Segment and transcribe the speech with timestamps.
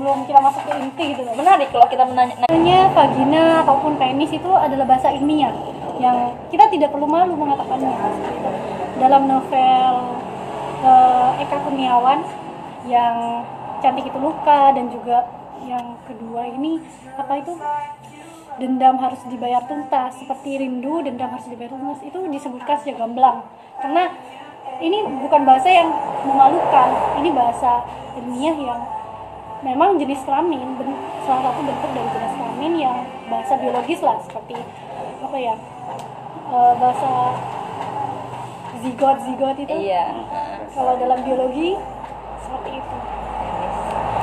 [0.00, 1.36] sebelum kita masuk ke inti gitu loh.
[1.36, 5.52] Menarik kalau kita menanya Namanya vagina ataupun penis itu adalah bahasa ilmiah
[6.00, 7.92] yang kita tidak perlu malu mengatakannya.
[8.96, 9.92] Dalam novel
[10.80, 12.24] eh, Eka Kurniawan
[12.88, 13.44] yang
[13.84, 15.28] cantik itu luka dan juga
[15.68, 16.80] yang kedua ini
[17.20, 17.52] apa itu?
[18.56, 23.44] Dendam harus dibayar tuntas seperti rindu dendam harus dibayar tuntas itu disebutkan sejak gamblang.
[23.76, 24.08] Karena
[24.80, 25.92] ini bukan bahasa yang
[26.24, 26.88] memalukan
[27.20, 27.84] ini bahasa
[28.16, 28.80] ilmiah yang
[29.60, 32.96] memang jenis kelamin ben- salah satu bentuk dari jenis kelamin yang
[33.28, 34.56] bahasa biologis lah seperti
[35.20, 35.54] apa ya
[36.50, 37.12] eh, bahasa
[38.80, 39.68] zigot zigot itu.
[39.68, 40.06] Iya.
[40.72, 41.76] Kalau dalam biologi
[42.40, 42.96] seperti itu.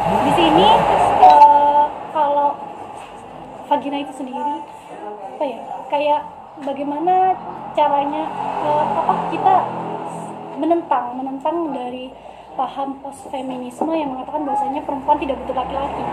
[0.07, 0.67] Di sini
[1.21, 1.85] eh,
[2.15, 2.49] kalau
[3.67, 4.63] vagina itu sendiri
[5.37, 5.59] apa ya
[5.91, 6.21] kayak
[6.65, 7.37] bagaimana
[7.77, 8.23] caranya
[8.65, 9.55] eh, apa kita
[10.57, 12.09] menentang menentang dari
[12.57, 16.03] paham post feminisme yang mengatakan bahwasanya perempuan tidak butuh laki-laki.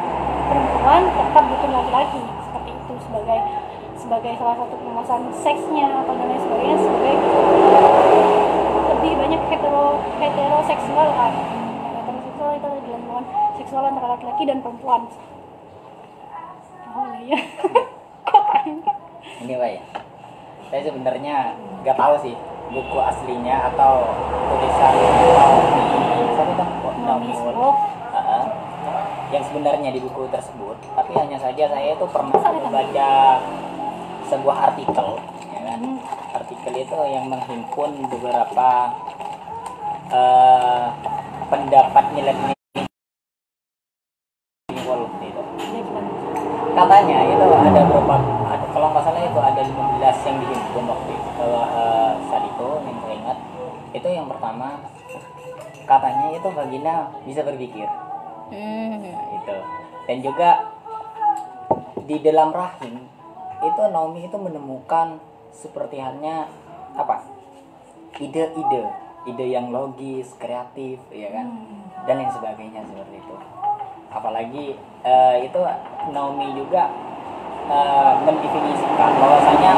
[0.44, 3.38] Perempuan tetap butuh laki-laki seperti itu sebagai
[3.96, 7.14] sebagai salah satu penguasaan seksnya atau dan lain sebagainya sebagai
[8.92, 9.86] lebih banyak hetero
[10.20, 11.32] heteroseksual kan
[11.96, 13.24] heteroseksual itu adalah hubungan
[13.56, 15.08] seksual antara laki-laki dan perempuan.
[16.92, 17.40] Oh iya.
[18.28, 18.44] Kok
[19.42, 19.80] ini ya
[20.68, 21.36] saya sebenarnya
[21.80, 22.34] nggak tahu sih
[22.72, 24.10] buku aslinya atau
[24.50, 24.94] tulisan
[28.14, 28.44] Heeh.
[29.34, 33.12] yang sebenarnya di buku tersebut tapi hanya saja saya itu pernah membaca
[34.30, 35.18] sebuah artikel
[35.50, 35.80] ya kan?
[35.82, 35.98] Hmm.
[36.36, 38.70] artikel itu yang menghimpun beberapa
[40.14, 40.86] eh,
[41.50, 42.54] pendapat milenial
[44.84, 45.42] Wolf itu
[46.74, 48.14] Ya, katanya itu ada berapa
[48.50, 52.68] ada, kalau nggak salah itu ada 15 yang dihimpun waktu itu kalau eh, saat itu
[52.82, 53.38] yang saya ingat.
[53.94, 54.82] Itu yang pertama
[55.84, 57.88] katanya itu vagina bisa berpikir.
[58.52, 59.00] Hmm.
[59.00, 59.56] Nah, itu.
[60.04, 60.50] Dan juga
[62.04, 63.08] di dalam rahim
[63.64, 65.16] itu Naomi itu menemukan
[65.54, 66.48] seperti halnya
[66.96, 67.24] apa?
[68.20, 68.84] Ide-ide
[69.24, 71.46] ide yang logis kreatif ya kan?
[72.04, 73.36] Dan lain sebagainya seperti itu.
[74.12, 74.66] Apalagi
[75.02, 75.60] eh, itu
[76.12, 76.92] Naomi juga
[77.72, 79.72] eh, mendefinisikan bahwasanya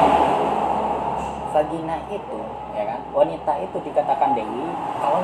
[1.55, 2.41] vagina itu
[2.77, 4.69] ya kan wanita itu dikatakan dewi
[5.01, 5.21] kalau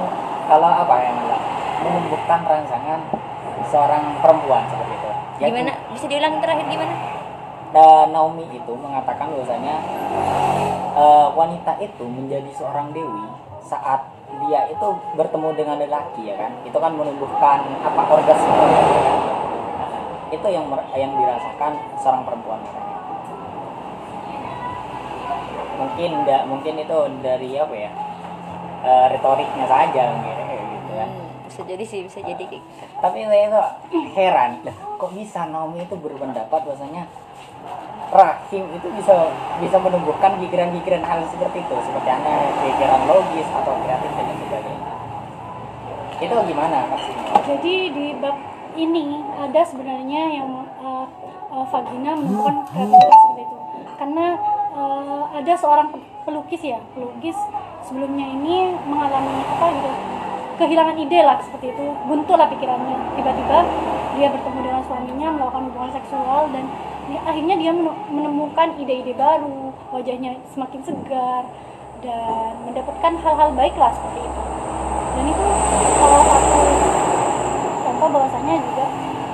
[0.49, 1.41] kalau apa ya malah
[1.85, 3.01] menumbuhkan rangsangan
[3.69, 5.09] seorang perempuan seperti itu
[5.39, 5.73] Yaitu- Gimana?
[5.93, 6.95] Bisa diulang terakhir gimana?
[7.73, 9.81] dan Naomi itu mengatakan bahwasanya
[10.93, 13.25] eh, wanita itu menjadi seorang dewi
[13.61, 14.05] saat
[14.45, 19.19] dia itu bertemu dengan lelaki ya kan itu kan menumbuhkan apa orgasme ya kan?
[20.33, 22.92] Itu yang yang dirasakan seorang perempuan katanya.
[25.83, 27.91] Mungkin da- mungkin itu dari apa ya
[28.83, 32.85] eh, retoriknya saja mungkin kayak gitu kan Hmm, bisa jadi sih, bisa jadi kayak gitu.
[32.97, 33.67] tapi saya tuh
[34.13, 34.51] heran
[34.97, 37.05] kok bisa Naomi itu berpendapat bahwasanya
[38.09, 39.15] rahim itu bisa
[39.59, 44.91] bisa menumbuhkan pikiran-pikiran hal seperti itu seperti aneh pikiran logis atau kreatif dan sebagainya
[46.19, 48.37] itu gimana maksudnya Jadi di bab
[48.73, 49.05] ini
[49.35, 50.49] ada sebenarnya yang
[50.79, 51.05] uh,
[51.51, 53.57] uh, vagina menemukan kreativitas seperti itu.
[53.93, 54.27] Karena
[54.73, 57.37] uh, ada seorang pe- pelukis ya, pelukis
[57.87, 59.91] sebelumnya ini mengalami apa gitu
[60.53, 63.19] kehilangan ide lah seperti itu, buntu lah pikirannya.
[63.19, 63.59] Tiba-tiba
[64.15, 66.65] dia bertemu dengan suaminya melakukan hubungan seksual dan
[67.11, 67.73] dia- akhirnya dia
[68.13, 71.43] menemukan ide-ide baru, wajahnya semakin segar
[72.05, 74.43] dan mendapatkan hal-hal baik lah seperti itu.
[75.13, 75.47] Dan itu
[75.99, 76.61] salah satu
[77.83, 78.87] contoh bahwasanya juga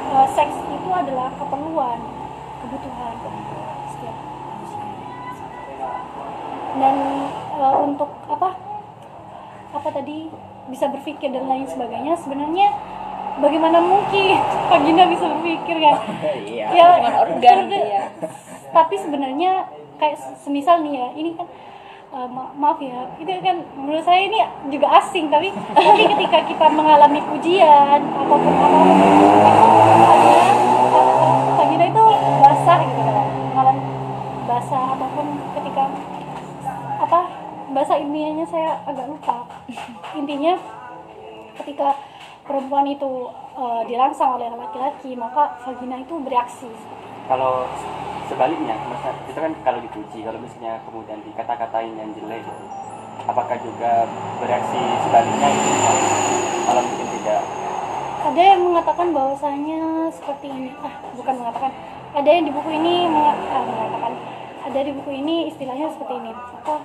[0.08, 1.98] eh, seks itu adalah keperluan
[2.64, 3.07] kebutuhan
[6.78, 6.96] dan
[7.58, 8.54] eh, untuk apa
[9.68, 10.30] apa tadi
[10.72, 12.68] bisa berpikir dan lain sebagainya sebenarnya
[13.38, 14.38] bagaimana mungkin
[14.70, 15.96] vagina bisa berpikir kan?
[16.48, 18.02] Iya ya organ, iya.
[18.76, 19.68] tapi sebenarnya
[19.98, 21.46] kayak semisal nih ya ini kan
[22.14, 24.38] uh, ma- maaf ya itu kan menurut saya ini
[24.70, 28.96] juga asing tapi tapi ketika kita mengalami pujian ataupun apa pun
[31.68, 32.04] itu uh, itu
[32.40, 33.82] basah gitu kan mengalami
[34.48, 35.26] basah ataupun
[35.58, 36.07] ketika apa
[37.78, 39.46] bahasa ilmiahnya saya agak lupa.
[40.18, 40.58] Intinya
[41.62, 41.94] ketika
[42.42, 46.66] perempuan itu uh, dirangsang oleh laki-laki maka vagina itu bereaksi.
[47.30, 47.70] Kalau
[48.26, 52.64] sebaliknya masa itu kan kalau dipuji kalau misalnya kemudian dikata-katain yang jelek gitu,
[53.30, 54.10] apakah juga
[54.42, 55.70] bereaksi sebaliknya gitu
[56.66, 57.42] kalau mungkin tidak.
[58.18, 60.74] Ada yang mengatakan bahwasanya seperti ini.
[60.82, 61.70] Ah bukan mengatakan.
[62.08, 64.12] Ada yang di buku ini ah, mengatakan
[64.66, 66.32] ada di buku ini istilahnya seperti ini.
[66.34, 66.82] Apa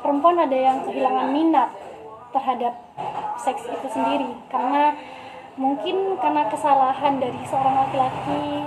[0.00, 1.70] perempuan ada yang kehilangan minat
[2.32, 2.74] terhadap
[3.40, 4.30] seks itu sendiri.
[4.52, 4.94] Karena
[5.58, 8.62] mungkin karena kesalahan dari seorang laki-laki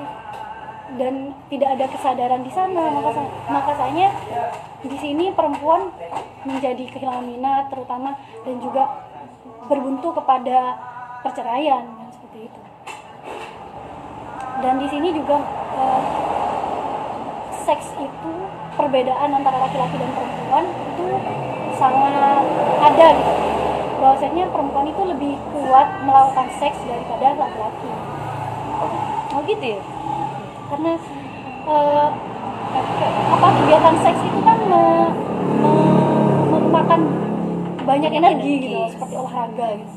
[1.00, 4.12] dan tidak ada kesadaran di sana maka makanya
[4.84, 5.88] di sini perempuan
[6.44, 9.08] menjadi kehilangan minat terutama dan juga
[9.72, 10.76] berbuntu kepada
[11.24, 12.60] perceraian kan, seperti itu.
[14.62, 15.38] Dan di sini juga
[15.80, 16.02] eh,
[17.64, 18.32] seks itu
[18.76, 21.08] perbedaan antara laki-laki dan perempuan itu
[21.74, 22.44] sangat
[22.82, 23.34] ada gitu
[23.98, 27.90] bahwasanya perempuan itu lebih kuat melakukan seks daripada laki-laki
[29.32, 29.82] Oh gitu ya?
[30.68, 30.94] karena
[31.66, 32.08] eh,
[33.32, 35.14] apa kegiatan seks itu kan me-
[35.62, 37.02] me- memakan
[37.82, 38.68] banyak Banyak energi, energi.
[38.68, 39.94] gitu seperti olahraga gitu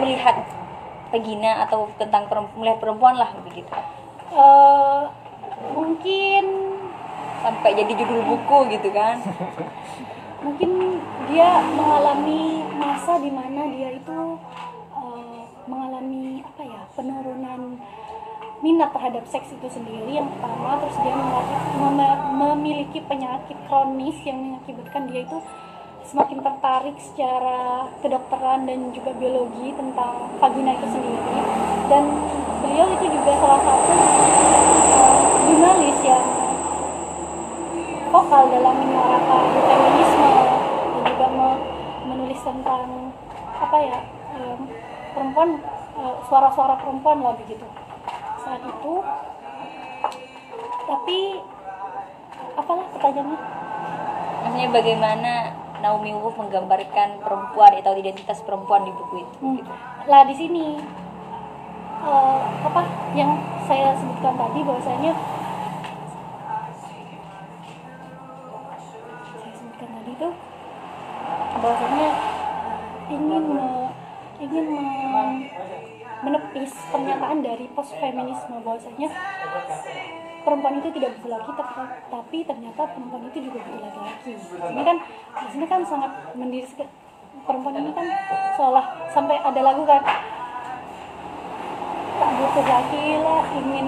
[0.00, 0.36] melihat
[1.10, 3.68] vagina atau tentang perempuan, melihat perempuan lah begitu.
[4.30, 5.00] Eh,
[5.74, 6.44] mungkin
[7.40, 9.16] Sampai jadi judul buku gitu kan.
[10.44, 14.20] mungkin dia mengalami masa di mana dia itu
[14.96, 17.76] eh, mengalami apa ya penurunan
[18.64, 24.40] minat terhadap seks itu sendiri yang pertama terus dia memiliki, mem- memiliki penyakit kronis yang
[24.40, 25.38] mengakibatkan dia itu
[26.06, 31.38] semakin tertarik secara kedokteran dan juga biologi tentang vagina itu sendiri.
[31.90, 32.04] Dan
[32.64, 33.94] beliau itu juga salah satu
[34.90, 36.26] eh, jurnalis yang
[38.10, 40.30] vokal dalam menyuarakan feminisme
[40.90, 41.62] dan juga me-
[42.10, 43.14] menulis tentang
[43.60, 43.98] apa ya
[44.34, 44.58] em,
[45.14, 45.50] perempuan
[45.98, 47.66] eh, suara-suara perempuan lah begitu.
[48.42, 48.94] Saat itu
[50.90, 51.18] tapi
[52.58, 53.38] apalah pertanyaannya?
[54.40, 55.32] Maksudnya bagaimana
[55.80, 59.34] Naomi Wolf menggambarkan perempuan atau identitas perempuan di buku itu.
[59.40, 59.54] Hmm.
[59.56, 59.72] gitu.
[60.06, 60.64] lah di sini
[62.00, 62.82] eh, apa
[63.12, 65.12] yang saya sebutkan tadi bahwasanya
[69.32, 70.28] saya sebutkan tadi itu
[71.60, 72.08] bahwasanya
[73.10, 73.92] ingin me-
[74.38, 74.66] ingin
[75.06, 75.48] me-
[76.20, 79.08] menepis pernyataan dari post feminisme bahwasanya
[80.42, 81.52] perempuan itu tidak butuh laki
[82.10, 84.32] tapi, ternyata perempuan itu juga butuh laki-laki.
[84.40, 84.96] Ini kan
[85.30, 86.66] di sini kan sangat mendiri
[87.44, 88.06] perempuan ini kan
[88.56, 90.02] seolah sampai ada lagu kan
[92.20, 93.86] tak butuh laki lah ingin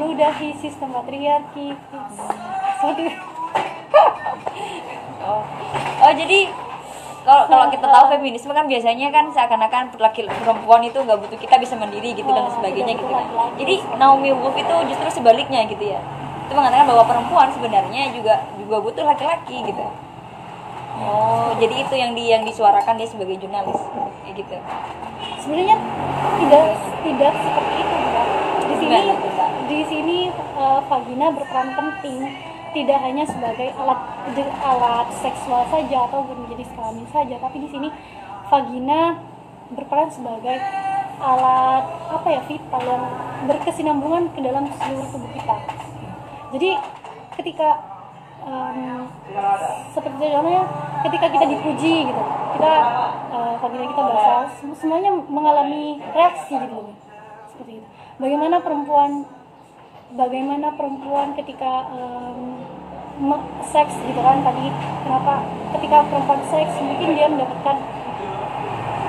[0.00, 1.68] ludahi sistem patriarki.
[5.20, 5.44] Oh,
[6.00, 6.48] oh jadi
[7.20, 11.60] kalau kalau kita tahu feminisme kan biasanya kan seakan-akan laki perempuan itu nggak butuh kita
[11.60, 13.24] bisa mandiri gitu dan sebagainya gitu kan.
[13.60, 16.00] Jadi Naomi Wolf itu justru sebaliknya gitu ya.
[16.48, 19.84] Itu mengatakan bahwa perempuan sebenarnya juga juga butuh laki-laki gitu.
[21.00, 23.78] Oh, jadi itu yang di yang disuarakan dia sebagai jurnalis
[24.24, 24.56] kayak gitu.
[25.40, 25.76] sebenarnya
[26.40, 26.64] tidak
[27.04, 27.96] tidak seperti itu
[28.60, 28.98] di sini
[29.68, 34.00] di sini eh, vagina berperan penting tidak hanya sebagai alat
[34.62, 37.88] alat seksual saja atau menjadi kelamin saja tapi di sini
[38.50, 39.18] vagina
[39.70, 40.58] berperan sebagai
[41.20, 43.04] alat apa ya vital yang
[43.46, 45.56] berkesinambungan ke dalam seluruh tubuh kita.
[46.50, 46.70] Jadi
[47.38, 47.68] ketika
[48.42, 49.06] em,
[49.94, 50.64] seperti contohnya
[51.06, 52.24] ketika kita dipuji gitu
[52.58, 52.72] kita
[53.30, 56.90] eh, vagina kita basah sem- semuanya mengalami reaksi gitu.
[57.54, 57.86] Seperti itu.
[58.20, 59.24] Bagaimana perempuan
[60.10, 61.86] bagaimana perempuan ketika
[63.20, 64.72] me- seks gitu kan tadi
[65.04, 65.44] kenapa
[65.76, 67.76] ketika perempuan seks mungkin dia mendapatkan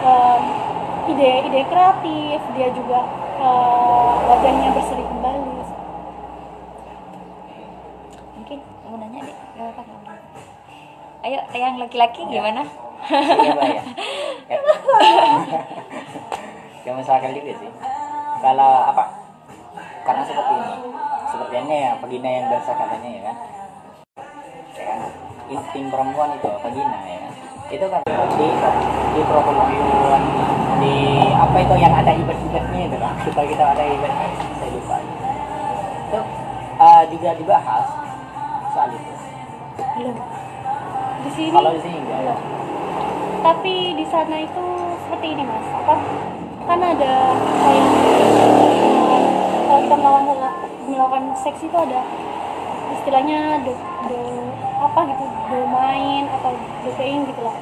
[0.03, 0.43] em,
[1.09, 2.99] ide-ide kreatif dia juga
[3.39, 5.49] eh, wajahnya berseri kembali
[8.31, 10.13] Mungkin mau nanya deh, nggak apa-apa.
[11.21, 12.65] Ayo, yang laki-laki gimana?
[13.05, 13.83] Iya Mbak ya.
[16.81, 17.71] Yang masyarakat juga sih.
[18.41, 19.20] Kalau apa?
[20.01, 20.75] Karena seperti ini.
[21.31, 23.35] Sepertinya ya vagina yang biasa katanya ya kan.
[24.71, 24.99] Ya kan?
[25.47, 27.33] Insting perempuan itu vagina ya kan.
[27.71, 28.01] Itu kan
[28.35, 28.47] di
[29.11, 30.23] di perempuan
[30.81, 30.95] di
[31.31, 33.13] apa itu yang ada ibet-ibetnya itu kan.
[33.23, 34.27] Kita kita ada ibetnya
[34.59, 34.97] saya lupa.
[36.09, 36.19] Itu
[36.81, 37.85] eh, juga dibahas
[38.71, 39.11] soal itu.
[39.91, 40.15] belum
[41.21, 42.17] di sini Kalau di sini enggak.
[42.21, 42.39] belum.
[43.41, 44.65] tapi di sana itu
[45.03, 45.95] seperti ini mas apa
[46.69, 47.13] kan ada
[47.59, 47.87] kayak
[49.71, 50.23] kalau kita melawan
[50.83, 52.03] melakukan seks itu ada
[52.91, 53.71] istilahnya do,
[54.05, 54.17] do
[54.77, 56.51] apa gitu domain atau
[56.83, 57.55] dopain gitu lah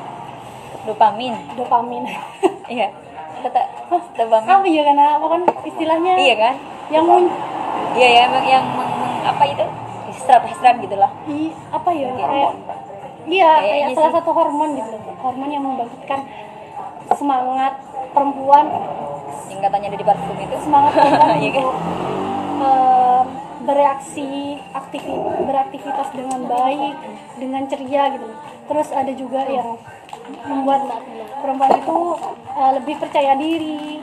[0.81, 1.33] Dopamin.
[1.53, 2.03] dopamin
[2.71, 2.89] Iya.
[3.39, 3.65] Tetap
[4.15, 4.47] dopamin.
[4.47, 6.55] apa ya karena apa kan istilahnya Iya kan?
[6.89, 7.33] yang mun-
[7.91, 9.65] Iya ya, emang yang meng- meng- apa itu?
[10.07, 12.55] Is, hasrat hasrat gitulah i, apa ya kayak hormon
[13.27, 13.95] iya kayak sih.
[13.95, 16.19] salah satu hormon gitu hormon yang membangkitkan
[17.11, 17.77] semangat
[18.09, 18.65] perempuan
[19.47, 20.93] yang katanya ada di parfum itu semangat
[21.41, 21.49] Iya.
[21.51, 21.67] kan?
[22.59, 23.25] em,
[23.59, 24.29] bereaksi
[24.71, 25.13] aktivi,
[25.45, 26.95] beraktivitas dengan baik
[27.37, 28.27] dengan ceria gitu.
[28.65, 29.77] Terus ada juga yang
[30.45, 30.81] membuat
[31.39, 31.97] perempuan itu
[32.51, 34.01] eh, lebih percaya diri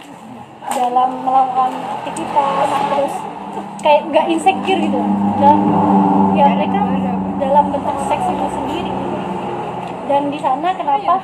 [0.67, 3.15] dalam melakukan aktivitas terus
[3.81, 5.01] kayak nggak insecure gitu.
[5.39, 5.57] Dan
[6.33, 6.81] ya mereka
[7.37, 8.93] dalam bentuk seks itu sendiri.
[10.07, 11.17] Dan di sana kenapa?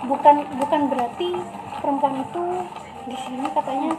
[0.00, 1.28] Bukan bukan berarti
[1.80, 2.44] perempuan itu
[3.08, 3.96] di sini katanya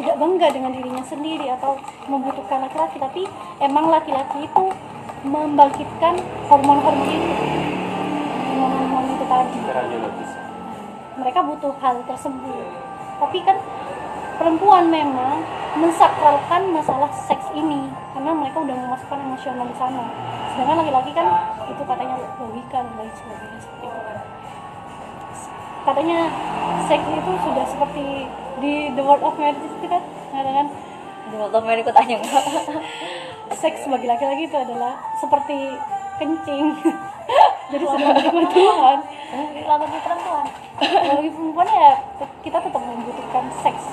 [0.00, 1.76] tidak bangga dengan dirinya sendiri atau
[2.08, 3.22] membutuhkan laki-laki tapi
[3.60, 4.64] emang laki-laki itu
[5.26, 6.16] membangkitkan
[6.48, 7.32] hormon-hormon itu.
[8.48, 9.58] Hormon-hormon itu tadi.
[11.20, 12.66] Mereka butuh hal tersebut.
[13.20, 13.60] Tapi kan
[14.40, 15.44] perempuan memang
[15.76, 20.04] mensakralkan masalah seks ini karena mereka udah memasukkan emosional di sana.
[20.56, 21.26] Sedangkan laki-laki kan
[21.68, 24.39] itu katanya logika dan lain sebagainya seperti itu kan
[25.84, 26.18] katanya
[26.86, 28.06] seks itu sudah seperti
[28.60, 30.02] di the world of marriage itu kan?
[30.30, 30.66] Mengatakan
[31.30, 32.44] di motor ikut tanya enggak
[33.62, 35.78] seks bagi laki-laki itu adalah seperti
[36.18, 36.74] kencing.
[37.70, 38.98] Jadi Tuhan
[39.62, 40.46] kalau bagi perempuan.
[40.80, 41.90] Kalau bagi perempuan ya
[42.42, 43.84] kita tetap membutuhkan seks.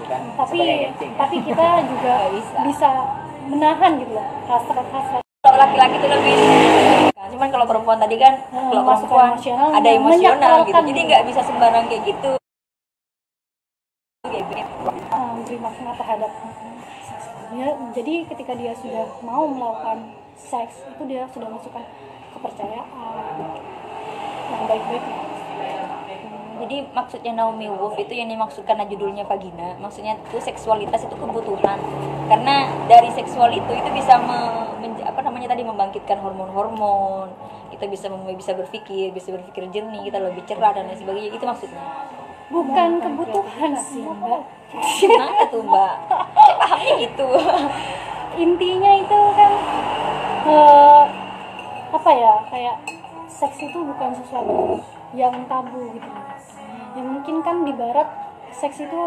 [0.00, 1.18] Bukan tapi sebagai kencing, ya.
[1.18, 2.58] tapi kita juga bisa.
[2.66, 2.90] bisa.
[3.50, 6.36] menahan gitu loh hasrat hasrat kalau laki-laki itu lebih
[7.30, 11.08] cuman kalau perempuan tadi kan Hmm, kalau perempuan emosional, ada emosional gitu jadi gitu.
[11.08, 12.30] nggak bisa sembarang kayak gitu
[14.26, 15.54] Kayak gitu.
[15.58, 16.30] makna terhadap
[17.50, 21.82] dia jadi ketika dia sudah mau melakukan seks itu dia sudah masukkan
[22.32, 23.14] kepercayaan
[24.50, 25.04] yang baik-baik
[26.60, 31.80] Jadi maksudnya Naomi Wolf itu yang dimaksud karena judulnya vagina, maksudnya itu seksualitas itu kebutuhan.
[32.28, 37.28] Karena dari seksual itu itu bisa me- menj- apa namanya tadi membangkitkan hormon-hormon.
[37.70, 41.30] Kita bisa bisa berpikir, bisa berpikir jernih, kita lebih cerah dan lain sebagainya.
[41.36, 41.84] Itu maksudnya.
[42.50, 44.42] bukan kebutuhan sih mbak
[44.98, 45.94] Gimana tuh, Mbak?
[46.34, 47.26] Saya pahamnya gitu.
[48.34, 49.52] intinya itu kan
[50.50, 51.02] eh,
[51.90, 52.76] apa ya kayak
[53.30, 54.82] seks itu bukan sesuatu
[55.14, 56.10] yang tabu gitu
[56.94, 58.06] ya mungkin kan di barat
[58.50, 59.00] seks itu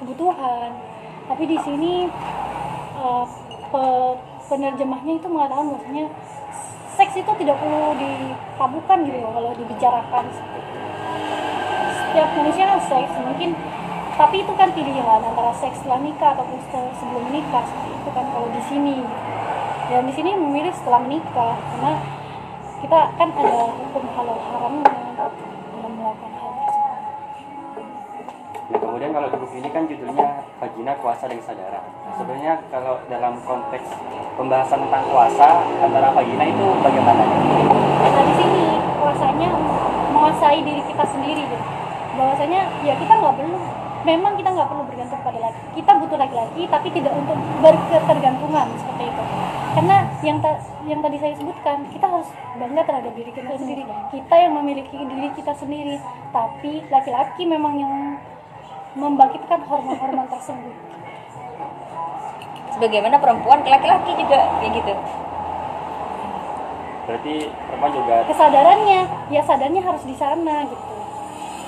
[0.00, 0.72] kebutuhan
[1.28, 2.08] tapi di sini
[3.68, 4.16] pe-
[4.48, 6.08] penerjemahnya itu mengatakan bahwasanya
[6.96, 10.24] seks itu tidak perlu ditabukan gitu loh kalau dibicarakan.
[11.94, 13.50] Setiap manusia kan seks mungkin
[14.18, 18.48] tapi itu kan pilihan antara seks setelah nikah ataupun se- sebelum seperti itu kan kalau
[18.50, 18.98] di sini.
[19.88, 21.92] Dan di sini memilih setelah menikah karena
[22.82, 25.08] kita kan ada hukum halal haramnya
[28.68, 31.84] Nah, kemudian kalau di buku ini kan judulnya Vagina Kuasa dan Kesadaran.
[31.88, 33.88] Nah, sebenarnya kalau dalam konteks
[34.38, 37.26] pembahasan tentang kuasa antara vagina itu bagaimana?
[37.98, 39.48] nah di sini kuasanya
[40.14, 41.66] menguasai diri kita sendiri gitu
[42.14, 43.58] bahwasanya ya kita nggak perlu
[44.06, 49.04] memang kita nggak perlu bergantung pada laki kita butuh laki-laki tapi tidak untuk berketergantungan seperti
[49.10, 49.22] itu
[49.74, 53.82] karena yang ta- yang tadi saya sebutkan kita harus bangga terhadap diri kita sendiri
[54.14, 55.98] kita yang memiliki diri kita sendiri
[56.30, 57.94] tapi laki-laki memang yang
[58.96, 60.74] membangkitkan hormon-hormon tersebut.
[62.76, 64.94] Sebagaimana perempuan laki-laki juga kayak gitu.
[67.08, 69.00] Berarti perempuan juga kesadarannya
[69.32, 70.86] ya sadarnya harus di sana gitu.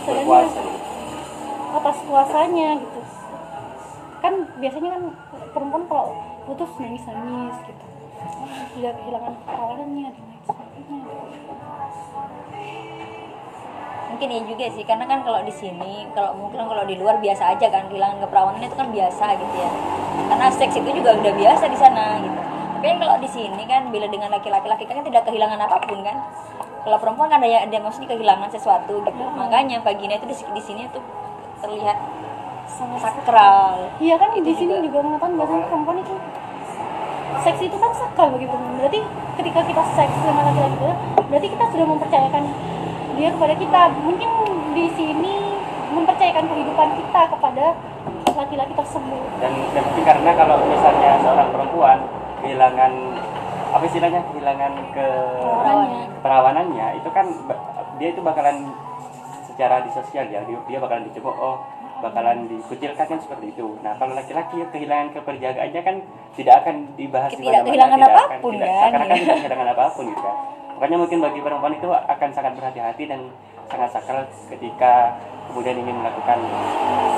[0.05, 0.61] Sadarnya berkuasa.
[1.71, 3.00] atas kuasanya gitu.
[4.21, 5.03] Kan biasanya kan
[5.57, 6.12] perempuan kalau
[6.47, 7.85] putus nangis nangis gitu.
[8.77, 11.00] Sudah kehilangan perawanannya dan lain sebagainya
[14.11, 17.55] mungkin ya juga sih karena kan kalau di sini kalau mungkin kalau di luar biasa
[17.57, 19.71] aja kan kehilangan keperawanan itu kan biasa gitu ya.
[20.29, 22.40] Karena seks itu juga udah biasa di sana gitu.
[22.76, 26.02] Tapi kan kalau di sini kan bila dengan laki-laki laki kan tidak kehilangan apa pun
[26.02, 26.17] kan.
[26.81, 29.25] Kalau perempuan kan ada ada maksudnya kehilangan sesuatu gitu.
[29.37, 31.05] Makanya vagina itu di, di sini tuh
[31.62, 31.97] terlihat
[32.67, 33.88] sangat sakral.
[34.02, 34.87] Iya kan di Itu sini juga.
[34.87, 36.14] juga mengatakan bahwa perempuan itu
[37.40, 39.00] seks itu kan sakral perempuan berarti
[39.40, 40.90] ketika kita seks dengan laki-laki itu
[41.31, 42.45] berarti kita sudah mempercayakan
[43.21, 44.31] dia kepada kita mungkin
[44.73, 45.35] di sini
[45.91, 47.65] mempercayakan kehidupan kita kepada
[48.33, 51.99] laki-laki tersebut Dan, dan mungkin karena kalau misalnya seorang perempuan
[52.41, 52.93] kehilangan
[53.71, 56.07] apa istilahnya kehilangan ke Perawanannya.
[56.17, 57.27] keperawanannya itu kan
[57.97, 58.57] dia itu bakalan
[59.45, 61.61] secara di sosial ya dia, dia bakalan dicemooh
[62.00, 63.77] bakalan dikucilkan kan seperti itu.
[63.85, 65.97] Nah kalau laki-laki kehilangan keperjagaannya kan
[66.33, 68.81] tidak akan dibahas Tidak di mana-mana, kehilangan tidak akan- apa pun, tidak, kan?
[68.81, 70.37] seakan-akan tidak kehilangan apa pun gitu kan.
[70.81, 73.29] Makanya mungkin bagi perempuan itu akan sangat berhati-hati dan
[73.69, 75.21] sangat sakral ketika
[75.53, 76.41] kemudian ingin melakukan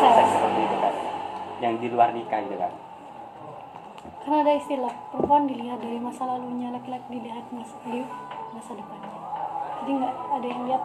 [0.02, 0.94] seks seperti itu kan
[1.62, 2.72] yang di luar nikah gitu kan
[4.22, 8.02] karena ada istilah perempuan dilihat dari masa lalunya laki-laki dilihat masa, di
[8.54, 9.10] masa depannya.
[9.82, 10.82] Jadi nggak ada yang lihat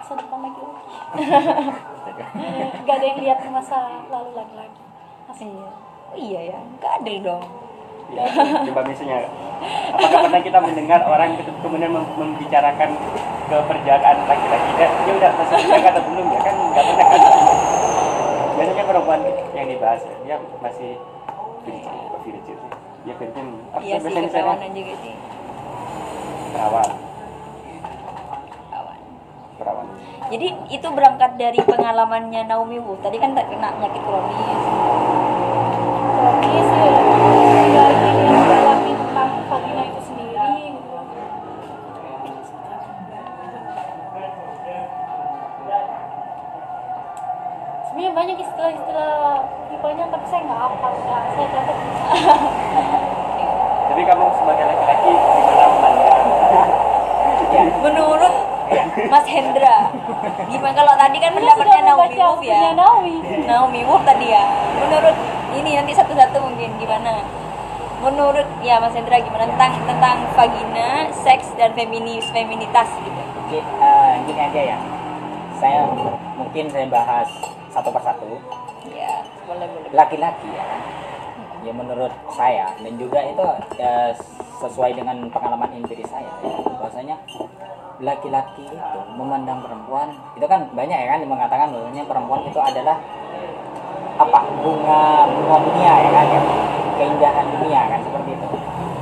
[0.00, 0.84] masa depan laki-laki
[2.82, 3.78] nggak ada yang lihat masa
[4.10, 4.82] lalu laki-laki
[5.38, 5.70] iya.
[6.10, 7.44] Oh, iya ya nggak adil dong
[8.10, 8.26] Ya,
[8.64, 9.22] coba misalnya,
[9.90, 12.90] apakah pernah kita mendengar orang ke- kemudian mem- membicarakan
[13.46, 14.70] keperjakaan laki-laki?
[14.74, 17.20] Dan dia udah selesai atau belum ya kan nggak pernah kan?
[18.52, 19.20] Biasanya perempuan
[19.54, 20.90] yang dibahas ya, dia masih
[21.62, 22.58] virgin?
[23.00, 23.46] Dia virgin.
[23.70, 25.14] Apa iya sih ketawanan juga sih
[26.50, 26.88] perawan,
[29.56, 29.86] perawan.
[30.28, 34.62] jadi itu berangkat dari pengalamannya Naomi Wolf tadi kan terkena penyakit kronis
[36.10, 36.90] kronis ya
[37.70, 40.42] ya yang mendalami tentang vagina itu sendiri
[40.74, 40.90] gitu
[47.82, 49.12] sebenarnya banyak istilah-istilah
[49.68, 51.76] tipenya tapi saya nggak hafal nggak saya catat
[53.90, 56.26] Tapi kamu sebagai laki-laki gimana memandang?
[57.50, 58.34] ya menurut
[59.10, 59.76] Mas Hendra
[60.46, 64.02] gimana kalau tadi kan Saya pendapatnya sudah Naomi membaca Wolf bukunya ya Naomi Naomi Wolf
[64.06, 64.44] tadi ya
[64.78, 65.16] menurut
[65.50, 67.12] ini nanti satu-satu mungkin gimana
[68.00, 69.44] menurut ya Mas Hendra gimana?
[69.44, 73.20] Tentang tentang vagina seks dan feminis feminitas gitu.
[73.46, 74.78] Oke, eh, gini aja ya.
[75.60, 75.84] Saya
[76.40, 77.28] mungkin saya bahas
[77.68, 78.40] satu persatu.
[78.88, 79.88] Ya boleh boleh.
[79.92, 80.64] Laki-laki ya.
[80.64, 80.80] Kan
[81.60, 83.44] ya menurut saya dan juga itu
[83.76, 84.16] ya,
[84.64, 87.20] sesuai dengan pengalaman empiris saya ya, bahwasanya
[88.00, 90.08] laki-laki itu memandang perempuan
[90.40, 92.96] itu kan banyak ya kan yang mengatakan bahwasanya perempuan itu adalah
[94.16, 94.40] apa?
[94.56, 96.40] Bunga bunga dunia ya kan ya
[97.00, 98.48] keindahan dunia kan seperti itu.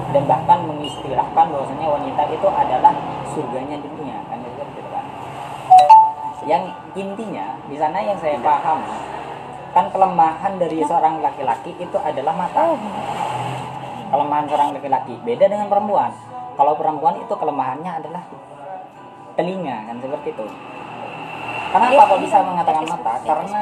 [0.09, 2.95] Dan bahkan mengistilahkan bahwasanya wanita itu adalah
[3.35, 5.05] surganya dunia kan seperti itu kan.
[6.47, 6.63] Yang
[6.95, 9.19] intinya di sana yang saya pahami
[9.75, 12.73] kan kelemahan dari seorang laki-laki itu adalah mata.
[14.09, 16.15] Kelemahan seorang laki-laki beda dengan perempuan.
[16.57, 18.23] Kalau perempuan itu kelemahannya adalah
[19.37, 20.45] telinga kan seperti itu.
[21.69, 23.13] Kenapa kok bisa mengatakan mata?
[23.29, 23.61] Karena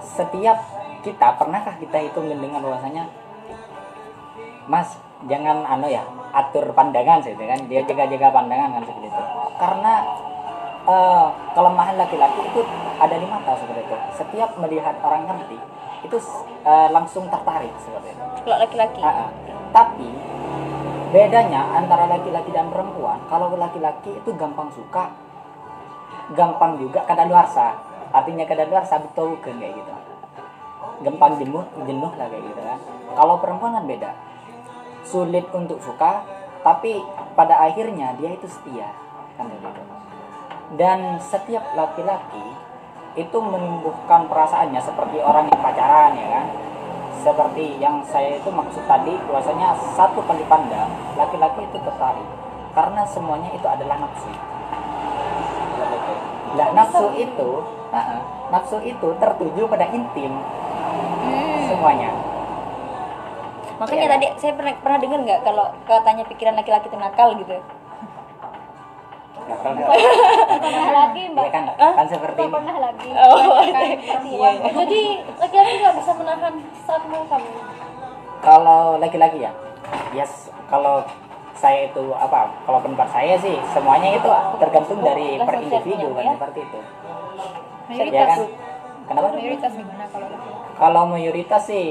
[0.00, 0.58] setiap
[1.04, 3.04] kita pernahkah kita itu mendengar bahwasanya
[4.66, 6.04] mas jangan anu ya
[6.36, 9.22] atur pandangan gitu kan dia jaga-jaga pandangan kan seperti itu
[9.56, 9.92] karena
[10.84, 11.26] eh,
[11.56, 12.60] kelemahan laki-laki itu
[13.00, 15.62] ada di mata seperti itu setiap melihat orang cantik
[16.04, 16.16] itu
[16.68, 19.30] eh, langsung tertarik seperti itu kalau laki-laki Ah, ah.
[19.76, 20.08] Tapi
[21.12, 25.12] bedanya antara laki-laki dan perempuan, kalau laki-laki itu gampang suka,
[26.32, 27.76] gampang juga kadaluarsa.
[28.08, 29.92] Artinya kadaluarsa betul kayak gitu.
[31.04, 32.78] Gampang jenuh, jenuh lah kayak gitu kan.
[33.12, 34.10] Kalau perempuan kan beda.
[35.06, 36.26] Sulit untuk suka,
[36.66, 36.98] tapi
[37.38, 38.90] pada akhirnya dia itu setia
[39.38, 39.82] kan kayak gitu.
[40.74, 42.42] Dan setiap laki-laki
[43.14, 46.46] itu menumbuhkan perasaannya seperti orang yang pacaran ya kan?
[47.22, 52.28] Seperti yang saya itu maksud tadi bahwasanya satu kali pandang laki-laki itu tertarik.
[52.74, 54.30] Karena semuanya itu adalah nafsu.
[56.56, 57.50] Nah nafsu itu
[58.50, 60.34] nafsu itu tertuju pada intim.
[61.26, 61.66] Hmm.
[61.66, 62.14] semuanya
[63.76, 64.12] makanya Iya.
[64.12, 67.56] tadi saya pernah pernah dengar nggak kalau katanya pikiran laki-laki itu nakal gitu?
[69.46, 69.88] Nakal nggak?
[70.58, 71.46] pernah lagi ya mbak.
[71.50, 71.64] Kan?
[71.76, 73.08] Kan seperti Nggak pernah lagi.
[73.12, 74.54] Oh, Kan perempuan.
[74.56, 74.70] iya.
[74.74, 75.00] jadi
[75.36, 77.50] laki-laki nggak bisa menahan saat mau kamu
[78.40, 79.52] kalau laki-laki ya?
[80.12, 81.02] Yes kalau
[81.56, 86.60] saya itu apa kalau pendapat saya sih semuanya itu tergantung dari per individu kan seperti
[86.62, 86.78] itu.
[87.86, 88.40] Ya kan?
[89.06, 89.26] kenapa?
[89.32, 90.74] Mayoritas gimana kalau laki-laki?
[90.76, 91.86] Kalau mayoritas sih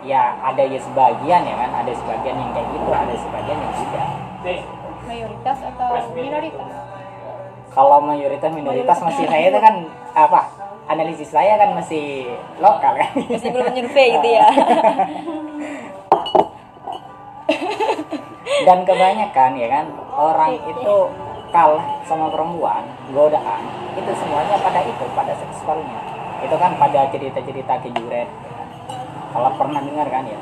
[0.00, 4.08] ya ada ya sebagian ya kan ada sebagian yang kayak gitu ada sebagian yang tidak.
[5.04, 6.70] Mayoritas atau minoritas?
[7.70, 9.86] Kalau mayoritas minoritas masih saya itu kan
[10.16, 10.50] apa
[10.90, 12.26] analisis saya kan masih
[12.58, 13.10] lokal kan.
[13.30, 14.46] Masih belum menyurvei gitu ya.
[18.66, 20.96] Dan kebanyakan ya kan orang itu
[21.50, 23.62] kalah sama perempuan godaan
[23.98, 25.98] itu semuanya pada itu pada seksualnya.
[26.40, 28.28] Itu kan pada cerita-cerita kejuret
[29.30, 30.38] kalau pernah dengar kan ya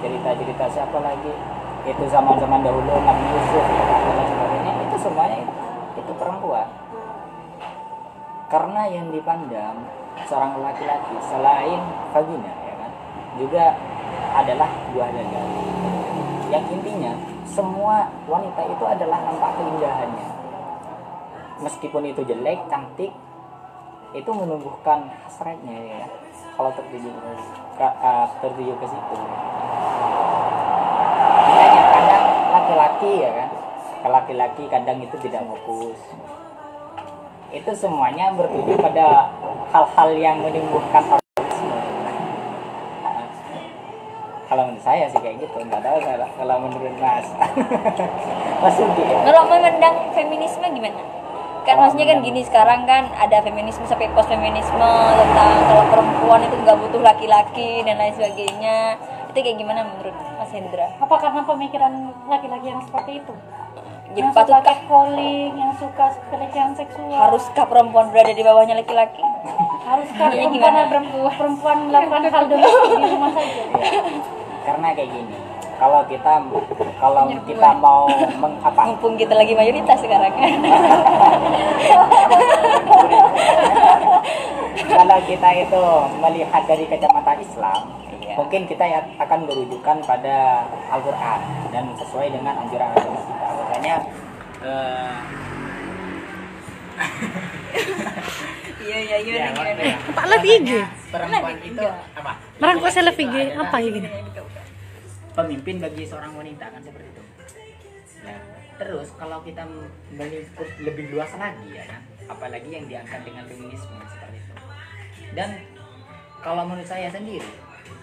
[0.00, 1.32] cerita-cerita siapa lagi?
[1.80, 4.72] Itu zaman-zaman dahulu Nabi Yusuf kan, dan sebagainya.
[4.88, 5.52] Itu semuanya itu,
[6.00, 6.68] itu perempuan.
[8.50, 9.76] Karena yang dipandang
[10.26, 11.80] seorang laki-laki selain
[12.12, 12.92] vagina ya kan
[13.40, 13.64] juga
[14.36, 15.42] adalah buah dada
[16.50, 17.14] yang intinya
[17.46, 20.28] semua wanita itu adalah nampak keindahannya.
[21.62, 23.12] Meskipun itu jelek cantik
[24.10, 26.06] itu menumbuhkan hasratnya ya
[26.58, 27.10] kalau tertuju
[27.88, 29.16] eh, tertuju ke situ
[31.50, 33.50] makanya kadang laki-laki ya kan
[34.08, 36.00] laki-laki kadang itu tidak fokus.
[37.52, 39.28] Itu semuanya bertuju pada
[39.74, 41.76] hal-hal yang menimbulkan orgasme
[44.50, 47.26] kalau menurut saya sih kayak gitu nggak tahu kalau, kalau menurut mas.
[48.60, 48.86] Mas ya?
[49.24, 51.00] Kalau memandang feminisme gimana?
[51.66, 56.56] Kan maksudnya kan gini sekarang kan ada feminisme sampai post feminisme tentang kalau perempuan itu
[56.60, 58.96] nggak butuh laki-laki dan lain sebagainya.
[59.30, 60.88] Itu kayak gimana menurut Mas Hendra?
[60.98, 61.92] apa karena pemikiran
[62.26, 63.34] laki-laki yang seperti itu
[64.10, 69.22] Jadi yang suka patutkah catcalling yang suka pelecehan seksual haruskah perempuan berada di bawahnya laki-laki?
[69.86, 73.62] haruskah perempuan perempuan perempuan melakukan hal domestik di rumah saja
[74.66, 75.49] karena kayak gini
[75.80, 76.32] kalau kita
[77.00, 78.04] kalau kita mau
[78.36, 80.52] meng, apa Mumpung kita lagi mayoritas sekarang kan.
[84.90, 85.82] kalau kita itu
[86.20, 87.80] melihat dari kacamata Islam
[88.20, 88.36] Iya.
[88.36, 91.40] mungkin kita ya akan merujukan pada Al-Quran
[91.72, 93.94] dan sesuai dengan anjuran agama kita makanya
[94.62, 95.14] eh,
[98.80, 99.50] Iya iya ya, gimana.
[99.56, 100.70] makanya Pak live IG.
[101.10, 104.08] perempuan itu apa Merang kok saya live IG apa ya gini?
[105.40, 107.22] Pemimpin bagi seorang wanita kan seperti itu.
[108.28, 108.38] Nah,
[108.76, 109.64] terus kalau kita
[110.12, 114.54] melingkup lebih luas lagi ya kan, apalagi yang diangkat dengan feminisme seperti itu.
[115.32, 115.50] Dan
[116.44, 117.48] kalau menurut saya sendiri,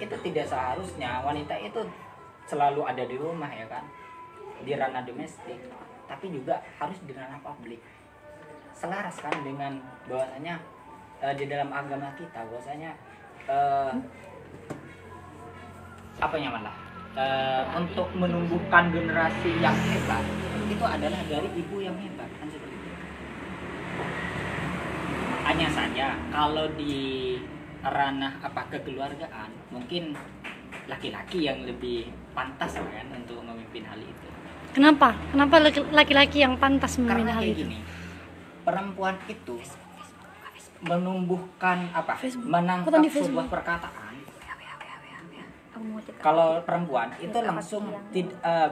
[0.02, 1.86] itu tidak seharusnya wanita itu
[2.50, 3.86] selalu ada di rumah ya kan,
[4.66, 5.62] di ranah domestik,
[6.10, 7.82] tapi juga harus di ranah publik.
[8.74, 10.62] Selaras kan dengan bahwasanya
[11.22, 12.94] eh, di dalam agama kita bahwasanya
[13.50, 13.94] eh,
[16.18, 16.87] apa yang malah
[17.18, 20.22] eh, untuk menumbuhkan generasi yang hebat
[20.68, 22.92] itu adalah dari ibu yang hebat kan seperti itu
[25.44, 27.36] hanya saja kalau di
[27.82, 30.14] ranah apa kekeluargaan mungkin
[30.86, 34.28] laki-laki yang lebih pantas kan untuk memimpin hal itu
[34.68, 35.18] Kenapa?
[35.34, 37.66] Kenapa laki- laki-laki yang pantas memimpin karena hal itu?
[37.66, 37.78] gini
[38.62, 39.56] perempuan itu
[40.80, 42.46] menumbuhkan apa Facebook.
[42.46, 44.07] menangkap sebuah perkataan
[46.22, 48.70] kalau perempuan itu langsung tid- eh,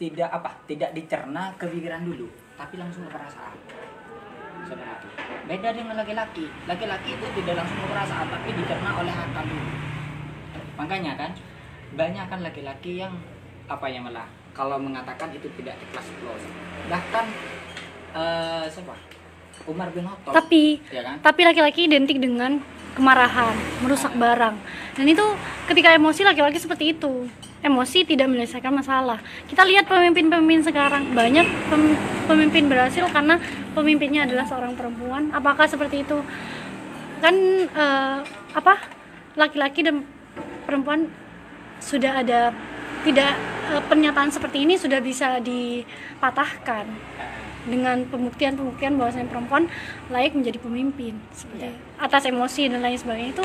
[0.00, 3.56] tidak apa tidak dicerna kepikiran dulu tapi langsung ke perasaan
[5.50, 6.46] beda dengan laki-laki.
[6.70, 9.70] Laki-laki itu tidak langsung ke perasaan tapi dicerna oleh akal dulu.
[10.78, 11.30] Makanya kan
[11.98, 13.14] banyak kan laki-laki yang
[13.66, 16.46] apa ya malah kalau mengatakan itu tidak ikhlas close.
[16.86, 17.24] Bahkan
[18.14, 18.94] eh siapa?
[19.68, 20.32] Umar bin Khattab.
[20.38, 21.16] Tapi ya kan?
[21.18, 22.62] tapi laki-laki identik dengan
[22.94, 24.56] kemarahan, merusak barang.
[24.98, 25.22] Dan itu
[25.70, 27.28] ketika emosi laki-laki seperti itu.
[27.60, 29.20] Emosi tidak menyelesaikan masalah.
[29.44, 33.36] Kita lihat pemimpin-pemimpin sekarang, banyak pem- pemimpin berhasil karena
[33.76, 35.28] pemimpinnya adalah seorang perempuan.
[35.28, 36.24] Apakah seperti itu?
[37.20, 37.36] Kan
[37.68, 38.18] eh,
[38.56, 38.74] apa?
[39.36, 40.08] Laki-laki dan
[40.64, 41.12] perempuan
[41.84, 42.56] sudah ada
[43.04, 43.36] tidak
[43.68, 46.88] eh, pernyataan seperti ini sudah bisa dipatahkan
[47.68, 49.68] dengan pembuktian-pembuktian bahwasanya perempuan
[50.08, 53.44] layak menjadi pemimpin seperti atas emosi dan lain sebagainya itu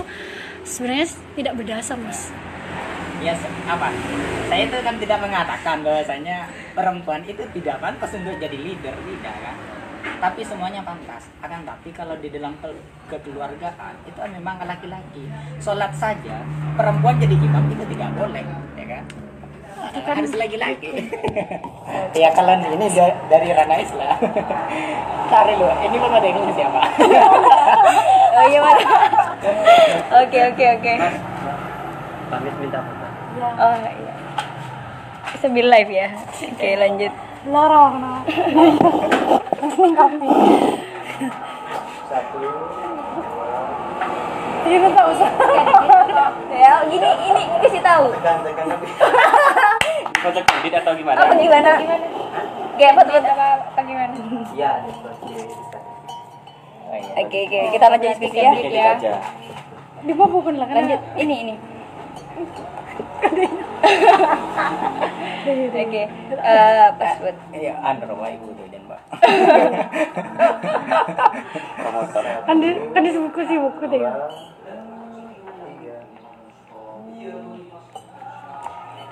[0.64, 2.32] sebenarnya tidak berdasar mas.
[3.24, 3.36] Ya
[3.68, 3.90] apa?
[4.48, 6.48] Saya itu kan tidak mengatakan bahwasanya
[6.78, 9.56] perempuan itu tidak pantas untuk jadi leader tidak kan?
[10.22, 11.28] Tapi semuanya pantas.
[11.42, 15.26] Akan tapi kalau di dalam ke- kekeluargaan itu memang laki-laki.
[15.58, 16.46] Sholat saja
[16.78, 18.46] perempuan jadi imam itu tidak boleh
[18.78, 19.04] ya kan
[19.94, 20.90] harus lagi-lagi
[22.22, 24.18] ya kalau ini da- dari ranah Islam
[25.32, 26.82] cari lu ini belum ada yang nulis siapa
[28.36, 28.84] Oh iya mana?
[30.20, 30.94] Oke oke oke.
[32.28, 33.08] Pamit minta foto.
[33.56, 34.12] Oh iya.
[35.40, 36.12] Sambil live ya.
[36.52, 37.14] Oke lanjut.
[37.46, 38.20] lorong nah
[39.78, 40.28] melengkapi
[42.10, 42.38] Satu.
[44.66, 45.30] itu tak usah
[46.52, 48.06] Ya gini ini kasih tahu.
[48.20, 48.68] Tekan tekan
[50.26, 51.18] Foto kredit atau gimana?
[51.22, 51.72] Apa gimana?
[52.76, 54.14] Kayak foto foto apa, apa gimana?
[54.58, 54.72] Iya.
[57.16, 58.52] Oke oke kita lanjut diskusi ya.
[58.58, 59.14] Kredit aja.
[60.06, 61.56] di bawah bukan lah Lanjut ini ini.
[65.46, 66.04] Oke.
[66.42, 67.38] Eh password.
[67.54, 68.98] ya under wa ibu tuh dan mbak
[71.78, 72.24] Promotor.
[72.50, 74.02] kan di kan di buku sih buku deh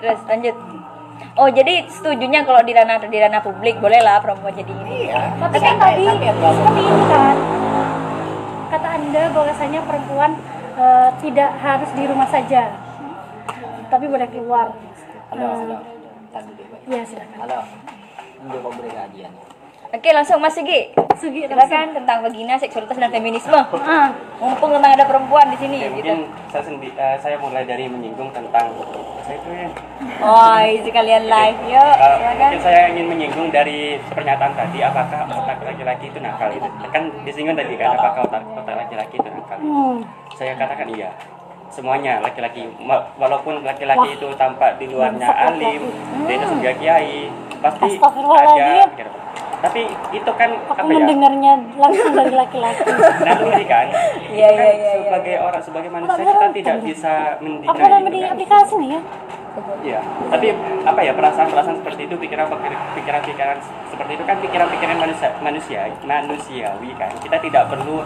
[0.00, 0.56] Terus lanjut.
[1.34, 5.10] Oh jadi setujunya kalau di ranah di ranah publik boleh lah perempuan jadi ini.
[5.10, 5.34] iya.
[5.38, 7.36] Tapi kan tadi seperti ini kan
[8.74, 10.30] kata anda bahwasanya perempuan
[10.78, 12.74] eh, tidak harus di rumah saja
[13.90, 14.74] tapi boleh keluar.
[15.30, 15.76] Halo halo.
[16.34, 17.38] Tadi dulu ya silakan.
[17.46, 17.58] Halo.
[18.44, 19.32] Untuk pemberi kajian
[19.94, 20.90] Oke langsung Mas Sigi.
[21.14, 23.54] Sugi Silakan tentang vagina, seksualitas dan feminisme.
[23.54, 24.10] ah
[24.42, 26.10] Mumpung tentang ada perempuan di sini Oke, gitu.
[26.10, 26.18] mungkin
[26.50, 28.74] saya sendi eh, saya mulai dari menyinggung tentang
[29.22, 29.70] saya itu ya.
[30.18, 31.58] Oh, isi kalian live.
[31.70, 32.34] Yuk, silakan.
[32.34, 37.54] mungkin saya ingin menyinggung dari pernyataan tadi apakah otak laki-laki itu nakal itu kan disinggung
[37.54, 39.96] tadi kan apakah otak otak laki-laki itu nakal hmm.
[40.34, 41.14] saya katakan iya
[41.70, 42.66] semuanya laki-laki
[43.14, 45.86] walaupun laki-laki itu tampak di luarnya alim
[46.26, 47.30] dia itu sebagai kiai
[47.62, 49.23] pasti ada gitu.
[49.60, 49.80] Tapi
[50.12, 50.96] itu kan aku apa ya?
[51.00, 52.84] mendengarnya langsung dari laki-laki.
[53.24, 53.86] Naluri kan?
[54.28, 58.20] Iya, kan iya, iya, sebagai orang sebagai manusia kita tidak bisa mendinai apa namanya di
[58.20, 58.32] kan.
[58.36, 59.00] aplikasi nih ya.
[59.80, 60.00] Iya,
[60.34, 60.46] tapi
[60.82, 62.50] apa ya perasaan-perasaan seperti itu, pikiran
[62.98, 67.10] pikiran-pikiran seperti itu kan pikiran-pikiran manusia, manusia manusiawi kan.
[67.22, 68.02] Kita tidak perlu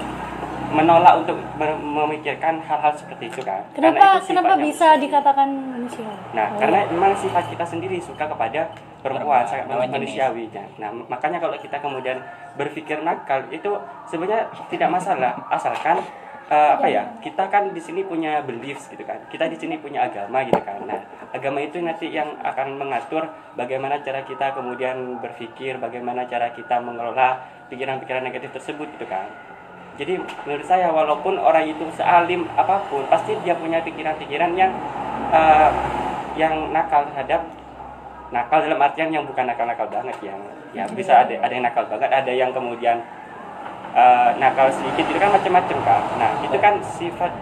[0.69, 3.65] menolak untuk me- memikirkan hal-hal seperti itu kan.
[3.73, 6.05] Kenapa itu kenapa bisa dikatakan manusia
[6.37, 6.61] Nah, Oh.
[6.61, 8.69] karena memang sifat kita sendiri suka kepada
[9.03, 10.51] perempuan, sangat manusiawi.
[10.83, 12.19] Nah, makanya kalau kita kemudian
[12.59, 13.79] berpikir nakal itu
[14.11, 16.03] sebenarnya tidak masalah, asalkan
[16.51, 17.07] eh, apa ya?
[17.23, 19.23] Kita kan di sini punya beliefs gitu kan.
[19.31, 20.83] Kita di sini punya agama gitu kan.
[20.83, 20.99] Nah,
[21.31, 27.39] agama itu nanti yang akan mengatur bagaimana cara kita kemudian berpikir, bagaimana cara kita mengelola
[27.71, 29.29] pikiran-pikiran negatif tersebut gitu kan.
[29.99, 30.15] Jadi
[30.47, 34.71] menurut saya walaupun orang itu sealim apa pun, pasti dia punya pikiran-pikiran yang
[35.35, 35.71] eh,
[36.39, 37.43] yang nakal terhadap
[38.29, 40.41] nakal dalam artian yang bukan nakal-nakal banget yang
[40.77, 43.01] ya bisa ada ada yang nakal banget, ada yang kemudian
[43.97, 46.03] eh, nakal sedikit itu kan macam-macam kan.
[46.21, 47.33] Nah itu kan sifat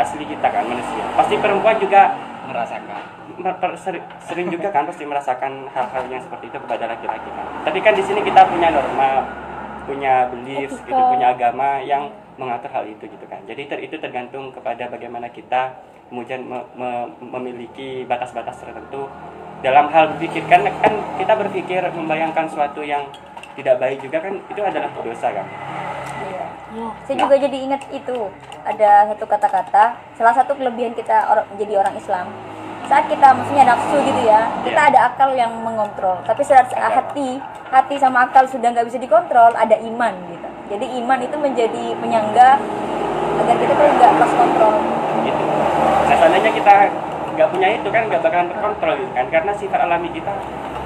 [0.00, 1.04] asli kita kan manusia.
[1.18, 2.16] Pasti perempuan juga
[2.48, 3.20] merasakan
[4.20, 7.46] sering juga kan pasti merasakan hal-hal yang seperti itu kepada laki-laki kan.
[7.64, 9.24] Tapi kan di sini kita punya norma,
[9.88, 10.88] punya belief, Etika.
[10.88, 13.40] gitu, punya agama yang mengatur hal itu gitu kan.
[13.44, 19.06] Jadi ter- itu tergantung kepada bagaimana kita kemudian me- me- memiliki batas-batas tertentu
[19.60, 23.04] dalam hal berpikir kan kan kita berpikir membayangkan suatu yang
[23.54, 25.46] tidak baik juga kan itu adalah dosa kan.
[26.20, 26.46] Iya.
[26.76, 28.18] ya Saya juga jadi ingat itu
[28.64, 29.84] ada satu kata-kata
[30.16, 32.26] salah satu kelebihan kita orang menjadi orang Islam
[32.90, 34.90] saat kita maksudnya nafsu gitu ya kita Iya.
[34.90, 37.38] ada akal yang mengontrol tapi saat hati
[37.70, 42.58] hati sama akal sudah nggak bisa dikontrol ada iman gitu jadi iman itu menjadi penyangga
[43.40, 44.74] agar kita tuh nggak lost kontrol
[45.22, 45.42] gitu.
[46.06, 46.74] Nah seandainya kita
[47.36, 49.26] nggak punya itu kan nggak bakalan terkontrol gitu kan.
[49.28, 50.32] Karena sifat alami kita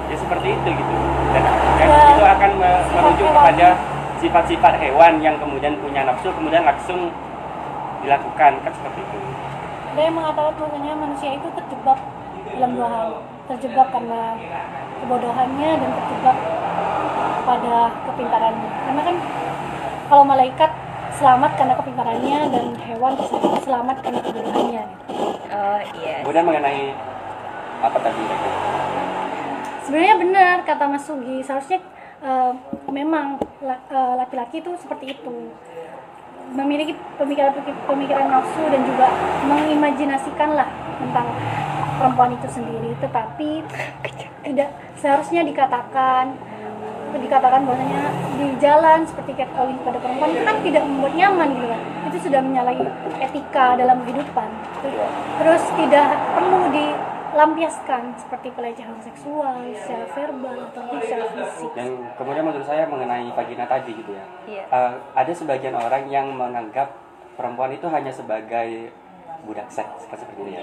[0.05, 0.93] ya seperti itu gitu.
[1.33, 1.43] Dan,
[1.79, 3.67] dan Ya, itu akan me- merujuk kepada
[4.15, 7.11] sifat-sifat hewan yang kemudian punya nafsu kemudian langsung
[8.01, 9.17] dilakukan kan seperti itu.
[9.95, 11.99] Ada yang mengatakan bahwasanya manusia itu terjebak
[12.55, 13.09] dalam dua hal.
[13.45, 14.21] Terjebak karena
[15.01, 16.37] kebodohannya dan terjebak
[17.45, 17.75] pada
[18.09, 18.69] kepintarannya.
[18.89, 19.15] Karena kan
[20.05, 20.71] kalau malaikat
[21.15, 23.13] selamat karena kepintarannya dan hewan
[23.63, 24.83] selamat karena kebodohannya
[25.55, 26.15] oh iya.
[26.21, 26.83] Kemudian mengenai
[27.81, 28.21] apa tadi?
[29.85, 31.37] Sebenarnya benar kata Mas Sugi.
[31.45, 31.79] Seharusnya
[32.23, 32.51] eh,
[32.89, 35.35] memang eh, laki-laki itu seperti itu.
[36.45, 37.57] Memiliki pemikiran
[37.89, 39.09] pemikiran nafsu dan juga
[39.49, 40.69] mengimajinasikan lah
[41.01, 41.27] tentang
[41.97, 42.93] perempuan itu sendiri.
[43.01, 43.49] Tetapi
[44.45, 44.69] tidak
[45.01, 46.37] seharusnya dikatakan
[47.19, 48.03] dikatakan bahwasanya
[48.35, 51.81] di jalan seperti catcalling pada perempuan itu kan tidak membuat nyaman gitu kan.
[52.11, 52.83] Itu sudah menyalahi
[53.23, 54.49] etika dalam kehidupan.
[55.41, 61.71] Terus tidak perlu dilampiaskan seperti pelecehan seksual secara verbal ataupun secara fisik.
[61.75, 64.25] Dan kemudian menurut saya mengenai vagina tadi gitu ya.
[64.47, 64.63] Iya.
[64.69, 66.93] Eh, ada sebagian orang yang menganggap
[67.35, 68.89] perempuan itu hanya sebagai
[69.45, 70.61] budak seks seperti itu ya.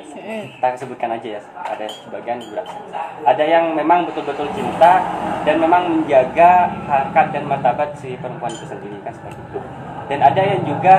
[0.59, 2.91] Kita sebutkan aja ya ada sebagian budak seks.
[3.25, 5.01] Ada yang memang betul-betul cinta
[5.47, 9.61] dan memang menjaga harkat dan martabat si perempuan itu sendiri kan seperti itu.
[10.11, 10.97] Dan ada yang juga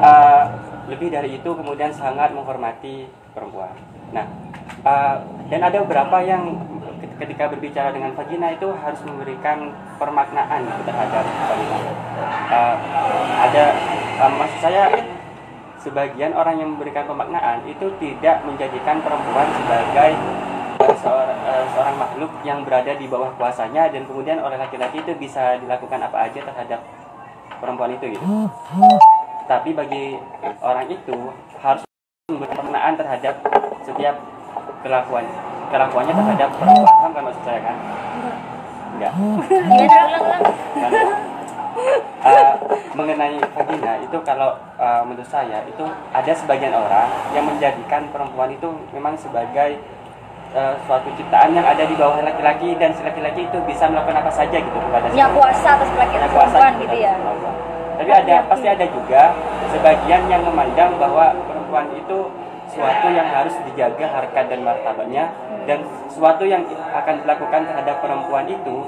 [0.00, 0.44] eh,
[0.86, 3.74] lebih dari itu kemudian sangat menghormati perempuan.
[4.14, 4.26] Nah
[4.86, 5.16] eh,
[5.50, 6.56] dan ada beberapa yang
[7.16, 11.78] ketika berbicara dengan vagina itu harus memberikan permaknaan terhadap vagina.
[12.52, 12.76] Eh,
[13.36, 13.64] ada
[14.20, 14.82] eh, maksud saya
[15.86, 20.18] sebagian orang yang memberikan pemaknaan itu tidak menjadikan perempuan sebagai
[20.82, 25.14] eh, seorang, eh, seorang makhluk yang berada di bawah kuasanya dan kemudian oleh laki-laki itu
[25.14, 26.82] bisa dilakukan apa aja terhadap
[27.62, 28.26] perempuan itu gitu.
[29.46, 30.18] Tapi bagi
[30.58, 31.30] orang itu
[31.62, 31.86] harus
[32.26, 33.34] memberikan pemaknaan terhadap
[33.86, 34.18] setiap
[34.82, 35.22] kelakuan
[35.70, 37.14] kelakuannya terhadap perempuan.
[37.14, 37.76] Kan maksud saya kan?
[38.98, 39.12] Enggak.
[40.74, 41.25] gimana
[41.76, 42.52] Eh,
[42.96, 48.72] mengenai vagina itu kalau eh, menurut saya itu ada sebagian orang yang menjadikan perempuan itu
[48.96, 49.76] memang sebagai
[50.56, 54.32] eh, suatu ciptaan yang ada di bawah laki-laki dan si laki-laki itu bisa melakukan apa
[54.32, 57.14] saja gitu kepada punya kuasa atas laki punya atas kuasa perempuan gitu gitu ya.
[57.96, 59.22] Tapi ada pasti ada juga
[59.72, 62.18] sebagian yang memandang bahwa perempuan itu
[62.72, 65.24] suatu yang harus dijaga harkat dan martabatnya
[65.68, 68.84] dan suatu yang akan dilakukan terhadap perempuan itu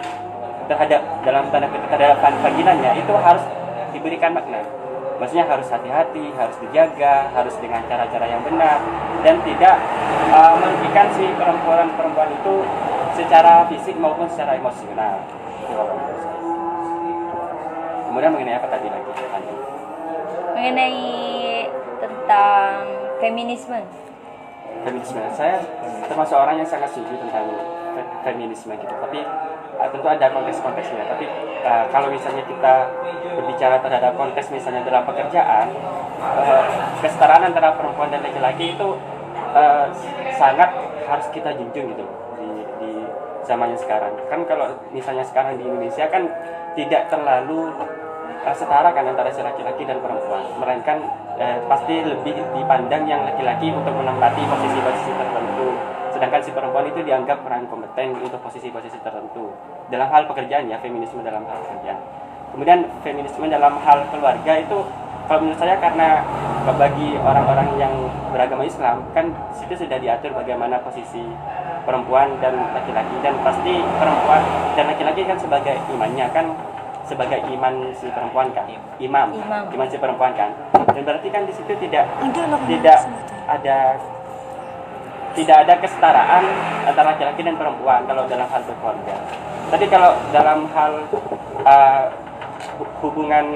[0.69, 3.43] terhadap dalam tanda kutip terhadap vaginanya itu harus
[3.97, 4.61] diberikan makna.
[5.19, 8.79] Maksudnya harus hati-hati, harus dijaga, harus dengan cara-cara yang benar
[9.27, 9.77] dan tidak
[10.31, 12.63] uh, merugikan si perempuan-perempuan itu
[13.19, 15.19] secara fisik maupun secara emosional.
[18.07, 19.11] Kemudian mengenai apa tadi lagi?
[19.11, 19.57] Lanjut.
[20.59, 21.07] mengenai
[22.03, 22.83] tentang
[23.23, 23.79] feminisme
[24.83, 25.63] feminisme saya
[26.07, 27.47] termasuk orang yang sangat setuju tentang
[28.23, 28.95] feminisme gitu.
[28.95, 29.21] Tapi
[29.79, 31.05] uh, tentu ada konteks-konteksnya.
[31.07, 31.25] Tapi
[31.63, 32.75] uh, kalau misalnya kita
[33.39, 35.67] berbicara terhadap konteks misalnya dalam pekerjaan
[36.23, 36.65] uh,
[37.03, 38.89] kesetaraan antara perempuan dan laki-laki itu
[39.55, 39.87] uh,
[40.35, 40.71] sangat
[41.09, 42.05] harus kita junjung gitu
[42.37, 42.49] di,
[42.83, 42.91] di
[43.47, 44.13] zamannya sekarang.
[44.29, 46.29] Kan kalau misalnya sekarang di Indonesia kan
[46.77, 47.73] tidak terlalu
[48.45, 50.45] uh, setara kan antara si laki-laki dan perempuan.
[50.61, 50.99] Melainkan
[51.39, 55.69] eh, pasti lebih dipandang yang laki-laki untuk menempati posisi-posisi tertentu
[56.19, 59.55] sedangkan si perempuan itu dianggap kurang kompeten untuk posisi-posisi tertentu
[59.87, 62.03] dalam hal pekerjaan ya feminisme dalam hal pekerjaan.
[62.51, 64.83] Kemudian feminisme dalam hal keluarga itu
[65.31, 66.27] kalau menurut saya karena
[66.75, 67.95] bagi orang-orang yang
[68.35, 71.23] beragama Islam kan situ sudah diatur bagaimana posisi
[71.87, 73.15] perempuan dan laki-laki.
[73.23, 74.43] Dan pasti perempuan
[74.75, 76.51] dan laki-laki kan sebagai imannya kan
[77.07, 78.67] sebagai iman si perempuan kan?
[78.99, 79.87] Imam Imam.
[79.87, 80.51] si perempuan kan?
[80.75, 82.11] Dan berarti kan di situ tidak
[82.67, 82.99] tidak
[83.47, 83.79] ada
[85.39, 86.43] tidak ada kesetaraan
[86.83, 89.15] antara laki-laki dan perempuan kalau dalam hal berkeluarga.
[89.71, 90.93] Tapi kalau dalam hal
[91.63, 92.05] uh,
[92.83, 93.47] hu- hubungan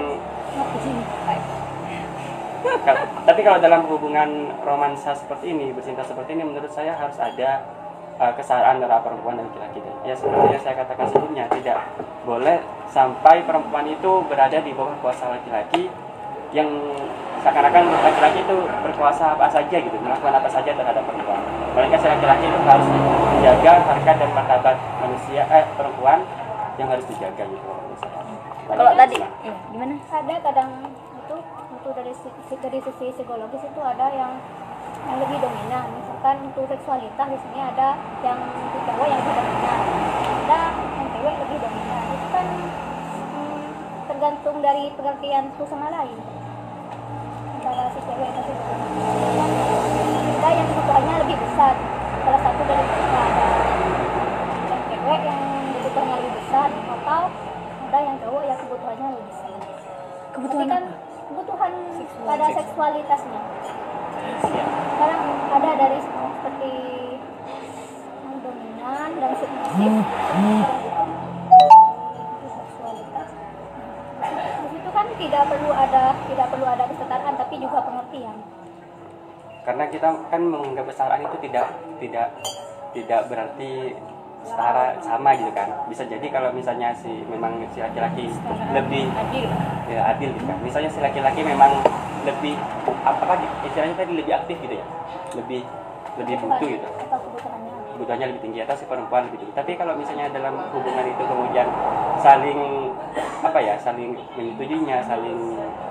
[3.27, 7.67] tapi kalau dalam hubungan romansa seperti ini, bercinta seperti ini, menurut saya harus ada
[8.23, 9.83] uh, kesetaraan antara perempuan dan laki-laki.
[10.07, 11.83] Ya seperti yang saya katakan sebelumnya, tidak
[12.23, 12.63] boleh
[12.95, 15.91] sampai perempuan itu berada di bawah kuasa laki-laki
[16.53, 16.69] yang
[17.43, 21.43] seakan-akan laki-laki itu berkuasa apa saja gitu, melakukan apa saja terhadap perempuan.
[21.75, 26.23] Melainkan si laki-laki itu harus menjaga harkat dan martabat manusia, eh perempuan
[26.79, 27.69] yang harus dijaga gitu.
[28.73, 29.95] kalau tadi iya, gimana?
[30.09, 31.37] Ada kadang itu
[31.75, 34.33] untuk dari sisi, dari sisi psikologis itu ada yang
[35.11, 35.91] yang lebih dominan.
[35.99, 39.81] Misalkan untuk seksualitas di sini ada yang untuk cowok yang lebih dominan.
[40.47, 42.03] Ada yang cewek lebih dominan.
[42.07, 42.47] Itu kan
[43.35, 43.65] hmm,
[44.09, 46.32] tergantung dari pengertian satu sama lain
[47.73, 48.29] cewek
[50.53, 51.75] yang kebutuhannya lebih besar.
[52.23, 53.49] Salah satu dari ada
[54.69, 55.41] yang cewek yang
[55.81, 57.23] kebutuhannya lebih besar atau
[57.89, 59.59] ada yang cowok yang kebutuhannya lebih besar.
[60.33, 60.85] Kebutuhan tapi kan
[61.33, 61.73] kebutuhan
[62.29, 63.41] pada seksualitasnya.
[64.43, 66.75] Sekarang ada dari seperti
[68.23, 69.93] yang dominan dan submisif
[72.13, 73.29] itu seksualitas.
[74.63, 76.62] Di situ kan tidak perlu ada tidak perlu
[77.53, 78.37] tapi juga pengertian.
[79.69, 81.69] Karena kita kan menganggap kesetaraan itu tidak
[82.01, 82.29] tidak
[82.97, 83.93] tidak berarti
[84.41, 85.69] setara sama gitu kan.
[85.85, 88.33] Bisa jadi kalau misalnya si memang si laki-laki
[88.73, 89.45] lebih adil.
[89.85, 90.57] Ya adil gitu kan.
[90.65, 91.77] Misalnya si laki-laki memang
[92.25, 92.57] lebih
[93.05, 94.87] apa apa istilahnya tadi lebih aktif gitu ya.
[95.37, 95.61] Lebih
[96.17, 96.89] lebih butuh gitu.
[96.89, 97.72] atau kebutuhannya
[98.03, 101.71] kebutuhannya lebih tinggi atau si perempuan lebih tinggi tapi kalau misalnya dalam hubungan itu kemudian
[102.19, 102.91] saling
[103.47, 105.39] apa ya saling menyetujuinya saling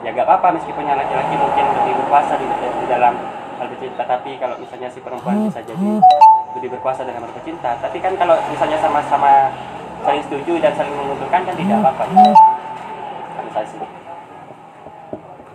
[0.03, 3.15] ya gak apa-apa meskipun yang laki-laki mungkin lebih berkuasa di, di dalam
[3.55, 5.89] hal bercinta tapi kalau misalnya si perempuan bisa jadi
[6.59, 9.55] lebih berkuasa dalam hal bercinta tapi kan kalau misalnya sama-sama
[10.03, 12.03] saling setuju dan saling menguntungkan kan tidak apa-apa
[13.31, 13.79] kalau saya sih.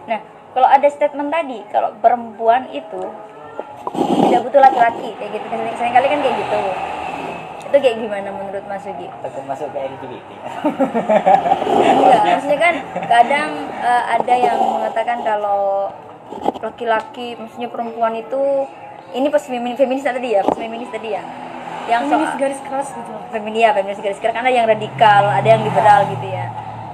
[0.09, 0.21] Nah
[0.57, 3.13] kalau ada statement tadi kalau perempuan itu
[3.95, 5.47] tidak butuh laki-laki kayak gitu.
[5.47, 6.63] Kan sering kali kan kayak gitu.
[7.67, 9.11] Itu kayak gimana menurut Mas Sugi?
[9.27, 10.31] takut masuk ke LGBT
[11.67, 12.75] Enggak, maksudnya kan
[13.11, 13.51] kadang
[13.83, 15.91] eh, ada yang mengatakan kalau
[16.63, 18.67] laki-laki, maksudnya perempuan itu
[19.15, 21.23] ini pas feminis, feminis tadi ya, pas feminis tadi ya,
[21.87, 23.13] yang feminis soal garis keras gitu.
[23.31, 24.35] Feminis ya, feminis garis keras.
[24.35, 26.47] Karena yang radikal, ada yang liberal gitu ya.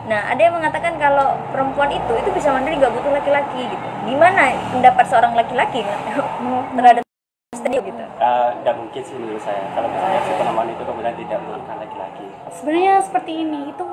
[0.03, 3.87] Nah, ada yang mengatakan kalau perempuan itu itu bisa mandiri nggak butuh laki-laki gitu.
[4.07, 5.87] Gimana pendapat seorang laki-laki
[6.77, 7.03] terhadap
[7.63, 8.05] tadi gitu?
[8.63, 12.95] tidak mungkin sih menurut saya kalau misalnya si perempuan itu kemudian tidak membutuhkan laki-laki sebenarnya
[13.03, 13.85] seperti ini itu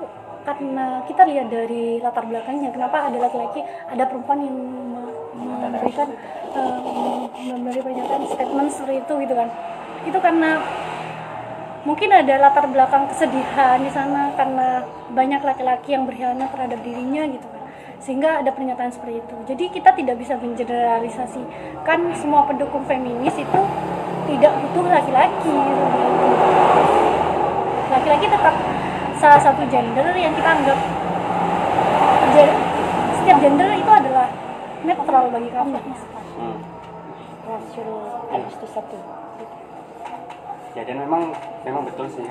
[0.46, 6.08] karena kita lihat dari latar belakangnya kenapa ada laki-laki ada perempuan yang me- memberikan
[6.54, 9.48] eh, memberi pernyataan statement seperti itu gitu kan
[10.06, 10.50] itu karena
[11.90, 17.50] mungkin ada latar belakang kesedihan di sana karena banyak laki-laki yang berkhianat terhadap dirinya gitu
[17.50, 17.66] kan.
[17.98, 19.36] Sehingga ada pernyataan seperti itu.
[19.50, 21.42] Jadi kita tidak bisa mengeneralisasi.
[21.82, 23.62] Kan semua pendukung feminis itu
[24.30, 25.58] tidak butuh laki-laki.
[27.90, 28.54] Laki-laki tetap
[29.18, 30.78] salah satu gender yang kita anggap
[33.20, 34.32] setiap gender itu adalah
[34.82, 36.58] netral bagi kami hmm.
[37.46, 37.94] rasio
[38.32, 39.19] Agustus satu
[40.78, 41.34] Ya dan memang
[41.66, 42.26] memang betul sih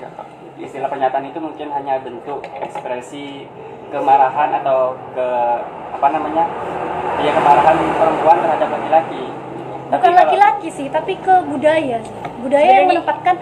[0.59, 3.47] istilah pernyataan itu mungkin hanya bentuk ekspresi
[3.91, 5.29] kemarahan atau ke
[5.95, 6.45] apa namanya
[7.19, 9.25] ya kemarahan perempuan terhadap laki-laki.
[9.89, 11.99] Bukan kalau- laki-laki sih tapi ke budaya
[12.39, 13.35] budaya yang menempatkan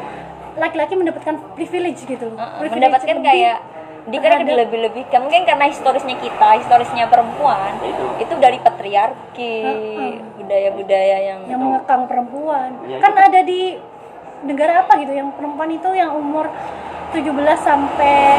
[0.56, 3.58] laki-laki mendapatkan privilege gitu Uh, Privilege mendapatkan lebih kayak
[4.06, 8.06] dia kan terhadap- dilebih-lebihkan mungkin karena historisnya kita historisnya perempuan Itu.
[8.22, 9.54] itu dari patri patriarki
[10.38, 13.20] budaya-budaya yang, yang mengekang perempuan Iya, kan itu.
[13.26, 13.60] ada di
[14.46, 16.46] negara apa gitu yang perempuan itu yang umur
[17.10, 17.26] 17
[17.60, 18.38] sampai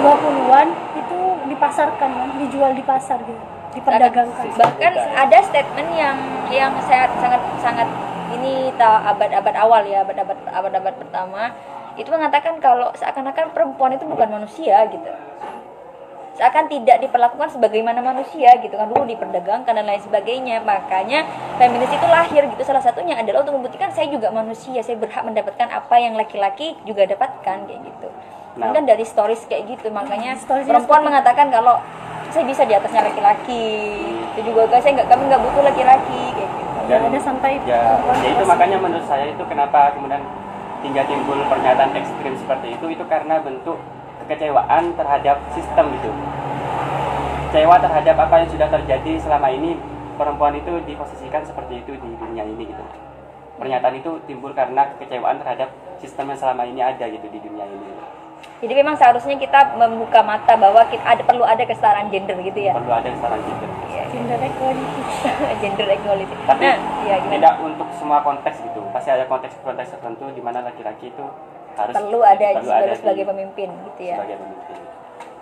[0.00, 1.20] 20-an itu
[1.52, 3.42] dipasarkan kan dijual di pasar gitu
[3.76, 4.44] diperdagangkan.
[4.56, 6.16] Bahkan ada statement yang
[6.48, 7.88] yang sangat sangat sangat
[8.32, 11.52] ini abad-abad awal ya abad-abad abad-abad pertama
[11.98, 15.10] itu mengatakan kalau seakan-akan perempuan itu bukan manusia gitu
[16.38, 18.86] seakan tidak diperlakukan sebagaimana manusia gitu kan.
[18.86, 20.62] Dulu diperdagangkan dan lain sebagainya.
[20.62, 21.26] Makanya
[21.58, 22.62] feminis itu lahir gitu.
[22.62, 24.78] Salah satunya adalah untuk membuktikan saya juga manusia.
[24.86, 28.08] Saya berhak mendapatkan apa yang laki-laki juga dapatkan kayak gitu.
[28.58, 28.74] Nah.
[28.74, 29.90] kan dari stories kayak gitu.
[29.90, 31.78] Makanya Storiesnya perempuan seperti- mengatakan kalau
[32.30, 33.66] saya bisa di atasnya laki-laki
[34.34, 36.78] itu juga guys saya nggak kami nggak butuh laki-laki kayak gitu.
[36.88, 40.24] Ya, ada sampai ya, ya itu makanya menurut saya itu kenapa kemudian
[40.80, 42.86] hingga timbul pernyataan ekstrim seperti itu.
[42.98, 43.78] Itu karena bentuk
[44.28, 46.12] kekecewaan terhadap sistem gitu
[47.48, 49.72] kecewa terhadap apa yang sudah terjadi selama ini
[50.20, 52.84] perempuan itu diposisikan seperti itu di dunia ini gitu.
[53.56, 57.88] Pernyataan itu timbul karena kekecewaan terhadap sistem yang selama ini ada gitu di dunia ini.
[58.60, 62.76] Jadi memang seharusnya kita membuka mata bahwa kita ada perlu ada kesetaraan gender gitu ya?
[62.76, 63.68] Perlu ada kesetaraan gender.
[63.88, 65.02] Iya, gender equality.
[65.64, 66.34] Gender equality.
[66.44, 66.76] Tapi nah
[67.08, 67.32] ya gimana?
[67.32, 68.84] tidak untuk semua konteks gitu.
[68.92, 71.24] Pasti ada konteks-konteks tertentu di mana laki-laki itu
[71.78, 74.16] harus perlu ada perlu sebagai, di- sebagai pemimpin gitu ya.
[74.18, 74.76] sebagai pemimpin.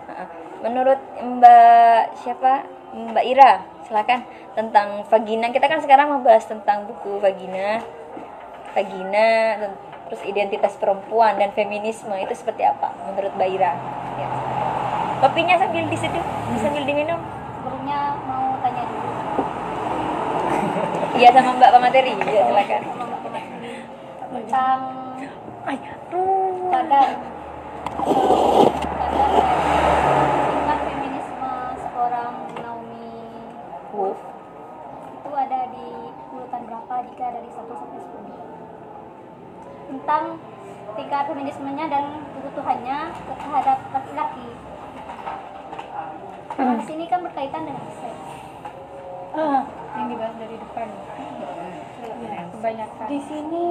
[0.06, 0.26] Heeh.
[0.60, 2.52] menurut Mbak siapa?
[2.92, 3.52] Mbak Ira
[3.84, 4.20] silakan.
[4.56, 5.52] Tentang vagina.
[5.52, 7.84] Kita kan sekarang membahas tentang buku vagina.
[8.72, 9.28] Vagina
[10.06, 13.72] terus identitas perempuan dan feminisme itu seperti apa menurut Mbak Ira?
[14.16, 14.28] Ya.
[15.16, 16.20] kopinya sambil di situ
[16.60, 17.18] sambil diminum.
[17.58, 19.10] Sebelumnya mau tanya dulu.
[21.16, 22.12] Iya sama Mbak Pamateri.
[22.20, 22.82] Ya silakan.
[24.26, 24.78] Tentang
[25.66, 26.70] Ay, aduh.
[26.70, 27.08] kadar
[29.02, 29.34] kadar
[30.46, 33.10] tingkat feminisme seorang Naomi
[33.90, 34.20] Wolf
[35.10, 35.88] itu ada di
[36.30, 36.94] urutan berapa?
[37.10, 40.24] Jika dari 1 sampai 10 tentang
[40.94, 44.48] tingkat feminismenya dan kebutuhannya terhadap laki-laki.
[46.56, 48.22] Nah, di sini kan berkaitan dengan seks.
[49.34, 49.66] Ah,
[49.98, 50.88] yang dibahas dari depan.
[52.54, 53.06] Kebanyakan.
[53.10, 53.66] Di sini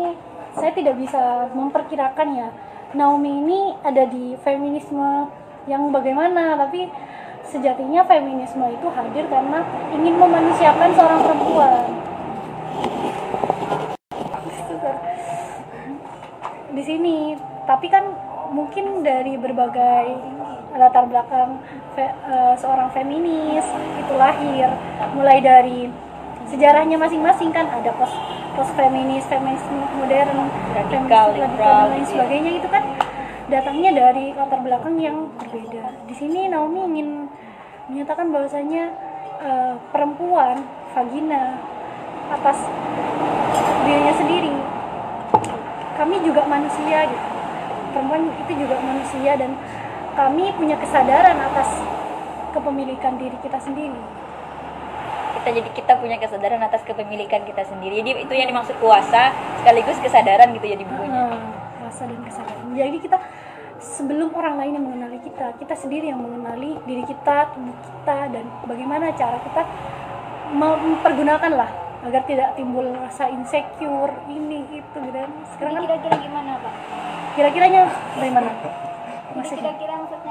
[0.56, 2.50] saya tidak bisa memperkirakan ya.
[2.96, 5.28] Naomi ini ada di feminisme
[5.68, 6.88] yang bagaimana tapi
[7.44, 9.60] sejatinya feminisme itu hadir karena
[9.92, 11.84] ingin memanusiakan seorang perempuan.
[16.72, 17.36] Di sini
[17.68, 18.16] tapi kan
[18.56, 20.06] mungkin dari berbagai
[20.76, 21.60] latar belakang
[21.96, 23.68] fe- eh, seorang feminis
[24.00, 24.72] itu lahir.
[25.16, 25.92] Mulai dari
[26.48, 28.12] sejarahnya masing-masing kan ada pos
[28.56, 32.12] pos feminis feminisme modern Radikal, feminis liberal, dan lain gitu ya.
[32.16, 32.84] sebagainya itu kan
[33.46, 35.86] datangnya dari latar belakang yang berbeda.
[36.10, 37.10] Di sini Naomi ingin
[37.92, 38.84] menyatakan bahwasanya
[39.44, 40.64] eh, perempuan
[40.96, 41.60] vagina
[42.32, 42.58] atas
[43.86, 44.56] dirinya sendiri
[45.96, 47.28] kami juga manusia gitu.
[47.96, 49.56] Perempuan itu juga manusia dan
[50.16, 51.80] kami punya kesadaran atas
[52.52, 54.25] kepemilikan diri kita sendiri
[55.42, 58.02] kita jadi kita punya kesadaran atas kepemilikan kita sendiri.
[58.02, 61.22] Jadi itu yang dimaksud kuasa sekaligus kesadaran gitu ya di bukunya.
[61.36, 61.40] Ah,
[61.88, 62.66] rasa dan kesadaran.
[62.76, 63.18] Jadi kita
[63.80, 68.46] sebelum orang lain yang mengenali kita kita sendiri yang mengenali diri kita tubuh kita dan
[68.66, 69.62] bagaimana cara kita
[70.56, 71.70] mempergunakan lah
[72.06, 75.20] agar tidak timbul rasa insecure ini itu gitu.
[75.58, 76.76] Sekarang kan kira-kira gimana pak?
[77.36, 77.82] kira-kiranya
[78.16, 78.50] bagaimana?
[79.36, 80.25] Kira-kira maksudnya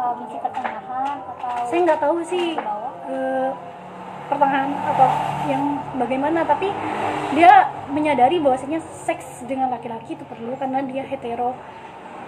[0.00, 3.50] Apa masih pertengahan atau saya nggak tahu sih ke eh,
[4.32, 5.08] pertengahan atau
[5.44, 6.72] yang bagaimana tapi
[7.36, 11.52] dia menyadari bahwasanya seks dengan laki-laki itu perlu karena dia hetero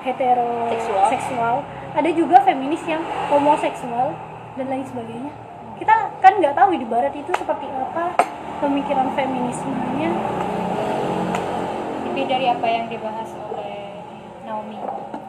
[0.04, 1.06] hetero Seksual.
[1.16, 1.56] seksual.
[1.96, 3.00] ada juga feminis yang
[3.32, 4.12] homoseksual
[4.60, 5.32] dan lain sebagainya
[5.80, 8.12] kita kan nggak tahu di barat itu seperti apa
[8.60, 10.12] pemikiran feminismenya
[12.04, 14.04] Lebih dari apa yang dibahas oleh
[14.44, 14.76] Naomi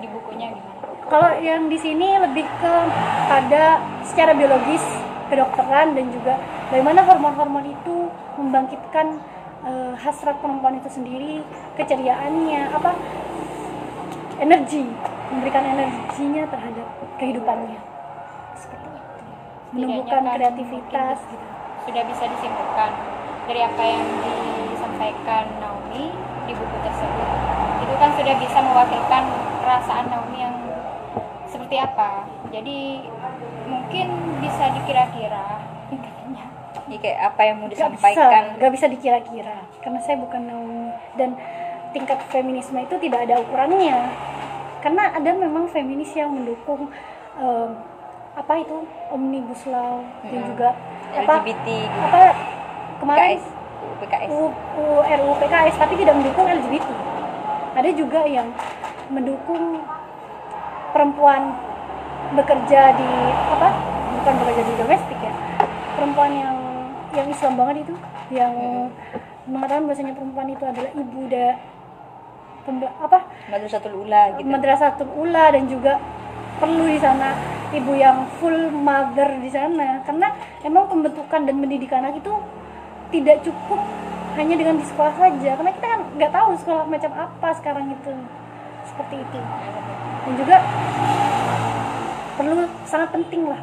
[0.03, 0.92] di bukunya gimana?
[1.07, 2.73] Kalau yang di sini lebih ke
[3.27, 4.83] pada secara biologis
[5.27, 6.39] kedokteran dan juga
[6.69, 8.07] bagaimana hormon-hormon itu
[8.39, 9.19] membangkitkan
[9.67, 11.43] eh, hasrat perempuan itu sendiri
[11.75, 12.91] keceriaannya apa
[14.39, 14.83] energi
[15.33, 16.87] memberikan energinya terhadap
[17.17, 17.79] kehidupannya.
[18.57, 19.21] Seperti itu.
[19.73, 21.47] Menumbuhkan kan kreativitas gitu.
[21.83, 22.91] Sudah bisa disimpulkan
[23.49, 24.03] dari apa yang
[24.71, 26.13] disampaikan Naomi
[26.47, 27.29] di buku tersebut.
[27.83, 29.23] Itu kan sudah bisa mewakilkan
[29.63, 30.55] perasaan Naomi yang
[31.73, 32.11] seperti apa.
[32.53, 32.79] Jadi
[33.65, 34.07] mungkin
[34.45, 35.45] bisa dikira-kira.
[35.89, 36.45] Katanya.
[36.85, 38.43] Jadi kayak apa yang mau Gak disampaikan?
[38.53, 39.57] bisa, gak bisa dikira-kira.
[39.81, 41.29] Karena saya bukan Naomi dan
[41.97, 43.97] tingkat feminisme itu tidak ada ukurannya.
[44.85, 46.93] Karena ada memang feminis yang mendukung
[47.41, 47.69] em,
[48.37, 48.85] apa itu?
[49.09, 50.69] Omnibus law dan juga
[51.17, 51.41] apa?
[51.41, 52.21] LGBT apa?
[53.01, 53.45] Kemarin PKS
[54.03, 56.87] PKS U, U, RUU PKS tapi tidak mendukung LGBT
[57.73, 58.47] ada juga yang
[59.09, 59.81] mendukung
[60.93, 61.57] perempuan
[62.37, 63.09] bekerja di
[63.49, 63.69] apa?
[64.21, 65.33] Bukan bekerja di domestik ya.
[65.97, 66.55] Perempuan yang
[67.11, 67.95] yang Islam banget itu.
[68.31, 68.53] Yang
[69.49, 71.47] mengatakan bahwasanya perempuan itu adalah ibu da
[72.63, 73.19] pembe- apa?
[73.51, 74.47] Madrasatul Ula gitu.
[74.47, 75.99] Madrasatul ula dan juga
[76.61, 77.35] perlu di sana
[77.73, 79.99] ibu yang full mager di sana.
[80.07, 80.31] Karena
[80.63, 82.33] emang pembentukan dan pendidikan anak itu
[83.11, 83.81] tidak cukup
[84.39, 85.49] hanya dengan di sekolah saja.
[85.59, 88.13] Karena kita kan nggak tahu sekolah macam apa sekarang itu.
[88.83, 89.39] Seperti itu
[90.23, 90.57] dan juga
[92.39, 93.61] perlu sangat penting lah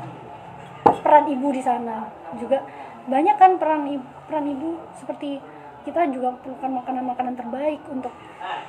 [1.01, 2.07] peran ibu di sana.
[2.37, 2.63] Juga
[3.09, 5.41] banyak kan peran ibu, peran ibu seperti
[5.81, 8.13] kita juga perlukan makanan-makanan terbaik untuk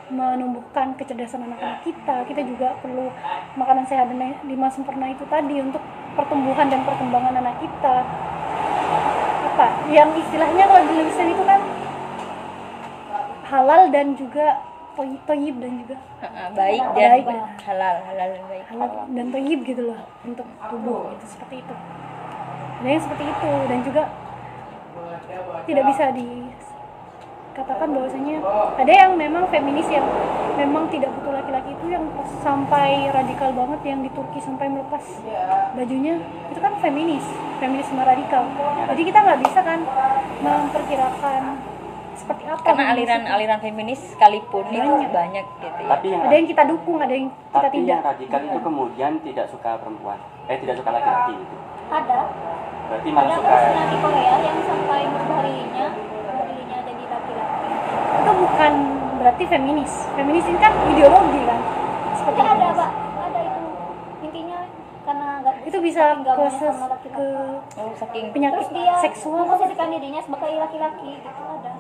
[0.08, 2.24] menumbuhkan kecerdasan anak-anak kita.
[2.24, 3.12] Kita juga perlu
[3.60, 5.84] makanan sehat dan lima sempurna itu tadi untuk
[6.16, 7.96] pertumbuhan dan perkembangan anak kita.
[9.52, 9.68] Apa?
[9.92, 11.62] Yang istilahnya kalau di itu kan
[13.52, 15.96] halal dan juga toy- toyib dan juga
[16.52, 17.26] baik dan Baik.
[17.62, 18.64] halal halal dan baik.
[18.68, 21.76] Halal dan toyib gitu loh untuk tubuh itu seperti itu.
[22.82, 24.04] Ada yang seperti itu dan juga
[25.64, 28.36] tidak bisa dikatakan bahwasanya
[28.76, 30.04] ada yang memang feminis yang
[30.58, 32.04] memang tidak butuh laki-laki itu yang
[32.42, 35.04] sampai radikal banget yang di Turki sampai melepas
[35.74, 36.20] bajunya
[36.50, 37.24] itu kan feminis
[37.58, 38.50] feminisme radikal.
[38.90, 39.80] Jadi kita nggak bisa kan
[40.42, 41.42] memperkirakan
[42.14, 43.32] seperti apa karena feminis aliran itu.
[43.32, 45.12] aliran feminis sekalipun itu Banyak.
[45.12, 45.90] banyak gitu ya.
[45.90, 47.90] Tapi yang ada yang kita dukung ada yang kita tapi tidak.
[47.90, 50.18] yang radikal itu kemudian tidak suka perempuan.
[50.46, 51.56] Eh tidak suka laki-laki gitu.
[51.88, 52.20] Ada.
[52.88, 55.88] Berarti malah ada suka personal di Korea yang sampai merubah dirinya
[56.84, 57.68] jadi laki-laki.
[58.12, 58.74] Itu bukan
[59.18, 59.92] berarti feminis.
[60.12, 61.60] Feminis ini kan ideologi kan?
[62.20, 62.80] Seperti ada ada itu.
[62.80, 62.92] pak.
[63.22, 63.62] Ada itu.
[64.22, 64.60] Intinya
[65.02, 67.18] karena nggak itu bisa ke, ses- sama laki-laki.
[67.18, 67.28] ke
[67.82, 69.44] oh saking penyakit terus dia seksual.
[69.44, 71.71] memposisikan dirinya sebagai laki-laki gitu ada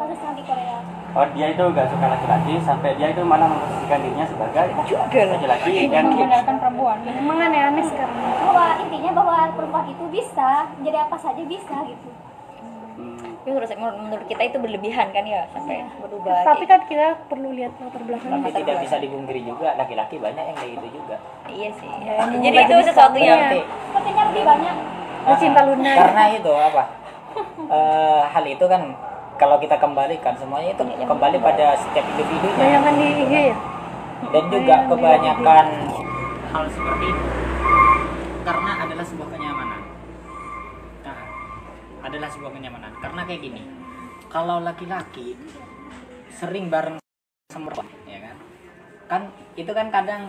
[0.00, 0.78] kasusnya di Korea.
[1.10, 4.66] Oh dia itu gak suka laki-laki sampai dia itu malah memposisikan dirinya sebagai
[5.36, 5.90] laki-laki.
[5.90, 6.98] Dan mengandalkan perempuan.
[7.02, 8.16] Memang aneh-aneh sekarang.
[8.16, 12.08] Bahwa intinya bahwa perempuan itu bisa jadi apa saja bisa gitu.
[13.00, 17.16] Hmm, tapi menurut, menurut menurut kita itu berlebihan kan ya sampai berubah tapi kan kita
[17.26, 18.44] perlu lihat latar belakangnya.
[18.46, 21.16] Tapi tidak bisa dipungkiri juga laki-laki banyak yang kayak gitu juga.
[21.50, 21.90] Iya sih.
[22.06, 23.40] Ya, jadi itu sesuatu yang
[23.90, 24.74] sepertinya lebih banyak.
[25.36, 26.84] Cinta lunar karena itu apa?
[27.70, 28.82] Eh, hal itu kan
[29.40, 32.60] kalau kita kembalikan semuanya itu kembali pada setiap individunya.
[32.60, 33.56] Bayangan di IG ya?
[34.36, 35.66] Dan juga kebanyakan
[36.52, 37.24] hal seperti itu.
[38.44, 39.80] Karena adalah sebuah kenyamanan.
[41.00, 41.18] Nah,
[42.04, 42.92] adalah sebuah kenyamanan.
[43.00, 43.62] Karena kayak gini
[44.28, 45.40] kalau laki-laki
[46.36, 47.00] sering bareng
[47.48, 48.36] sama perempuan ya kan?
[49.08, 49.22] Kan
[49.56, 50.28] itu kan kadang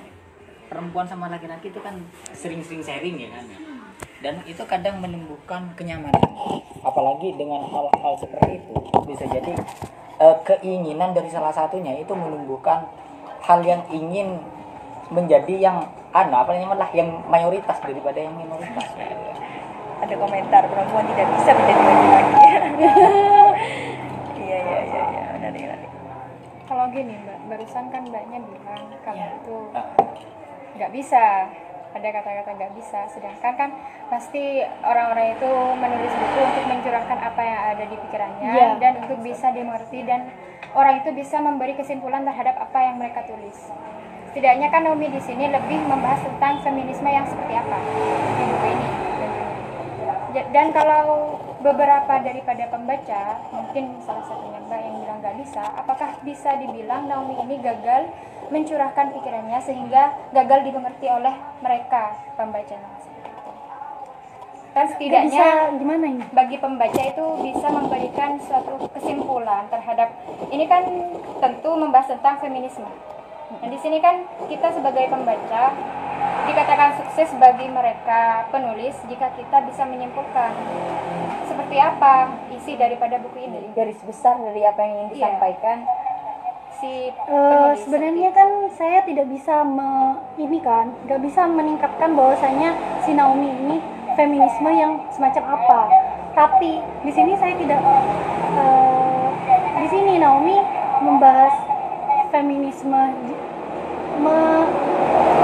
[0.72, 1.99] perempuan sama laki-laki itu kan
[2.32, 3.70] sering-sering sharing ya kan
[4.22, 6.22] dan itu kadang menumbuhkan kenyamanan.
[6.82, 8.74] Apalagi dengan hal-hal seperti itu
[9.05, 9.53] bisa jadi
[10.22, 12.86] eh, keinginan dari salah satunya itu menumbuhkan
[13.41, 14.41] hal yang ingin
[15.11, 15.78] menjadi yang
[16.15, 18.88] anu apa namanya lah yang mayoritas daripada yang minoritas.
[20.01, 22.45] Ada komentar perempuan tidak bisa menjadi laki-laki.
[24.41, 25.80] Iya iya iya iya benar benar
[26.72, 29.91] kalau gini mbak barusan kan mbaknya bilang kalau itu Ah,
[30.80, 31.51] nggak bisa
[31.92, 33.08] ada kata-kata nggak bisa.
[33.10, 33.70] Sedangkan kan
[34.08, 38.70] pasti orang-orang itu menulis buku untuk mencurahkan apa yang ada di pikirannya Iya.
[38.80, 40.32] dan untuk bisa dimengerti dan
[40.72, 43.58] orang itu bisa memberi kesimpulan terhadap apa yang mereka tulis.
[44.32, 47.78] Setidaknya kan Naomi di sini lebih membahas tentang feminisme yang seperti apa
[48.32, 48.88] di buku ini.
[50.32, 53.22] Dan kalau beberapa daripada pembaca
[53.53, 58.09] mungkin salah satunya mbak yang bilang nggak bisa apakah bisa dibilang Naomi ini gagal
[58.49, 63.01] mencurahkan pikirannya sehingga gagal dimengerti oleh mereka pembacanya
[64.72, 70.16] dan setidaknya bisa gimana ini bagi pembaca itu bisa memberikan suatu kesimpulan terhadap
[70.47, 70.88] ini kan
[71.43, 72.88] tentu membahas tentang feminisme.
[73.51, 75.76] Nah di sini kan kita sebagai pembaca
[76.47, 80.55] dikatakan sukses bagi mereka penulis jika kita bisa menyimpulkan
[81.52, 82.14] seperti apa
[82.49, 83.60] isi daripada buku ini.
[83.72, 85.14] garis besar dari apa yang ingin Iya.
[85.14, 85.78] disampaikan
[86.74, 92.74] Si Eh, penulis sebenarnya kan saya tidak bisa me, ini kan nggak bisa meningkatkan bahwasanya
[93.06, 93.78] si Naomi ini
[94.12, 95.82] feminisme yang semacam apa
[96.32, 97.78] tapi di sini saya tidak
[98.58, 99.28] eh,
[99.78, 100.58] di sini Naomi
[101.02, 101.54] membahas
[102.30, 103.02] feminisme
[104.18, 104.38] me,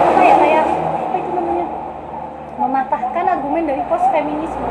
[0.08, 0.66] apa ya kayak
[2.88, 4.64] mematahkan argumen dari post feminisme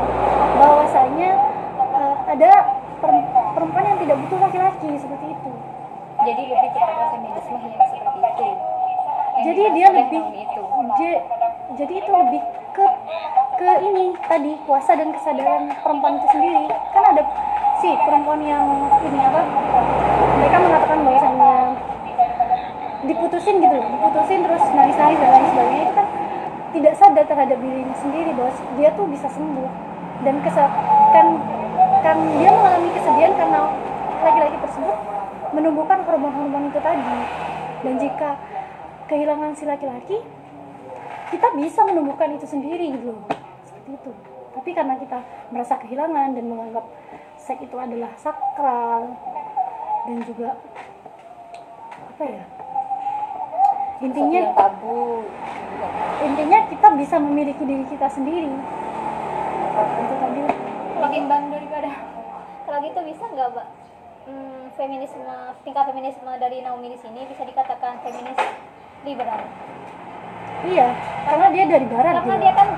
[0.57, 1.29] bahwasanya
[1.77, 2.51] eh, ada
[2.97, 5.51] per- perempuan yang tidak butuh laki-laki seperti itu
[6.17, 8.49] jadi lebih kepada feminisme yang seperti itu.
[9.37, 10.61] Yang jadi dia lebih itu.
[10.97, 11.23] je-
[11.77, 12.41] jadi itu lebih
[12.73, 12.85] ke
[13.53, 17.21] ke ini tadi kuasa dan kesadaran perempuan itu sendiri kan ada
[17.77, 18.65] si perempuan yang
[19.05, 19.41] ini apa
[20.41, 21.53] mereka mengatakan bahwasannya
[23.05, 26.06] diputusin gitu loh diputusin terus nangis-nangis dan lain sebagainya itu kan
[26.75, 29.69] tidak sadar terhadap dirinya sendiri bahwa dia tuh bisa sembuh.
[30.25, 31.27] Dan kan
[32.01, 33.61] kan dia mengalami kesedihan karena
[34.25, 34.97] laki-laki tersebut
[35.53, 37.17] menumbuhkan hormon-hormon itu tadi.
[37.85, 38.29] Dan jika
[39.07, 40.17] kehilangan si laki-laki
[41.27, 43.25] kita bisa menumbuhkan itu sendiri gitu loh.
[43.67, 44.11] Seperti itu.
[44.57, 45.19] Tapi karena kita
[45.53, 46.85] merasa kehilangan dan menganggap
[47.37, 49.15] seks itu adalah sakral
[50.07, 50.57] dan juga
[52.17, 52.43] apa ya
[53.97, 55.25] intinya yang tabu
[56.21, 58.49] intinya kita bisa memiliki diri kita sendiri
[59.77, 60.41] itu tadi
[60.97, 61.91] ketimbang daripada
[62.67, 63.67] Kalau gitu bisa nggak, Mbak?
[64.27, 68.35] Hmm, feminisme, tingkat feminisme dari Naomi di sini bisa dikatakan feminis
[69.07, 69.39] liberal.
[70.67, 70.91] iya
[71.29, 72.43] karena dia dari barat Karena gitu.
[72.43, 72.69] dia kan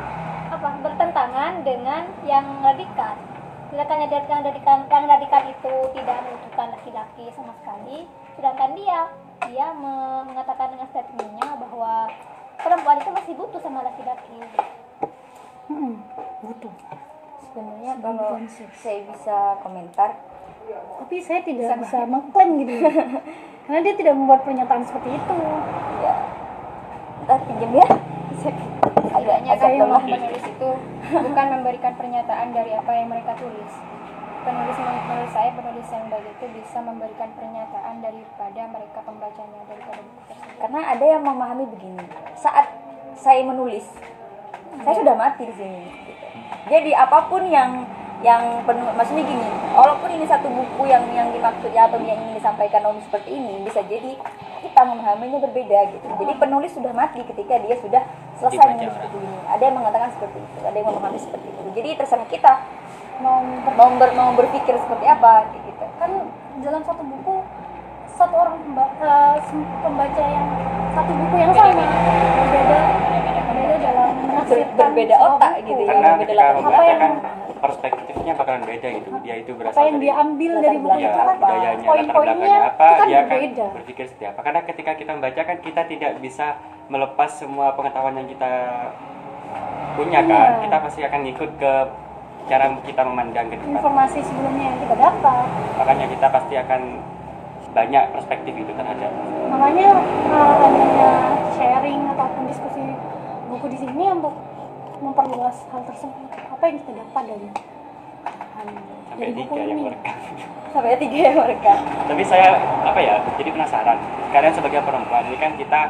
[0.54, 3.18] apa bertentangan dengan yang radikal.
[3.74, 8.06] Sedangkan yang radikal, radikal, yang radikal itu tidak membutuhkan laki-laki sama sekali.
[8.38, 9.00] Sedangkan dia,
[9.48, 11.94] dia me- mengatakan dengan statementnya bahwa
[12.60, 14.40] perempuan itu masih butuh sama laki-laki.
[15.70, 16.04] Mm-mm,
[16.44, 16.74] butuh.
[17.50, 18.36] Sebenarnya kalau
[18.76, 20.12] saya bisa komentar
[20.70, 22.74] tapi saya tidak bisa mengklaim gitu.
[23.66, 25.38] Karena dia tidak membuat pernyataan seperti itu.
[26.02, 26.14] Ya.
[27.26, 27.88] Ntar pinjem ya.
[28.40, 30.70] Setidaknya agak kan penulis itu
[31.10, 33.74] bukan memberikan pernyataan dari apa yang mereka tulis.
[34.50, 40.22] Penulis menurut saya penulis yang baik itu bisa memberikan pernyataan daripada mereka pembacanya daripada buku
[40.26, 40.58] tersebut.
[40.58, 42.66] karena ada yang memahami begini saat
[43.14, 43.86] saya menulis
[44.82, 45.86] saya sudah mati di sini.
[45.86, 46.14] Gitu.
[46.66, 47.86] jadi apa pun yang
[48.26, 52.42] yang penuh maksudnya gini walaupun ini satu buku yang yang dimaksud ya atau yang ingin
[52.42, 54.18] disampaikan Naomi seperti ini bisa jadi
[54.60, 56.04] kita memahaminya berbeda gitu.
[56.20, 58.04] Jadi penulis sudah mati ketika dia sudah
[58.36, 59.40] selesai menulis buku ini.
[59.48, 61.64] Ada yang mengatakan seperti itu ada yang memahami seperti itu.
[61.80, 62.52] Jadi terserah kita
[63.20, 65.86] mau ber- mau ber, mau berpikir seperti apa kayak gitu.
[65.98, 66.12] Kan
[66.60, 67.36] dalam satu buku
[68.10, 69.36] satu orang pemba- eh,
[69.80, 70.48] pembaca yang
[70.92, 71.84] satu buku yang sama
[72.36, 72.80] berbeda
[73.42, 75.68] berbeda dalam Ber- menafsirkan berbeda otak buku.
[75.70, 77.14] gitu ya karena berbeda latar Apa membaca yang- kan
[77.60, 79.10] perspektifnya bakalan beda gitu.
[79.20, 81.88] Dia itu apa berasal yang dari dia ambil dari buku ya, itu kan budayanya latar
[81.88, 83.40] poin-poinnya apa itu kan dia kan
[83.74, 84.40] berpikir seperti apa.
[84.42, 86.48] Karena ketika kita membaca kan kita tidak bisa
[86.88, 88.52] melepas semua pengetahuan yang kita
[89.94, 90.28] punya kan.
[90.30, 90.60] Iya.
[90.64, 91.74] kita pasti akan ngikut ke
[92.48, 93.76] cara kita memandang ke depan.
[93.76, 95.46] Informasi sebelumnya yang kita dapat.
[95.76, 96.82] Makanya kita pasti akan
[97.70, 99.12] banyak perspektif itu terhadap.
[99.50, 99.88] Makanya
[100.30, 101.12] eh, adanya
[101.54, 102.84] sharing ataupun diskusi
[103.50, 104.34] buku di sini untuk
[105.00, 106.28] memperluas hal tersebut.
[106.50, 107.48] Apa yang kita dapat dari
[108.58, 108.68] hal
[109.10, 109.84] sampai dari buku tiga yang ini.
[109.88, 110.16] merekam
[110.70, 111.74] sampai tiga yang mereka.
[112.10, 112.50] Tapi saya
[112.84, 113.98] apa ya jadi penasaran.
[114.30, 115.82] Kalian sebagai perempuan ini kan kita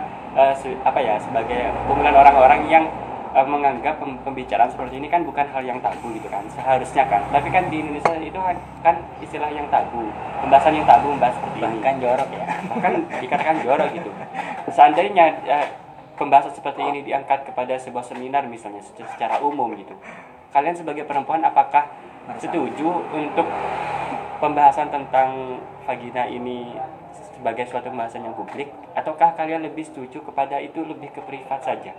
[0.55, 2.83] se- apa ya sebagai kumpulan orang-orang yang
[3.35, 7.21] eh, menganggap pem- pembicaraan seperti ini kan bukan hal yang tabu gitu kan seharusnya kan.
[7.29, 8.39] Tapi kan di Indonesia itu
[8.81, 10.09] kan- istilah yang tabu
[10.41, 11.65] pembahasan yang tabu membahas seperti ini.
[11.79, 12.45] Bahkan jorok ya.
[12.71, 14.11] Bahkan dikatakan jorok gitu.
[14.73, 15.67] Seandainya eh,
[16.19, 19.95] pembahasan seperti ini diangkat kepada sebuah seminar misalnya secara, secara umum gitu
[20.49, 21.85] kalian sebagai perempuan apakah
[22.41, 23.45] setuju untuk
[24.41, 26.73] pembahasan tentang vagina ini
[27.37, 28.69] sebagai suatu pembahasan yang publik?
[28.97, 31.93] Ataukah kalian lebih setuju kepada itu lebih ke privat saja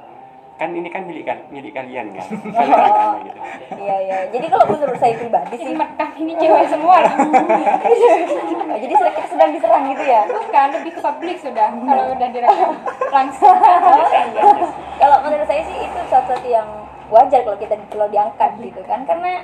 [0.61, 2.29] kan ini kan milik kan milik kalian kan.
[3.25, 3.41] Gitu.
[3.81, 4.19] Iya iya.
[4.29, 9.29] Jadi kalau menurut saya pribadi sih Ini merekam ini cewek semua oh, jadi sedang- kita
[9.33, 10.23] sedang diserang gitu ya?
[10.29, 12.73] Bukan lebih ke publik sudah kalau udah direkam
[13.09, 13.57] langsung.
[13.81, 14.43] Oh, iya.
[15.01, 16.69] kalau menurut saya sih itu sesuatu yang
[17.09, 19.09] wajar kalau kita kalau diangkat gitu kan.
[19.09, 19.41] Karena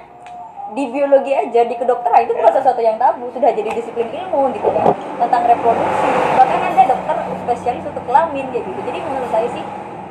[0.76, 3.32] di biologi aja di kedokteran itu bukan sesuatu yang tabu.
[3.32, 6.08] Sudah jadi disiplin ilmu gitu kan tentang reproduksi.
[6.36, 8.80] Bahkan ada dokter spesialis untuk kelamin kayak gitu.
[8.84, 9.64] Jadi menurut saya sih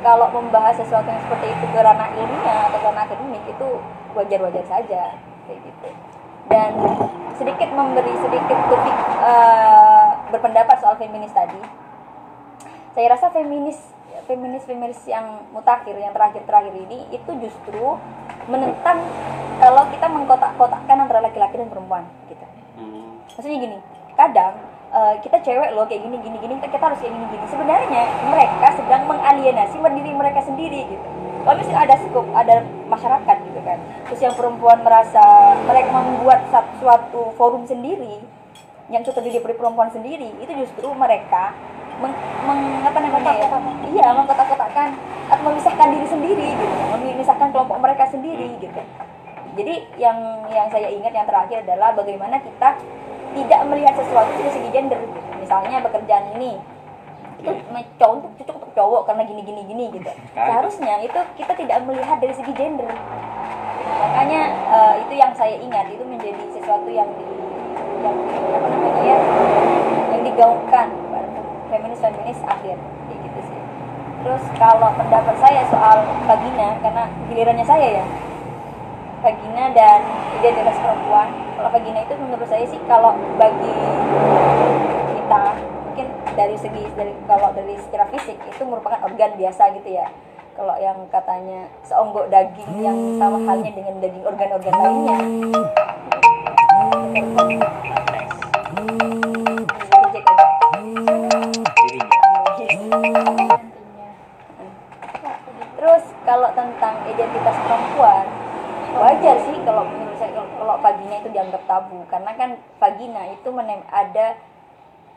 [0.06, 3.68] kalau membahas sesuatu yang seperti itu ke ranah ilmiah atau ranah akademik itu
[4.14, 5.18] wajar-wajar saja
[5.50, 5.88] kayak gitu.
[6.46, 6.78] Dan
[7.34, 8.96] sedikit memberi sedikit berpik,
[9.26, 11.58] eh, berpendapat soal feminis tadi.
[12.94, 13.82] Saya rasa feminis
[14.30, 17.98] feminis feminis yang mutakhir yang terakhir terakhir ini itu justru
[18.46, 19.02] menentang
[19.58, 22.46] kalau kita mengkotak-kotakkan antara laki-laki dan perempuan gitu.
[22.74, 23.22] Hmm.
[23.22, 23.78] maksudnya gini
[24.18, 24.58] kadang
[24.96, 27.44] eh, kita cewek loh kayak gini gini gini kita, kita harus kayak gini gini.
[27.52, 31.08] Sebenarnya mereka sedang mengalienasi diri mereka sendiri gitu.
[31.46, 32.54] Kalau misalnya ada skup ada
[32.90, 33.78] masyarakat gitu kan.
[34.10, 38.18] Terus yang perempuan merasa mereka membuat satu, suatu forum sendiri
[38.90, 41.54] yang terdiri dari perempuan sendiri itu justru mereka
[41.98, 42.14] meng,
[42.46, 43.48] meng- apa namanya ya
[43.90, 44.94] iya mengkotak-kotakkan
[45.26, 46.76] atau memisahkan diri sendiri gitu.
[46.98, 48.82] Memisahkan kelompok mereka sendiri gitu.
[49.56, 50.18] Jadi yang
[50.52, 52.76] yang saya ingat yang terakhir adalah bagaimana kita
[53.36, 55.00] tidak melihat sesuatu dari segi gender.
[55.36, 56.56] Misalnya pekerjaan ini.
[57.36, 57.52] Itu
[58.00, 60.10] cowok untuk cocok untuk cowok karena gini gini gini gitu.
[60.32, 62.88] Seharusnya itu kita tidak melihat dari segi gender.
[63.86, 65.92] Makanya eh, itu yang saya ingat.
[65.92, 67.24] Itu menjadi sesuatu yang di
[67.96, 68.16] yang
[68.52, 69.18] apa namanya ya
[70.16, 70.88] yang digaungkan
[71.68, 72.76] feminis feminis akhir.
[72.80, 73.60] Kayak gitu sih.
[74.24, 78.06] Terus kalau pendapat saya soal vagina karena gilirannya saya ya
[79.26, 80.06] vagina dan
[80.38, 81.26] identitas perempuan.
[81.58, 83.74] Kalau vagina itu menurut saya sih kalau bagi
[85.18, 85.42] kita
[85.82, 86.06] mungkin
[86.38, 90.06] dari segi dari kalau dari secara fisik itu merupakan organ biasa gitu ya.
[90.54, 95.18] Kalau yang katanya seonggok daging yang sama halnya dengan daging organ-organ lainnya.
[105.76, 108.45] Terus kalau tentang identitas perempuan,
[108.96, 113.48] wajar sih kalau menurut saya kalau- kalau vagina itu dianggap tabu karena kan vagina itu
[113.52, 114.36] menem ada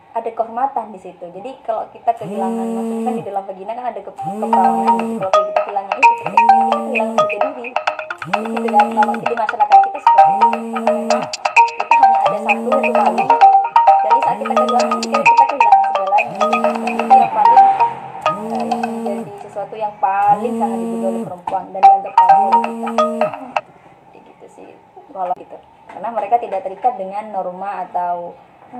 [0.09, 1.21] ada kehormatan di situ.
[1.21, 4.97] Jadi kalau kita kehilangan, maksudnya kan di dalam vagina kan ada ke keperawanan.
[4.97, 5.21] gitu.
[5.21, 7.71] Kalau kita kehilangan itu, kita kehilangan harga diri.
[8.29, 11.17] Gitu kan kalau di masyarakat kita seperti itu.
[11.77, 13.25] Itu hanya ada satu satu kali.
[13.99, 16.37] Dari saat kita kehilangan, kita kita kehilangan segalanya.
[16.89, 17.65] Itu yang paling
[18.49, 23.68] eh, menjadi sesuatu yang paling sangat dibutuhkan oleh perempuan dan dianggap tabu oleh kita gitu
[25.19, 25.57] kalau gitu.
[25.91, 28.31] Karena mereka tidak terikat dengan norma atau
[28.71, 28.79] eh,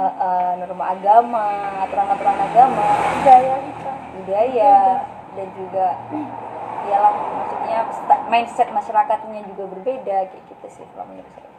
[0.00, 1.46] eh, norma agama
[1.84, 2.88] aturan-aturan agama.
[3.20, 3.54] Budaya
[4.20, 4.74] budaya
[5.34, 5.86] dan juga
[6.86, 7.78] iyalah maksudnya
[8.32, 11.49] mindset masyarakatnya juga berbeda kayak gitu sih kalau menurut saya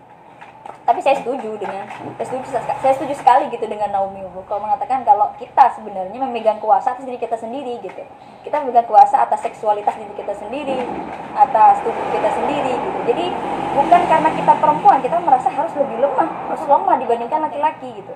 [0.82, 1.86] tapi saya setuju dengan
[2.17, 6.57] saya setuju saya setuju sekali gitu dengan Naomi Ubo kalau mengatakan kalau kita sebenarnya memegang
[6.57, 8.03] kuasa atas diri kita sendiri gitu.
[8.41, 10.82] Kita memegang kuasa atas seksualitas diri kita sendiri
[11.38, 12.99] atas tubuh kita sendiri gitu.
[13.13, 13.26] Jadi
[13.78, 18.13] bukan karena kita perempuan kita merasa harus lebih lemah harus lemah dibandingkan laki-laki gitu.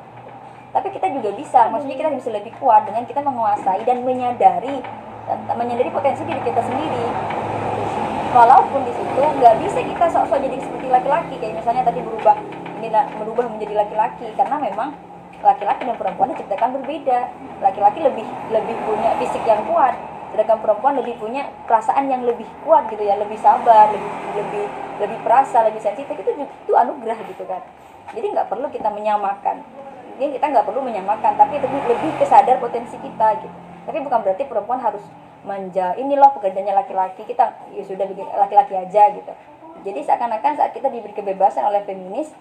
[0.76, 4.84] Tapi kita juga bisa maksudnya kita bisa lebih kuat dengan kita menguasai dan menyadari
[5.56, 7.06] menyadari potensi diri kita sendiri
[8.36, 11.36] walaupun di situ nggak bisa kita sok-sok jadi seperti laki-laki.
[11.40, 12.36] Kayak misalnya tadi berubah
[12.84, 14.28] ini berubah menjadi laki-laki.
[14.36, 14.90] Karena memang
[15.40, 17.20] laki-laki dan perempuan diciptakan berbeda.
[17.64, 19.96] Laki-laki lebih lebih punya fisik yang kuat
[20.36, 24.68] sedangkan perempuan lebih punya perasaan yang lebih kuat gitu ya lebih sabar lebih lebih
[25.00, 26.12] lebih perasa lebih sensitif.
[26.12, 27.64] Itu itu anugerah gitu kan.
[28.12, 29.64] Jadi nggak perlu kita menyamakan.
[30.20, 33.56] Ini kita nggak perlu menyamakan tapi lebih lebih kesadar potensi kita gitu.
[33.88, 35.04] Tapi bukan berarti perempuan harus
[35.46, 39.34] manja ini loh pekerjaannya laki-laki kita ya sudah bikin laki-laki aja gitu.
[39.86, 42.34] Jadi seakan-akan saat kita diberi kebebasan oleh feminis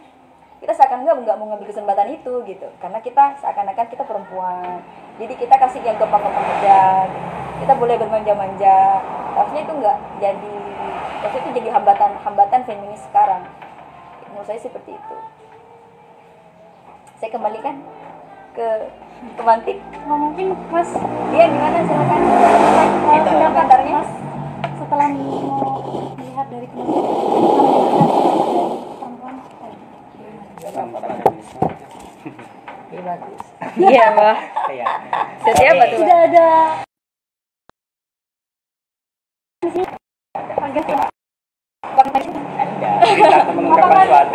[0.65, 2.69] kita seakan nggak nggak mau ngambil kesempatan itu gitu.
[2.81, 4.81] Karena kita seakan-akan kita perempuan.
[5.21, 7.05] Jadi kita kasih yang gampang-gampang aja.
[7.61, 8.77] Kita boleh bermanja-manja.
[9.37, 10.57] Harusnya itu nggak jadi
[11.21, 13.45] harusnya itu jadi hambatan hambatan feminis sekarang.
[14.33, 15.17] Menurut saya seperti itu.
[17.21, 17.85] Saya kembalikan
[18.57, 18.89] ke
[19.35, 20.91] kemantik Nah, mungkin Mas
[21.33, 22.55] dia gimana silakan uh,
[23.09, 23.81] Kita- pendapat.
[23.89, 24.11] Mas
[24.77, 25.09] setelah
[25.41, 25.81] mau
[26.15, 27.17] melihat dari kementerian
[28.95, 29.35] perempuan
[32.85, 33.41] Ini bagus
[33.81, 34.87] iya mbak Iya.
[35.41, 36.47] Setiap apa tuh sudah ada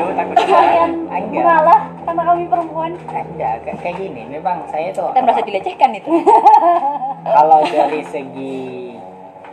[0.10, 0.92] takut kalian
[1.30, 1.80] mengalah
[2.10, 2.92] karena kami perempuan?
[3.06, 4.22] Enggak kayak- kayak gini.
[4.26, 6.10] Memang saya tuh kita merasa dilecehkan itu.
[7.38, 8.58] Kalau dari segi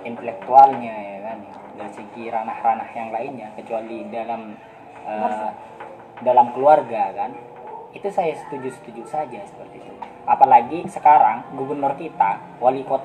[0.08, 1.38] intelektualnya ya kan
[1.76, 4.56] dari segi ranah-ranah yang lainnya kecuali dalam
[5.04, 5.50] eh,
[6.24, 7.36] dalam keluarga kan
[7.92, 9.92] itu saya setuju-setuju saja seperti itu.
[10.24, 13.04] Apalagi sekarang gubernur kita wali kota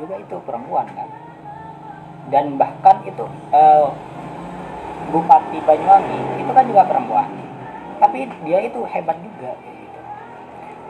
[0.00, 1.08] juga itu perempuan kan.
[2.32, 3.88] Dan bahkan itu eh,
[5.12, 7.47] bupati Banyuwangi itu kan juga perempuan
[7.98, 10.00] tapi dia itu hebat juga gitu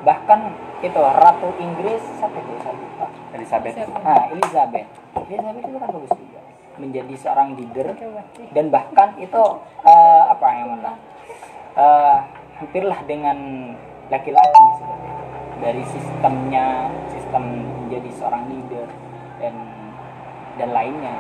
[0.06, 4.88] bahkan itu ratu Inggris siapa itu saya lupa Elizabeth Nah, Elizabeth.
[5.28, 6.40] Elizabeth itu kan bagus juga.
[6.78, 7.86] Menjadi seorang leader
[8.54, 9.42] dan bahkan itu
[9.82, 10.92] eh, apa yang mana?
[11.74, 12.16] Eh,
[12.62, 13.36] hampirlah dengan
[14.08, 14.66] laki-laki.
[15.58, 18.86] Dari sistemnya, sistem menjadi seorang leader
[19.42, 19.54] dan
[20.54, 21.14] dan lainnya.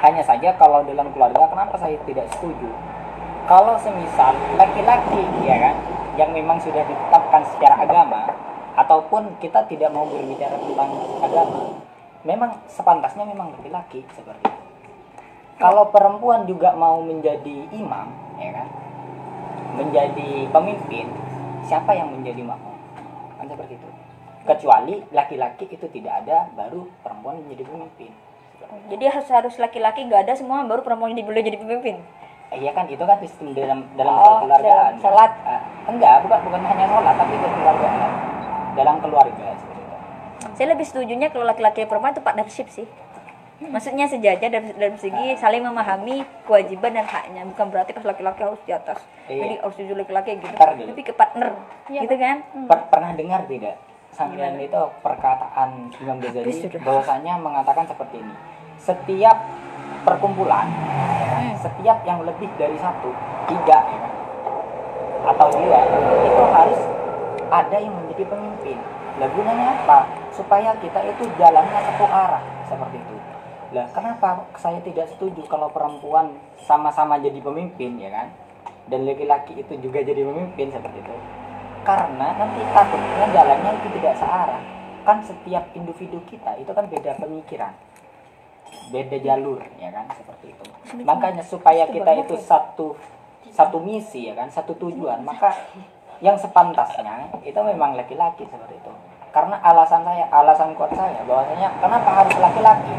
[0.00, 2.68] Hanya saja kalau dalam keluarga kenapa saya tidak setuju?
[3.46, 5.78] Kalau semisal laki-laki ya kan
[6.18, 8.26] yang memang sudah ditetapkan secara agama
[8.74, 10.90] ataupun kita tidak mau berbicara tentang
[11.22, 11.78] agama,
[12.26, 14.62] memang sepantasnya memang laki-laki seperti itu.
[15.62, 18.68] Kalau perempuan juga mau menjadi imam, ya kan,
[19.78, 21.06] menjadi pemimpin,
[21.64, 22.76] siapa yang menjadi makmum?
[23.38, 23.88] Kan seperti itu.
[24.42, 28.10] Kecuali laki-laki itu tidak ada, baru perempuan menjadi pemimpin.
[28.90, 32.02] jadi harus harus laki-laki nggak ada semua baru perempuan boleh jadi pemimpin
[32.56, 34.64] Iya kan itu kan sistem dalam dalam Oh, kekeluargaan.
[34.64, 35.30] dalam sholat.
[35.44, 38.10] Ah, enggak, bukan bukan hanya sholat tapi kekeluargaan.
[38.76, 39.96] dalam keluarga seperti itu
[40.52, 42.84] Saya lebih setujunya kalau laki-laki perempuan itu partnership sih.
[43.58, 47.48] Maksudnya sejajar dari, dari segi saling memahami kewajiban dan haknya.
[47.48, 49.00] Bukan berarti pas laki-laki harus di atas.
[49.26, 49.40] Iya.
[49.40, 50.52] Jadi harus jujur laki-laki gitu.
[50.52, 50.92] Dulu.
[50.92, 51.56] Tapi ke partner.
[51.88, 52.36] Gitu kan?
[52.68, 53.80] Per- pernah dengar tidak
[54.12, 58.32] sampean itu perkataan Imam Ghazali bahwasanya mengatakan seperti ini
[58.76, 59.36] setiap
[60.02, 60.68] perkumpulan
[61.46, 63.10] ya kan, setiap yang lebih dari satu
[63.46, 64.08] tiga ya
[65.26, 65.80] atau dua
[66.22, 66.80] itu harus
[67.50, 68.78] ada yang menjadi pemimpin.
[69.18, 69.98] Lah gunanya apa?
[70.34, 73.16] Supaya kita itu jalannya satu arah seperti itu.
[73.74, 78.28] Lah kenapa saya tidak setuju kalau perempuan sama-sama jadi pemimpin ya kan?
[78.86, 81.14] Dan laki-laki itu juga jadi pemimpin seperti itu.
[81.82, 84.62] Karena nanti takutnya jalannya itu tidak searah.
[85.06, 87.74] Kan setiap individu kita itu kan beda pemikiran
[88.90, 90.06] beda jalur ya kan?
[90.14, 90.64] Seperti itu.
[91.02, 92.94] Makanya supaya kita itu satu
[93.50, 94.48] satu misi ya kan?
[94.50, 95.22] Satu tujuan.
[95.26, 95.54] Maka
[96.22, 98.92] yang sepantasnya itu memang laki-laki seperti itu.
[99.34, 102.94] Karena alasan saya alasan kuat saya bahwasanya kenapa harus laki-laki?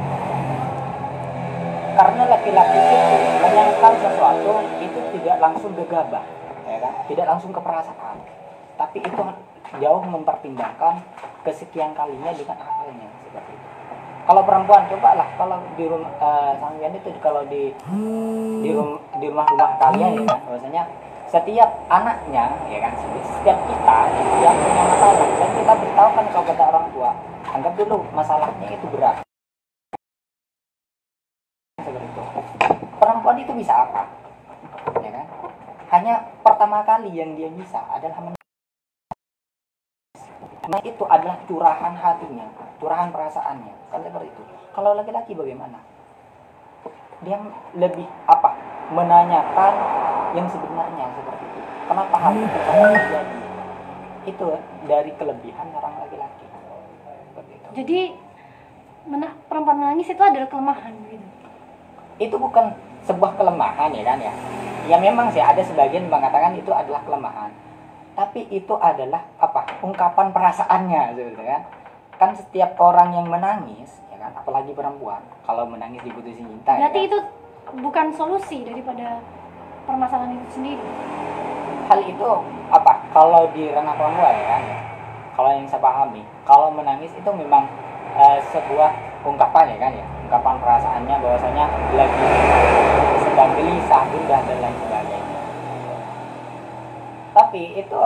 [1.97, 3.07] Karena laki-laki itu
[3.41, 6.25] menyangkal sesuatu itu tidak langsung gegabah
[6.69, 6.93] ya kan?
[7.09, 8.21] Tidak langsung ke perasaan.
[8.77, 9.23] Tapi itu
[9.81, 11.01] jauh mempertimbangkan
[11.41, 13.56] kesekian kalinya dengan akalnya seperti itu
[14.27, 15.27] kalau perempuan cobalah.
[15.39, 17.71] Kalau di rumah eh, sampean itu kalau di
[18.59, 20.39] di rum- di rumah-rumah kalian ya kan.
[20.43, 20.83] Bahwasanya
[21.31, 23.97] setiap anaknya ya kan setiap kita
[24.43, 27.11] yang punya masalah dan kita beritahukan kepada orang tua
[27.51, 29.23] anggap dulu masalahnya itu berat.
[31.79, 32.21] Seperti itu.
[32.99, 34.03] Perempuan itu bisa apa?
[34.99, 35.25] Ya kan?
[35.87, 36.13] Hanya
[36.43, 38.35] pertama kali yang dia bisa adalah
[40.67, 42.47] nah itu adalah curahan hatinya
[42.77, 43.73] curahan perasaannya.
[43.89, 44.41] Kan seperti itu.
[44.73, 45.81] Kalau laki-laki bagaimana?
[47.25, 47.37] Dia
[47.73, 48.53] lebih apa?
[48.93, 49.73] Menanyakan
[50.37, 51.59] yang sebenarnya seperti itu.
[51.89, 53.37] Kenapa hal itu terjadi?
[54.27, 54.47] Itu
[54.85, 56.45] dari kelebihan orang laki-laki.
[57.75, 57.99] Jadi
[59.09, 61.27] mena- perempuan menangis itu adalah kelemahan gitu.
[62.17, 62.73] itu bukan
[63.05, 64.33] sebuah kelemahan ya kan ya?
[64.89, 67.53] Ya memang sih ada sebagian mengatakan itu adalah kelemahan
[68.17, 71.61] tapi itu adalah apa ungkapan perasaannya gitu kan
[72.17, 77.01] kan setiap orang yang menangis ya kan apalagi perempuan kalau menangis diputusin cinta ya Berarti
[77.05, 77.07] kan?
[77.13, 77.17] itu
[77.77, 79.21] bukan solusi daripada
[79.85, 80.87] permasalahan itu sendiri.
[81.87, 82.29] hal itu
[82.73, 84.79] apa kalau di ranah perempuan ya kan ya,
[85.37, 87.69] kalau yang saya pahami kalau menangis itu memang
[88.17, 88.91] eh, sebuah
[89.23, 92.25] ungkapan ya kan ya ungkapan perasaannya bahwasanya lagi
[93.23, 94.96] sedang gelisah gundah dan lain sebagainya
[97.37, 98.01] tapi itu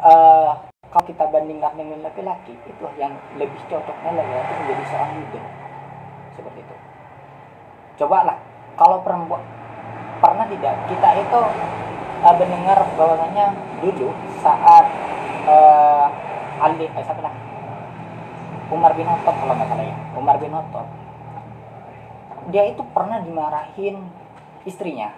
[0.00, 0.52] eh,
[0.88, 5.44] kalau kita bandingkan dengan laki-laki itu yang lebih cocoknya laki-laki menjadi seorang leader.
[6.32, 6.76] Seperti itu.
[8.00, 8.40] Cobalah
[8.80, 9.44] kalau perempuan
[10.24, 11.40] pernah tidak kita itu
[12.24, 13.52] uh, mendengar bahwasanya
[13.84, 14.08] dulu
[14.40, 14.88] saat
[15.44, 16.08] uh,
[16.56, 17.34] Ali eh, siapa lah
[18.72, 20.86] Umar bin Khattab kalau nggak salah ya Umar bin Khattab.
[22.48, 24.00] Dia itu pernah dimarahin
[24.64, 25.12] istrinya.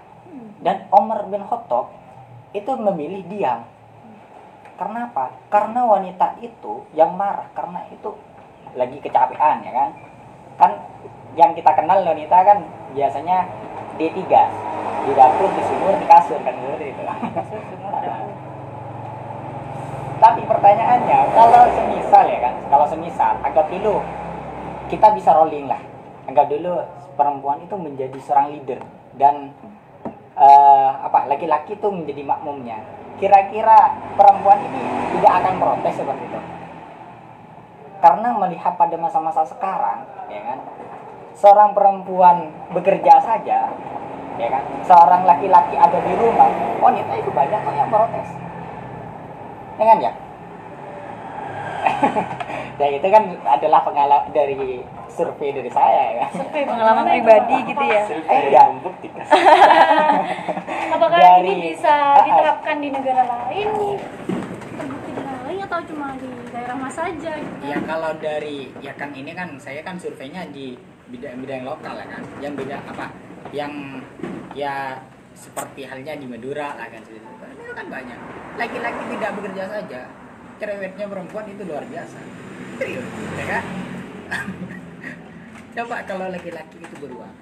[0.58, 1.94] Dan Umar bin Khattab
[2.58, 3.64] itu memilih diam.
[4.78, 8.14] Karena apa karena wanita itu yang marah karena itu
[8.78, 9.90] lagi kecapean ya kan?
[10.58, 10.72] Kan
[11.34, 12.58] yang kita kenal wanita kan
[12.94, 13.46] biasanya
[13.98, 14.18] D3
[15.06, 16.54] di dapur di sumur di kasur kan?
[16.54, 17.02] Seperti itu
[20.18, 22.54] tapi pertanyaannya kalau semisal ya kan?
[22.66, 24.02] Kalau semisal anggap dulu
[24.90, 25.78] kita bisa rolling lah.
[26.26, 26.82] Anggap dulu
[27.14, 28.80] perempuan itu menjadi seorang leader
[29.16, 29.54] dan
[30.38, 32.78] eh, apa laki-laki itu menjadi makmumnya.
[33.18, 34.82] Kira-kira perempuan ini
[35.18, 36.40] tidak akan protes seperti itu.
[37.98, 40.58] Karena melihat pada masa-masa sekarang ya kan
[41.34, 43.74] seorang perempuan bekerja saja
[44.38, 46.46] ya kan seorang laki-laki ada di rumah
[46.78, 48.28] wanita itu banyak kok yang protes.
[49.78, 50.12] Ya kan ya
[52.78, 54.54] ya itu kan adalah pengalaman dari
[55.08, 58.02] survei dari saya ya kan Pengalaman pribadi gitu ya.
[58.06, 58.62] Eh, iya.
[58.68, 59.26] membuktikan
[60.94, 62.24] Apakah Dari- ini bisa Ah, ah.
[62.24, 63.68] diterapkan di negara lain?
[64.70, 67.62] Terbukti di negara lain atau cuma di daerah mas saja gitu?
[67.62, 72.22] ya kalau dari ya kan ini kan saya kan surveinya di bidang-bidang lokal ya kan
[72.38, 73.06] yang beda apa
[73.50, 73.72] yang
[74.52, 75.02] ya
[75.32, 78.18] seperti halnya di Madura lah kan seperti itu itu kan banyak
[78.54, 80.00] laki-laki tidak bekerja saja
[80.56, 82.18] cerewetnya perempuan itu luar biasa
[82.86, 83.64] ya kan
[85.78, 87.34] coba kalau laki-laki itu beruang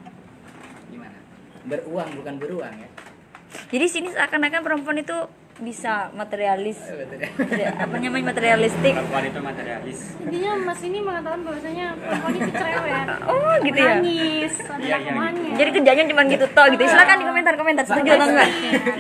[0.92, 1.18] gimana?
[1.66, 2.88] Beruang bukan beruang ya?
[3.72, 5.16] Jadi sini seakan-akan perempuan itu
[5.56, 6.76] bisa materialis.
[7.80, 8.92] Apa namanya materialistik?
[8.92, 9.98] Perempuan itu materialis.
[10.20, 13.94] Intinya mas ini mengatakan bahwasanya perempuan itu cerewet oh gitu ya?
[13.96, 16.82] Nangis ada Iya, iya, lakuannya jadi kerjanya cuma gitu toh gitu.
[16.84, 17.84] Silakan di komentar komentar.
[17.88, 18.50] Setuju atau enggak?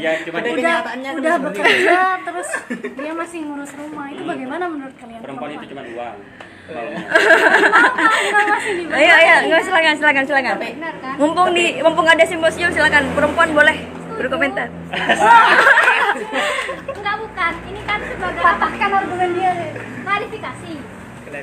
[0.00, 1.44] Ya cuma kenyataannya udah itu.
[1.44, 4.06] bekerja terus dia masih ngurus rumah.
[4.08, 6.16] Itu bagaimana menurut kalian perempuan itu cuma uang.
[8.96, 9.36] Ayo ayo.
[9.52, 10.56] Nggak silakan silakan silakan.
[10.56, 11.14] Benar kan?
[11.20, 13.12] Mumpung di mumpung ada simposium silakan.
[13.12, 13.76] Perempuan boleh
[14.16, 14.68] berkomentar
[16.96, 19.52] enggak bukan ini kan sebagai patahkan argumen dia
[20.02, 20.74] klarifikasi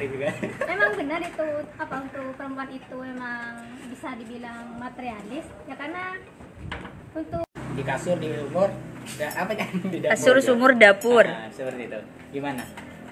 [0.04, 0.30] juga.
[0.74, 1.46] memang benar itu
[1.78, 3.62] apa untuk perempuan itu memang
[3.94, 6.18] bisa dibilang materialis ya karena
[7.14, 8.70] untuk Di kasur, di umur,
[9.18, 9.70] dan apa kan?
[9.94, 10.14] Di dapur.
[10.14, 12.00] kasur sumur dapur Nah, seperti itu.
[12.30, 12.62] Gimana?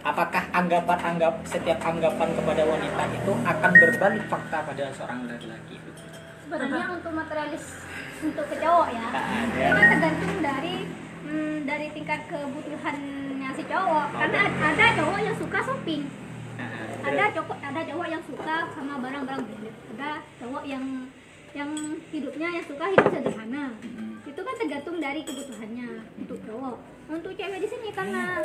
[0.06, 5.92] Apakah anggapan-anggap setiap anggapan kepada wanita itu akan berbalik fakta pada seorang laki-laki itu?
[6.52, 7.64] sebenarnya untuk materialis
[8.22, 9.08] untuk ke cowok ya.
[9.10, 9.70] Nah, itu ya.
[9.74, 10.76] kan tergantung dari
[11.26, 14.08] hmm, dari tingkat kebutuhannya si cowok.
[14.14, 16.04] Karena ada cowok yang suka shopping.
[16.58, 20.12] Nah, ada cowok ada cowok yang suka sama barang-barang branded ada
[20.42, 20.86] cowok yang
[21.52, 21.70] yang
[22.14, 23.66] hidupnya yang suka hidup sederhana.
[24.24, 25.90] Itu kan tergantung dari kebutuhannya
[26.22, 26.78] untuk cowok.
[27.12, 28.40] Untuk cewek di sini karena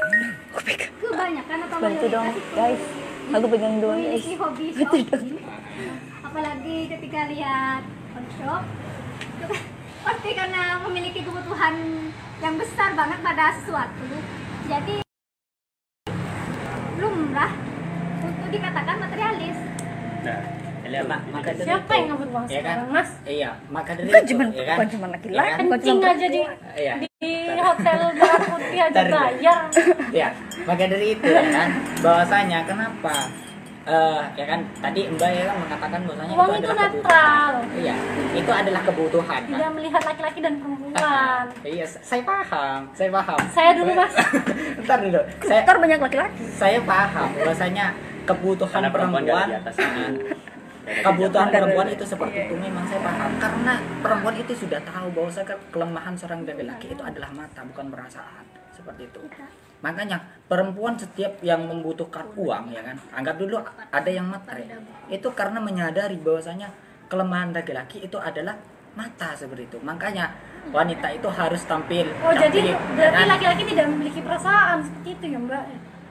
[0.99, 2.83] kebanyakan atau bantu dong guys.
[3.31, 4.03] aku pegang dua guys.
[4.03, 5.39] memiliki hobi shopping.
[6.24, 7.83] apalagi ketika lihat
[8.16, 8.62] on shop
[10.03, 11.74] pasti karena memiliki kebutuhan
[12.39, 14.07] yang besar banget pada sesuatu
[14.64, 14.95] jadi
[16.97, 17.53] lumrah
[18.20, 19.59] untuk dikatakan materialis
[20.22, 20.43] nah
[20.87, 22.62] Ya, mak, maka dari siapa itu, yang ngabut uang ya kan?
[22.62, 24.76] sekarang mas Iya, maka dari Bukan itu, cuman- ya kan?
[24.78, 25.66] bukan cuman laki-laki, Ya kan?
[25.66, 26.41] kencing aja di
[26.78, 26.95] Iya.
[27.18, 29.61] di hotel merah putih aja bayar
[30.14, 30.28] ya
[30.62, 31.68] maka dari itu ya kan
[31.99, 33.14] bahwasanya kenapa
[33.87, 34.61] eh ya kan?
[34.82, 37.53] Tadi mbak ya kan mengatakan bahwasanya uang itu itu adalah netral.
[37.55, 37.95] Kebutuhan iya
[38.34, 39.55] itu adalah kebutuhan kan?
[39.55, 41.45] tidak melihat laki-laki dan perempuan.
[41.62, 43.39] Iya saya paham saya paham.
[43.55, 44.14] Saya dulu, Mas.
[44.82, 45.20] ntar dulu.
[45.47, 46.43] Saya ntar banyak laki-laki.
[46.51, 47.87] saya paham bahwasanya
[48.26, 50.07] kebutuhan karena perempuan perempuan dari atas ini
[50.87, 53.30] kebutuhan perempuan itu seperti itu memang saya paham.
[53.43, 55.30] Karena perempuan itu sudah tahu bahwa
[55.74, 58.45] kelemahan seorang laki-laki itu adalah mata bukan perasaan.
[58.70, 59.20] Seperti itu
[59.85, 62.97] makanya perempuan setiap yang membutuhkan uang ya kan?
[63.12, 63.61] Anggap dulu
[63.93, 64.64] ada yang matre
[65.11, 66.72] itu karena menyadari bahwasanya
[67.07, 68.57] kelemahan laki-laki itu adalah
[68.97, 69.79] mata seperti itu.
[69.85, 70.33] Makanya
[70.74, 73.27] wanita itu harus tampil oh jadi cantik, ya berarti kan?
[73.31, 75.64] laki-laki tidak memiliki perasaan seperti itu ya mbak?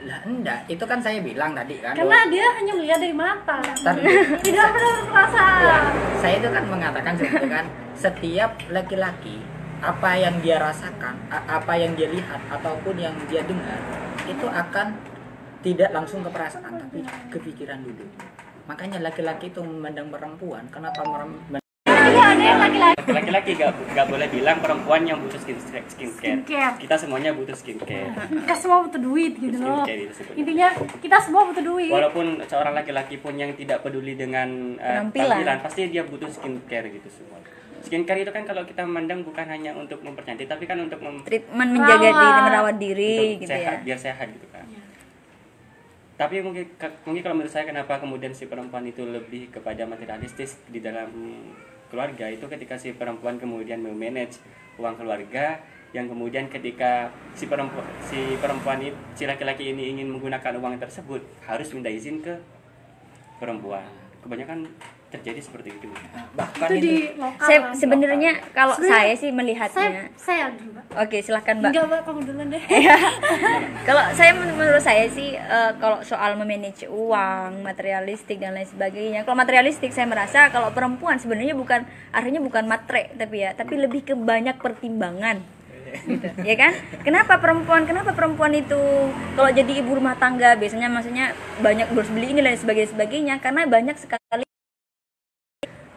[0.05, 0.59] Lah enggak.
[0.70, 3.95] Itu kan saya bilang tadi kan karena dia hanya melihat dari mata Ntar
[4.45, 5.84] tidak pernah Ya, perasaan
[6.22, 7.66] saya itu kan mengatakan seperti itu kan.
[7.95, 13.80] Setiap laki-laki apa yang dia rasakan, a- apa yang dia lihat ataupun yang dia dengar
[14.26, 14.95] itu akan
[15.59, 18.05] tidak langsung ke perasaan tapi ke pikiran dulu.
[18.65, 21.01] Makanya laki-laki itu memandang perempuan kenapa
[21.86, 26.41] Iya, yang laki-laki laki-laki gak, gak boleh bilang perempuan yang butuh skin skincare.
[26.41, 26.78] Skincare.
[26.78, 30.67] kita semuanya butuh skincare kita semua butuh duit gitu loh Skincare intinya
[31.01, 35.61] kita semua butuh duit walaupun seorang laki-laki pun yang tidak peduli dengan eh, Penampilan.
[35.61, 37.38] pasti dia butuh skincare gitu semua
[37.84, 41.71] skincare itu kan kalau kita memandang bukan hanya untuk mempercantik tapi kan untuk mem- treatment
[41.76, 42.21] menjaga Rawat.
[42.21, 43.84] diri merawat diri untuk gitu sehat ya.
[43.84, 44.65] biar sehat gitu kan
[46.15, 46.63] tapi mungkin
[47.03, 51.11] mungkin kalau menurut saya kenapa kemudian si perempuan itu lebih kepada materialistis di dalam
[51.91, 54.39] keluarga itu ketika si perempuan kemudian memanage
[54.80, 55.59] uang keluarga
[55.95, 61.23] yang kemudian ketika si perempuan si perempuan ini si laki-laki ini ingin menggunakan uang tersebut
[61.47, 62.36] harus minta izin ke
[63.39, 63.88] perempuan.
[64.19, 64.67] Kebanyakan
[65.13, 65.87] terjadi seperti itu.
[66.35, 67.73] Bahkan itu di itu lokal saya kan.
[67.77, 70.85] sebenarnya kalau saya sih saya melihatnya saya dulu mbak.
[71.05, 71.69] Oke silahkan mbak.
[71.71, 72.63] Enggak mbak kamu duluan deh.
[73.87, 79.23] Kalau saya men- menurut saya sih eh, kalau soal memanage uang materialistik dan lain sebagainya.
[79.23, 84.03] Kalau materialistik saya merasa kalau perempuan sebenarnya bukan artinya bukan matre tapi ya tapi lebih
[84.03, 85.39] ke banyak pertimbangan.
[85.95, 86.27] Gitu.
[86.43, 86.75] Ya kan?
[87.07, 88.81] Kenapa perempuan kenapa perempuan itu
[89.37, 91.31] kalau jadi ibu rumah tangga biasanya maksudnya
[91.63, 94.24] banyak harus beli ini dan sebagainya sebagainya karena banyak sekali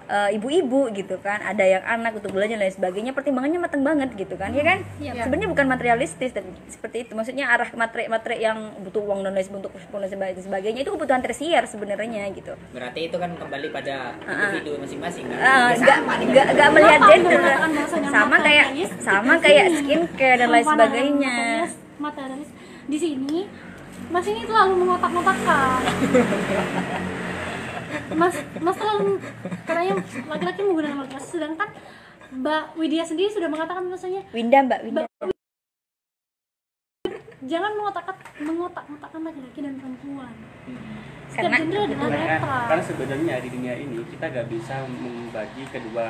[0.09, 4.09] eh, ibu-ibu gitu kan ada yang anak untuk belanja dan lain sebagainya pertimbangannya matang banget
[4.14, 4.78] gitu kan ya kan?
[5.20, 9.44] Sebenarnya bukan materialistis dan seperti itu maksudnya arah matre matre yang butuh uang dan lain
[9.44, 9.72] sebagainya untuk
[10.34, 12.56] dan sebagainya- itu kebutuhan tersier sebenarnya gitu.
[12.72, 15.36] Berarti itu kan kembali pada individu masing-masing kan?
[15.36, 17.40] Eh, Ya, nggak nggak nggak melihat gender.
[18.09, 18.66] Sama kayak
[18.98, 21.36] sama kayak skincare dan lain sebagainya.
[21.36, 22.48] materialis, materialis.
[22.88, 23.40] di sini
[24.09, 25.80] mas ini terlalu mengotak-ngotakkan
[28.12, 29.18] mas mas terlalu
[29.64, 29.95] katanya
[30.26, 31.68] laki-laki menggunakan laki-laki sedangkan
[32.28, 35.01] mbak Widya sendiri sudah mengatakan bahwasanya Winda mbak Winda.
[37.41, 38.05] Jangan mengotak
[38.36, 40.34] mengotak-ngotakkan laki-laki dan perempuan.
[41.28, 46.09] Setiap Karena- gender adalah karena, karena sebenarnya di dunia ini kita gak bisa membagi kedua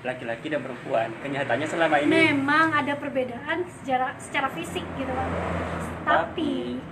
[0.00, 1.08] laki-laki dan perempuan.
[1.20, 5.28] Kenyataannya selama ini memang ada perbedaan secara secara fisik gitu kan
[6.02, 6.82] tapi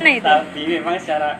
[0.00, 0.24] Nah itu.
[0.24, 1.36] tapi memang secara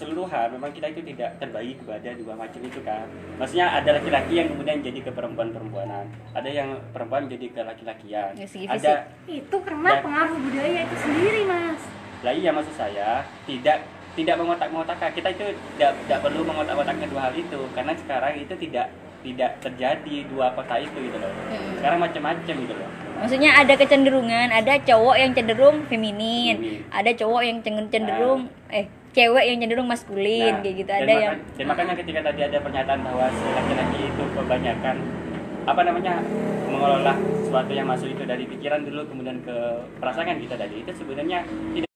[0.00, 3.04] keseluruhan memang kita itu tidak terbagi kepada dua macam itu kan.
[3.36, 8.32] Maksudnya ada laki-laki yang kemudian jadi ke perempuan-perempuanan ada yang perempuan jadi ke laki-lakian.
[8.32, 11.80] Ya, segi ada itu karena Dan- pengaruh budaya itu sendiri mas.
[12.24, 13.84] Lah iya maksud saya tidak
[14.16, 15.44] tidak mengotak-ngotakkan kita itu
[15.76, 18.86] tidak tidak perlu mengotak-ngotakkan dua hal itu karena sekarang itu tidak
[19.20, 21.28] tidak terjadi dua kota itu gitu loh.
[21.76, 22.88] Sekarang macam-macam gitu loh.
[23.20, 29.44] Maksudnya ada kecenderungan, ada cowok yang cenderung feminin, ada cowok yang cen- cenderung eh cewek
[29.44, 30.90] yang cenderung maskulin Nah, kayak gitu.
[30.90, 34.96] dan Ada maka- yang dan makanya ketika tadi ada pernyataan bahwa si laki-laki itu kebanyakan
[35.60, 36.14] apa namanya
[36.66, 39.56] mengelola sesuatu yang masuk itu dari pikiran dulu kemudian ke
[39.98, 41.38] perasaan kita tadi itu sebenarnya
[41.72, 41.88] tidak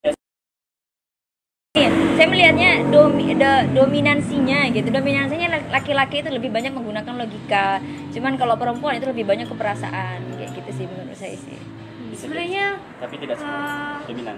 [2.14, 4.86] saya melihatnya domi, do- dominansinya gitu.
[4.86, 7.82] Dominansinya laki-laki itu lebih banyak menggunakan logika.
[8.14, 11.58] Cuman kalau perempuan itu lebih banyak ke perasaan kayak gitu sih menurut saya sih.
[12.06, 14.36] bisa sebenarnya tapi tidak semua eh, dominan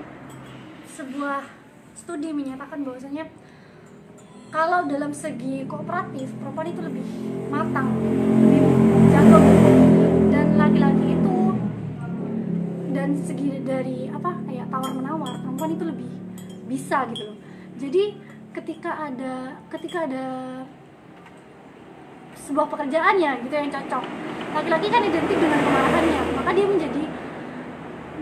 [0.88, 1.42] sebuah
[1.96, 3.24] studi menyatakan bahwasanya
[4.52, 7.06] kalau dalam segi kooperatif perempuan itu lebih
[7.48, 7.88] matang
[8.44, 8.62] lebih
[9.10, 9.40] jago.
[10.30, 11.38] Dan laki-laki itu
[12.92, 16.12] dan segi dari apa kayak tawar menawar perempuan itu lebih
[16.68, 17.38] bisa gitu loh.
[17.76, 18.02] Jadi
[18.56, 20.26] ketika ada ketika ada
[22.46, 24.04] sebuah pekerjaannya gitu yang cocok
[24.56, 27.04] laki-laki kan identik dengan kemarahannya maka dia menjadi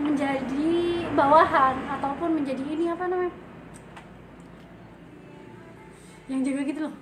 [0.00, 0.72] menjadi
[1.14, 3.43] bawahan ataupun menjadi ini apa namanya
[6.28, 6.94] yang jaga gitu loh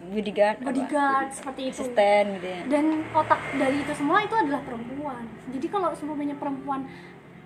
[0.00, 0.66] Bodyguard, apa?
[0.72, 2.60] bodyguard seperti itu asisten gitu ya.
[2.66, 5.22] dan otak dari itu semua itu adalah perempuan
[5.52, 6.88] jadi kalau semuanya perempuan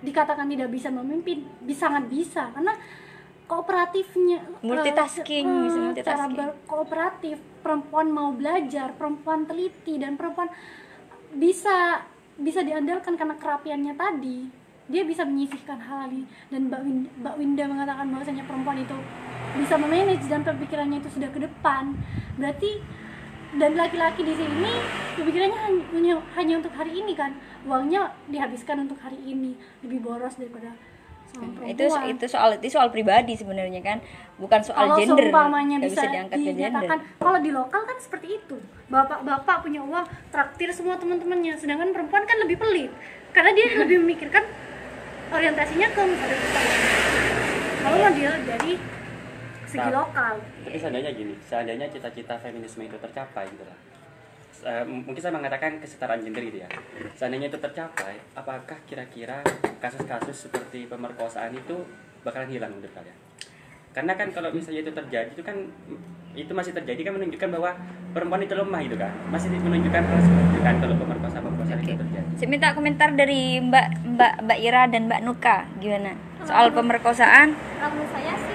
[0.01, 2.73] dikatakan tidak bisa memimpin bisa sangat bisa karena
[3.45, 5.85] kooperatifnya eh, Multitasking, eh, bisa cara
[6.25, 6.33] multitasking.
[6.33, 10.49] berkooperatif perempuan mau belajar perempuan teliti dan perempuan
[11.35, 12.01] bisa
[12.35, 14.37] bisa diandalkan karena kerapiannya tadi
[14.85, 18.97] dia bisa menyisihkan hal ini dan Mbak Winda, Mbak Winda mengatakan bahwasanya perempuan itu
[19.55, 21.95] bisa memanage dan pemikirannya itu sudah ke depan.
[22.35, 22.83] Berarti
[23.55, 24.73] dan laki-laki di sini
[25.15, 25.59] pemikirannya
[25.95, 27.35] hanya, hanya untuk hari ini kan?
[27.63, 30.75] Uangnya dihabiskan untuk hari ini lebih boros daripada
[31.31, 32.11] sama itu perempuan.
[32.11, 33.97] Itu soal itu soal pribadi sebenarnya kan?
[34.35, 35.31] Bukan soal kalau gender.
[35.31, 36.87] seumpamanya Nggak bisa, diangkat ke gender.
[37.19, 38.57] kalau di lokal kan seperti itu.
[38.91, 41.55] Bapak-bapak punya uang traktir semua teman-temannya.
[41.57, 42.91] Sedangkan perempuan kan lebih pelit.
[43.31, 44.43] Karena dia lebih memikirkan
[45.25, 46.65] orientasinya ke depan
[47.85, 48.73] kalau dia dari
[49.75, 49.93] segi Nah.
[49.93, 50.35] lokal.
[50.63, 53.77] tapi seandainya gini seandainya cita-cita feminisme itu tercapai gitu lah.
[54.65, 56.69] Eh, mungkin saya mengatakan kesetaraan gender gitu ya.
[57.13, 59.43] Seandainya itu tercapai apakah kira-kira
[59.77, 61.85] kasus-kasus seperti pemerkosaan itu
[62.23, 63.13] bakalan hilang menurut kalian?
[63.93, 65.55] Karena kan kalau misalnya itu terjadi itu kan
[66.33, 67.71] itu masih terjadi kan menunjukkan bahwa
[68.11, 69.11] perempuan itu lemah gitu kan.
[69.29, 72.27] Masih menunjukkan hal seperti itu kan kalau pemerkosaan pemerkosaan itu terjadi.
[72.35, 76.11] Saya minta komentar dari Mbak Mbak Mbak Ira dan Mbak Nuka gimana?
[76.41, 77.53] Soal pemerkosaan.
[77.53, 78.54] Kalau saya sih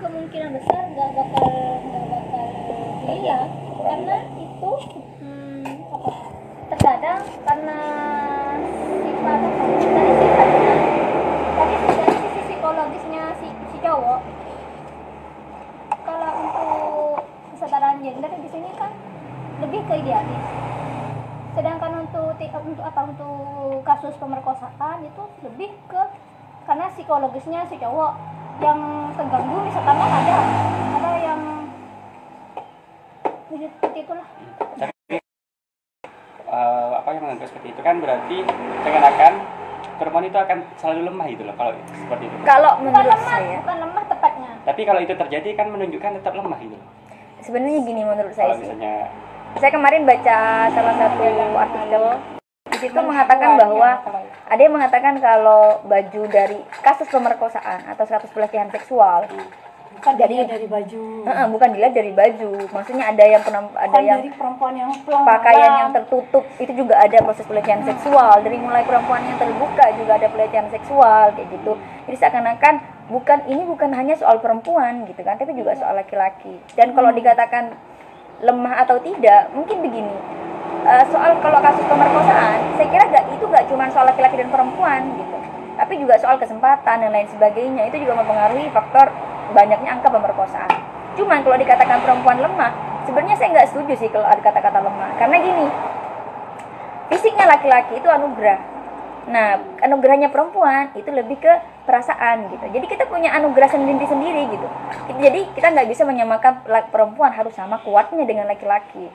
[0.00, 1.48] kemungkinan besar nggak bakal
[1.84, 2.46] nggak bakal
[3.04, 3.50] hilang.
[3.80, 4.70] Karena itu
[5.20, 5.64] hmm,
[6.72, 7.80] terkadang karena
[8.80, 10.72] sifat apa dari sifatnya
[11.60, 14.20] tapi dari sisi psikologisnya si, si cowok
[16.08, 17.20] kalau untuk
[17.52, 18.92] kesetaraan gender di sini kan
[19.60, 20.46] lebih ke idealis.
[21.52, 26.02] Sedangkan untuk untuk apa untuk kasus pemerkosaan itu lebih ke
[26.64, 28.80] karena psikologisnya si cowok yang
[29.16, 30.38] terganggu misalkan kan ada.
[31.00, 31.40] Ada yang
[33.56, 34.26] ya, seperti itulah.
[34.76, 35.16] Tapi
[36.44, 38.36] eh, apa yang menganggap seperti itu kan berarti
[38.84, 39.32] seakan-akan
[39.96, 42.36] perempuan itu akan selalu lemah gitu loh kalau seperti itu.
[42.44, 44.50] Kalau bukan menurut lemah saya bukan lemah tepatnya.
[44.64, 46.88] Tapi kalau itu terjadi kan menunjukkan tetap lemah gitu loh.
[47.40, 48.64] Sebenarnya gini menurut saya kalau sih.
[48.68, 48.94] misalnya
[49.56, 50.38] saya kemarin baca
[50.70, 51.24] salah satu
[51.56, 52.04] artikel
[52.80, 54.00] situ mengatakan bahwa
[54.48, 59.28] ada yang mengatakan kalau baju dari kasus pemerkosaan atau kasus pelecehan seksual
[60.00, 61.04] bukan Jadi- dari baju.
[61.28, 62.50] Eh, bukan dilihat dari baju.
[62.72, 66.72] Maksudnya ada yang penam- ada bukan yang dari perempuan yang pelang pakaian yang tertutup itu
[66.72, 68.40] juga ada proses pelecehan seksual.
[68.40, 71.76] Dari mulai perempuan yang terbuka juga ada pelecehan seksual kayak gitu.
[72.08, 72.74] Jadi seakan-akan
[73.12, 75.36] bukan ini bukan hanya soal perempuan gitu kan.
[75.36, 76.56] Tapi juga soal laki-laki.
[76.72, 77.76] Dan kalau dikatakan
[78.40, 80.16] lemah atau tidak mungkin begini
[80.86, 85.00] eh, soal kalau kasus pemerkosaan saya kira gak, itu gak cuma soal laki-laki dan perempuan
[85.16, 85.36] gitu
[85.80, 89.08] tapi juga soal kesempatan dan lain sebagainya itu juga mempengaruhi faktor
[89.56, 90.70] banyaknya angka pemerkosaan
[91.16, 92.72] cuman kalau dikatakan perempuan lemah
[93.08, 95.66] sebenarnya saya nggak setuju sih kalau ada kata-kata lemah karena gini
[97.10, 98.80] fisiknya laki-laki itu anugerah
[99.28, 101.52] Nah, anugerahnya perempuan itu lebih ke
[101.84, 102.66] perasaan gitu.
[102.72, 104.66] Jadi kita punya anugerah sendiri sendiri gitu.
[105.20, 109.06] Jadi kita nggak bisa menyamakan perempuan harus sama kuatnya dengan laki-laki.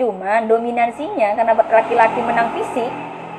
[0.00, 2.88] Cuman dominansinya karena laki-laki menang fisik,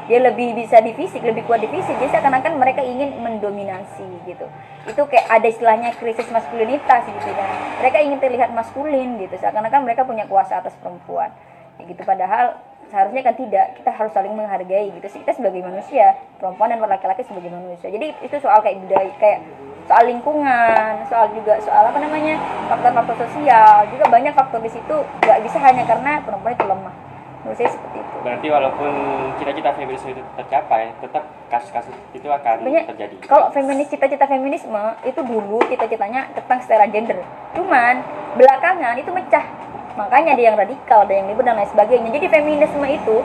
[0.05, 1.95] dia lebih bisa di fisik, lebih kuat di fisik.
[1.97, 4.45] Jadi seakan-akan mereka ingin mendominasi gitu.
[4.85, 7.49] Itu kayak ada istilahnya krisis maskulinitas gitu kan.
[7.81, 9.35] Mereka ingin terlihat maskulin gitu.
[9.39, 11.31] Seakan-akan mereka punya kuasa atas perempuan.
[11.79, 12.61] Kayak gitu padahal
[12.93, 17.25] seharusnya kan tidak kita harus saling menghargai gitu sih kita sebagai manusia perempuan dan laki-laki
[17.25, 19.39] sebagai manusia jadi itu soal kayak budaya kayak
[19.87, 22.39] soal lingkungan soal juga soal apa namanya
[22.71, 24.97] faktor-faktor sosial juga banyak faktor di situ.
[25.23, 26.95] Nggak bisa hanya karena perempuan itu lemah.
[27.43, 28.15] Menurut saya seperti itu.
[28.23, 28.91] Berarti walaupun
[29.35, 33.15] cita-cita feminisme itu tercapai, tetap kasus-kasus itu akan banyak terjadi.
[33.27, 37.19] kalau feminis cita-cita feminisme itu dulu cita-citanya tentang setara gender.
[37.51, 37.99] Cuman
[38.39, 39.43] belakangan itu mecah.
[39.93, 42.09] Makanya ada yang radikal ada yang liberal dan lain sebagainya.
[42.15, 43.17] Jadi feminisme itu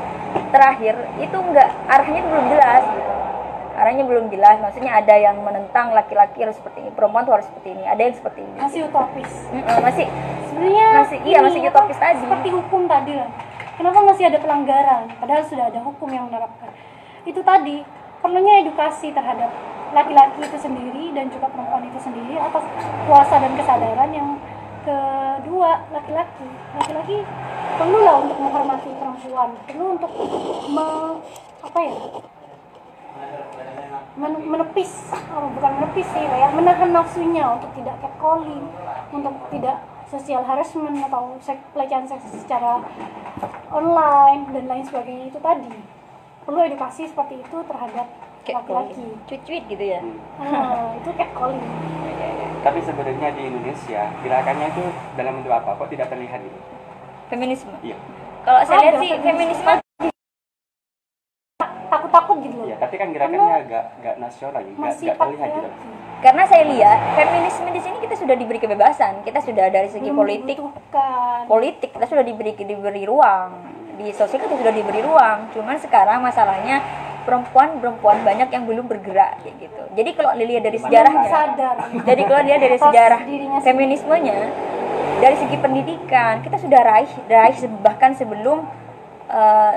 [0.51, 2.83] terakhir itu enggak arahnya itu belum jelas
[3.79, 7.73] arahnya belum jelas maksudnya ada yang menentang laki-laki harus seperti ini perempuan tuh harus seperti
[7.73, 8.57] ini ada yang seperti ini.
[8.59, 9.31] Masih utopis.
[9.49, 10.07] Mm-mm, masih.
[10.45, 12.19] Sebenarnya Masih- iya, masih utopis tadi.
[12.19, 13.31] seperti hukum tadi lah.
[13.75, 15.03] Kenapa masih ada pelanggaran?
[15.17, 16.75] Padahal sudah ada hukum yang menerapkan.
[17.23, 17.87] Itu tadi
[18.19, 19.55] perlunya edukasi terhadap
[19.89, 22.67] laki-laki itu sendiri dan juga perempuan itu sendiri atas
[23.07, 24.29] kuasa dan kesadaran yang
[24.83, 26.49] kedua laki-laki.
[26.75, 27.23] Laki-laki
[27.77, 29.49] perlulah untuk menghormati perempuan.
[29.65, 30.11] Perlu untuk
[30.69, 31.23] me-
[31.59, 31.95] apa ya
[34.19, 34.93] men- menepis.
[35.31, 38.67] Oh, bukan menepis sih kayak menahan nafsunya untuk tidak catcalling
[39.15, 39.77] untuk tidak
[40.09, 42.81] sosial harassment atau seks, pelecehan seks secara
[43.69, 45.73] online dan lain sebagainya itu tadi.
[46.49, 48.09] Perlu edukasi seperti itu terhadap
[48.49, 49.07] laki-laki.
[49.29, 50.01] Cuit-cuit gitu ya?
[50.41, 51.61] Ah, itu catcalling.
[52.59, 55.77] Tapi sebenarnya di Indonesia gerakannya itu dalam bentuk apa?
[55.77, 56.59] Kok tidak terlihat gitu?
[57.29, 57.73] feminisme?
[57.85, 57.97] Iya.
[58.43, 59.73] kalau saya lihat sih feminisme.
[62.09, 62.67] Takut-takut gitu loh.
[62.73, 65.69] Iya, tapi kan gerakannya agak agak nasional, gitu, nggak terlihat gitu.
[66.19, 69.23] karena saya lihat feminisme di sini kita sudah diberi kebebasan.
[69.23, 70.57] Kita sudah dari segi politik
[71.47, 73.49] politik kita sudah diberi diberi ruang.
[74.01, 75.55] Di sosial kita sudah diberi ruang.
[75.55, 76.83] Cuman sekarang masalahnya
[77.23, 79.83] perempuan perempuan banyak yang belum bergerak kayak gitu.
[79.95, 81.77] Jadi kalau dilihat dari sejarahnya sadar.
[82.03, 83.21] Jadi kalau dilihat dari sejarah
[83.63, 84.39] feminismenya
[85.19, 88.67] dari segi pendidikan kita sudah raih raih bahkan sebelum
[89.29, 89.75] eh,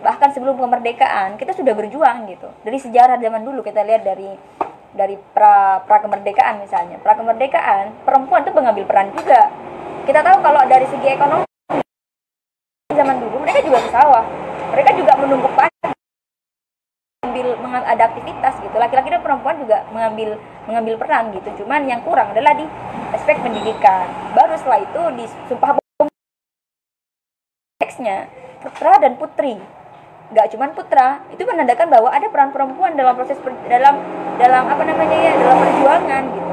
[0.00, 2.48] bahkan sebelum kemerdekaan kita sudah berjuang gitu.
[2.62, 4.30] Dari sejarah zaman dulu kita lihat dari
[4.94, 7.02] dari pra pra kemerdekaan misalnya.
[7.02, 9.50] Pra kemerdekaan perempuan tuh mengambil peran juga.
[10.06, 11.44] Kita tahu kalau dari segi ekonomi
[12.94, 14.24] zaman dulu mereka juga ke sawah.
[14.70, 15.90] Mereka juga menumbuk padi.
[17.22, 18.76] Mengambil menga- ada aktivitas gitu.
[18.78, 20.38] Laki-laki dan perempuan juga mengambil
[20.70, 21.64] mengambil peran gitu.
[21.64, 22.62] Cuman yang kurang adalah di
[23.10, 24.06] aspek pendidikan.
[24.38, 25.82] Baru setelah itu di sumpah
[27.82, 28.30] teksnya
[28.64, 29.60] putra dan putri.
[30.32, 34.00] Nggak cuman putra itu menandakan bahwa ada peran perempuan dalam proses per- dalam
[34.40, 36.52] dalam apa namanya ya dalam perjuangan gitu.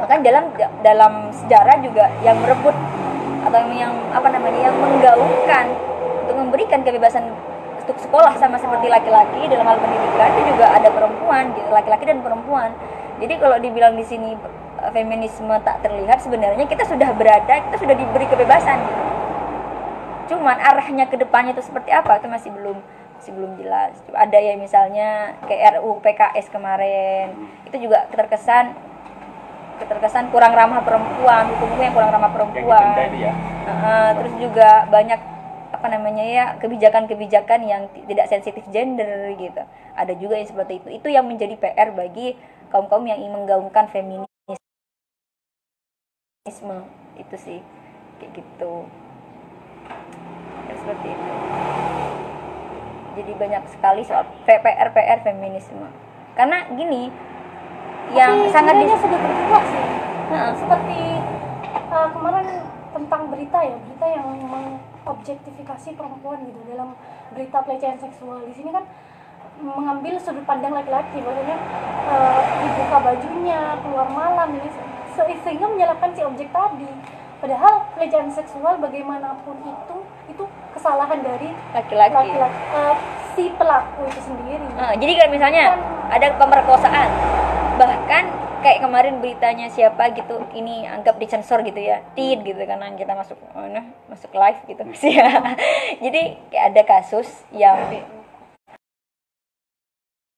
[0.00, 0.44] Makanya dalam
[0.80, 2.74] dalam sejarah juga yang merebut
[3.44, 5.64] atau yang apa namanya yang menggaungkan
[6.24, 7.28] untuk memberikan kebebasan
[7.82, 12.18] untuk sekolah sama seperti laki-laki dalam hal pendidikan itu juga ada perempuan gitu laki-laki dan
[12.24, 12.72] perempuan.
[13.20, 14.34] Jadi kalau dibilang di sini
[14.80, 19.11] eh, feminisme tak terlihat sebenarnya kita sudah berada kita sudah diberi kebebasan gitu
[20.32, 22.80] cuman arahnya ke depannya itu seperti apa itu masih belum
[23.20, 23.92] masih belum jelas.
[24.10, 27.36] Ada ya misalnya kayak RUU PKS kemarin.
[27.68, 28.74] Itu juga terkesan
[29.82, 32.94] terkesan kurang ramah perempuan hukum-hukum yang kurang ramah perempuan.
[33.14, 33.32] ya.
[33.62, 35.20] Heeh, terus juga banyak
[35.72, 39.62] apa namanya ya kebijakan-kebijakan yang ti- tidak sensitif gender gitu.
[39.98, 40.88] Ada juga yang seperti itu.
[41.02, 42.38] Itu yang menjadi PR bagi
[42.70, 44.26] kaum kaum yang ingin menggaungkan feminisme.
[47.18, 47.58] Itu sih
[48.22, 48.86] kayak gitu
[50.68, 51.32] Ya, seperti itu.
[53.12, 55.84] Jadi banyak sekali soal PR PR feminisme.
[56.32, 57.12] Karena gini
[58.12, 59.84] yang Tapi sangat di, sudah bergerak sih.
[60.32, 60.52] Heeh.
[60.56, 61.00] seperti
[61.92, 62.46] uh, kemarin
[62.92, 66.96] tentang berita ya berita yang mengobjektifikasi perempuan gitu dalam
[67.36, 68.40] berita pelecehan seksual.
[68.48, 68.84] Di sini kan
[69.60, 71.58] mengambil sudut pandang laki-laki maksudnya
[72.08, 74.68] uh, dibuka bajunya keluar malam ini
[75.12, 76.88] se- sehingga menyalahkan si objek tadi
[77.42, 79.96] padahal pelecehan seksual bagaimanapun itu
[80.30, 80.44] itu
[80.78, 82.30] kesalahan dari laki-laki.
[82.38, 82.94] uh,
[83.34, 84.66] si pelaku itu sendiri.
[84.78, 85.74] Nah, jadi kayak misalnya
[86.06, 87.10] ada pemerkosaan,
[87.80, 88.30] bahkan
[88.62, 93.34] kayak kemarin beritanya siapa gitu, ini anggap disensor gitu ya, tit gitu karena kita masuk
[93.50, 94.82] mana masuk live gitu.
[94.94, 95.42] Sih ya.
[95.98, 97.74] jadi kayak ada kasus yang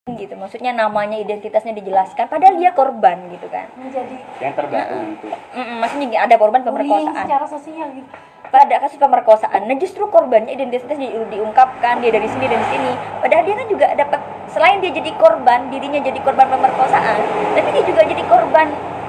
[0.05, 3.73] gitu, maksudnya namanya identitasnya dijelaskan, padahal dia korban gitu kan.
[3.73, 5.27] menjadi Yang terbaru itu.
[5.33, 7.25] Mm-mm, maksudnya ada korban pemerkosaan.
[7.25, 8.11] secara sosial gitu
[8.45, 13.43] pada kasus pemerkosaan nah justru korbannya identitasnya di- diungkapkan dia dari sini dari sini padahal
[13.43, 17.19] dia kan juga dapat selain dia jadi korban dirinya jadi korban pemerkosaan
[17.51, 18.69] tapi dia juga jadi korban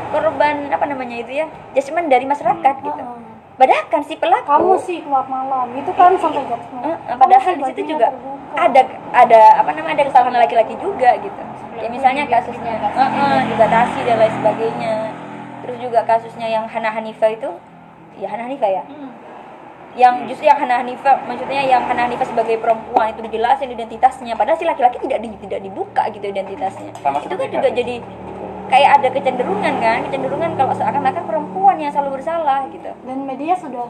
[0.10, 1.46] korban apa namanya itu ya
[1.76, 3.02] judgement dari masyarakat gitu.
[3.56, 5.68] Padahal kan si pelaku kamu sih keluar malam.
[5.76, 8.12] Itu kan sampai Eh, eh, padahal di situ juga
[8.56, 11.42] ada ada apa namanya ada kesalahan laki-laki juga gitu.
[11.76, 14.96] Ya misalnya kasusnya eh, eh, dibatasi dan lain sebagainya.
[15.66, 17.50] Terus juga kasusnya yang Hana Hanifah itu
[18.22, 18.84] ya Hana Hanifah ya?
[19.96, 24.36] Yang justru yang Hana Hanifah maksudnya yang Hana Hanifah sebagai perempuan itu dijelasin identitasnya.
[24.36, 26.92] Padahal si laki-laki tidak di, tidak dibuka gitu identitasnya.
[27.00, 27.96] Sama itu kan juga jadi
[28.66, 32.92] kayak ada kecenderungan kan kecenderungan kalau seakan-akan perempuan yang selalu bersalah gitu.
[33.06, 33.88] Dan media sudah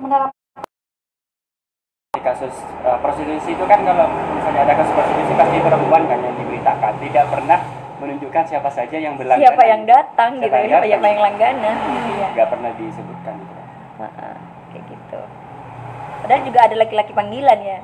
[0.00, 0.36] menerapkan
[2.16, 2.54] Di kasus
[2.84, 6.92] eh, prostitusi itu kan kalau misalnya ada kasus prostitusi pasti perempuan kan yang diberitakan.
[7.00, 7.58] Tidak pernah
[8.00, 9.48] menunjukkan siapa saja yang berlangganan.
[9.52, 11.74] Siapa yang datang gitu Siapa yang siapa, yang langganan.
[11.76, 13.62] Gitu ya nggak pernah disebutkan gitu.
[14.00, 14.34] Heeh,
[14.72, 15.20] kayak gitu.
[16.20, 17.78] Padahal juga ada laki-laki panggilan ya.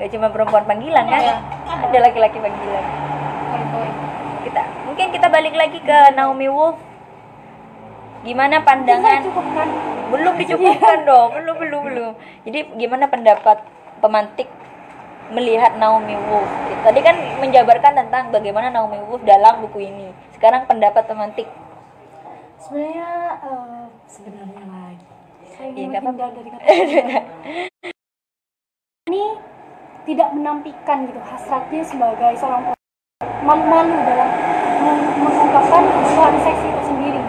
[0.00, 1.22] Nggak cuma perempuan panggilan kan?
[1.68, 2.84] Ada laki-laki panggilan
[5.02, 6.78] mungkin kita balik lagi ke Naomi Wolf.
[8.22, 9.26] Gimana pandangan?
[10.14, 11.02] Belum dicukupkan.
[11.02, 11.34] Dong.
[11.42, 12.12] Belum belum belum
[12.46, 13.66] jadi gimana pendapat
[13.98, 14.46] pemantik
[15.34, 16.46] melihat Naomi Wolf?
[16.86, 20.14] Tadi kan menjabarkan tentang bagaimana Naomi Wolf dalam buku ini.
[20.38, 21.50] Sekarang pendapat pemantik.
[22.62, 23.10] Sebenarnya
[23.42, 25.06] eh, sebenarnya lagi.
[25.50, 26.64] Saya Iya, ingin menghindar dari kata
[29.10, 29.24] ini
[30.06, 32.78] tidak menampilkan gitu hasratnya sebagai seorang.
[33.42, 34.28] Malu-malu dalam
[34.80, 37.20] meng- mengungkapkan kebutuhan seks itu sendiri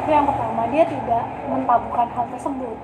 [0.00, 2.76] itu yang pertama dia tidak mentabukan hal tersebut.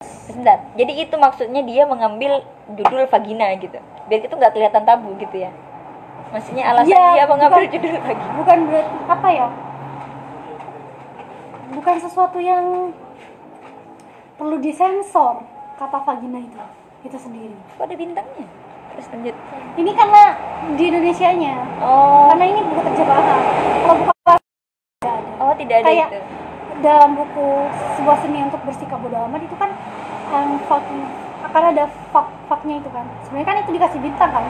[0.00, 3.78] Sebentar, jadi itu maksudnya dia mengambil judul vagina gitu?
[4.06, 5.50] Biar itu nggak kelihatan tabu gitu ya?
[6.28, 8.32] Maksudnya alasan Iya, dia mengambil bukan- judul vagina?
[8.36, 9.46] bukan berarti apa ya?
[11.70, 12.92] Bukan sesuatu yang
[14.34, 15.42] perlu disensor
[15.76, 16.58] kata vagina itu
[17.04, 17.56] itu sendiri.
[17.74, 18.46] Kok ada bintangnya
[18.98, 19.34] terus lanjut.
[19.78, 20.22] Ini karena
[20.74, 22.34] di Indonesia nya oh.
[22.34, 23.40] Karena ini buku terjemahan
[23.86, 24.34] kalau buku tidak
[25.14, 25.32] ada.
[25.38, 26.20] Oh tidak ada Kayak- itu.
[26.78, 27.46] dalam buku
[27.94, 29.70] sebuah seni untuk bersikap bodoh amat itu kan
[30.34, 30.82] yang fak
[31.46, 33.06] akan ada fak faknya itu kan.
[33.22, 34.44] Sebenarnya kan itu dikasih bintang kan.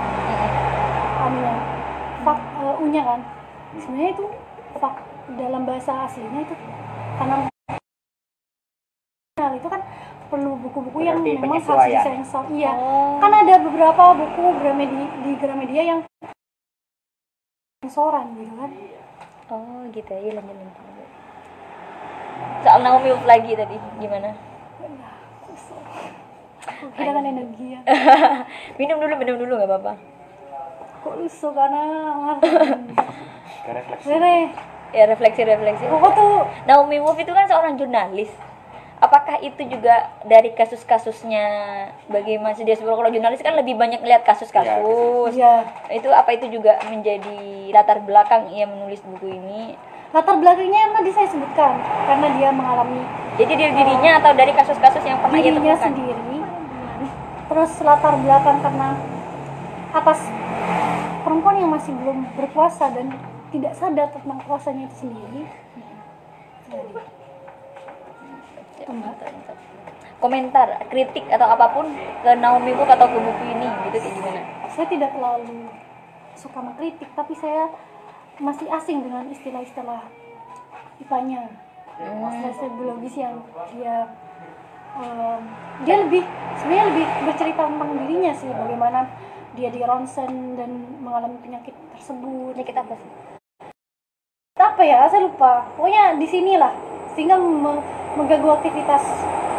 [1.29, 1.55] Anunya.
[2.25, 3.21] Fak eh, u-nya kan.
[3.77, 4.25] Sebenarnya itu
[4.81, 4.95] fak
[5.37, 6.57] dalam bahasa aslinya itu
[7.21, 7.53] karena
[10.29, 12.73] perlu buku-buku yang memang harus disensor iya.
[12.77, 13.17] Oh.
[13.17, 16.01] kan ada beberapa buku Gramedia di Gramedia yang
[17.81, 18.71] sensoran gitu kan?
[19.49, 21.09] Oh gitu ya lanjut lanjut lanjut.
[22.61, 24.37] soal Naomi Wolf lagi tadi gimana?
[26.79, 27.81] Kok kita kan energi ya.
[28.79, 29.93] Minum dulu minum dulu nggak apa-apa.
[31.03, 31.83] Kok lusuh karena
[33.65, 34.05] Ke refleksi.
[34.07, 34.37] Rere
[34.93, 35.85] ya refleksi refleksi.
[35.89, 38.31] Kok tuh Naomi Wolf itu kan seorang jurnalis
[38.99, 41.47] apakah itu juga dari kasus-kasusnya
[42.11, 45.35] bagaimana dia sebenarnya kalau jurnalis kan lebih banyak lihat kasus-kasus.
[45.35, 49.79] Ya itu apa itu juga menjadi latar belakang ia menulis buku ini?
[50.11, 53.03] Latar belakangnya yang tadi saya sebutkan karena dia mengalami
[53.39, 55.87] jadi dari dirinya atau dari kasus-kasus yang pernah ia dirinya temukan?
[55.95, 56.37] sendiri.
[57.49, 58.89] Terus latar belakang karena
[59.95, 60.21] atas
[61.23, 63.15] perempuan yang masih belum berkuasa dan
[63.49, 65.43] tidak sadar tentang kuasanya itu sendiri.
[66.69, 67.18] Jadi,
[68.93, 69.17] mbak
[70.19, 74.41] komentar kritik atau apa pun ke Naomi Wolf atau ke buku ini gitu kayak gimana?
[74.75, 75.71] Saya tidak terlalu
[76.35, 77.71] suka mengkritik tapi saya
[78.39, 80.07] masih asing dengan istilah-istilah
[81.03, 81.51] IPA-nya
[81.99, 83.43] istilah biologis yang
[83.75, 84.07] dia
[84.99, 85.43] em,
[85.83, 86.23] dia lebih
[86.63, 89.01] sebenarnya lebih bercerita tentang dirinya sih bagaimana
[89.59, 90.71] dia di ronsen dan
[91.03, 92.55] mengalami penyakit tersebut.
[92.55, 93.11] Penyakit apa sih?
[94.55, 95.67] Apa ya saya lupa.
[95.75, 96.71] Pokoknya di sinilah.
[97.19, 97.83] Sehingga me-
[98.19, 99.03] mengganggu aktivitas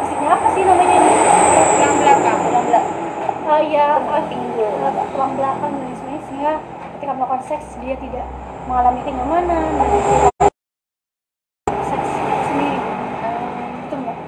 [0.04, 0.28] fisiknya.
[0.36, 1.12] Apa sih namanya ini?
[1.80, 2.38] Tulang belakang.
[2.44, 2.98] Tulang belakang
[3.50, 4.68] Ah, ya ah, pinggul.
[4.84, 6.22] Uh, tulang belakang dan sebagainya.
[6.28, 6.52] Sehingga
[6.94, 8.26] ketika melakukan seks dia tidak
[8.68, 9.64] mengalami kenyamanan.
[9.80, 9.90] Dan
[11.88, 12.08] seks
[12.46, 12.78] sendiri.
[13.88, 14.18] Itu enggak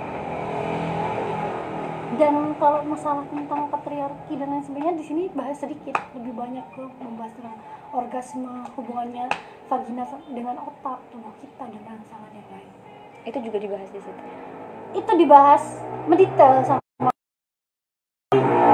[2.13, 5.99] dan kalau masalah tentang patriarki dan lain sebagainya di sini bahas sedikit.
[6.15, 7.57] Lebih banyak ke membahas tentang
[7.93, 9.27] orgasme hubungannya
[9.67, 12.92] vagina dengan otak tubuh kita dan rangsangan yang lain
[13.23, 14.23] itu juga dibahas di situ.
[14.99, 15.63] Itu dibahas
[16.11, 16.83] mendetail sama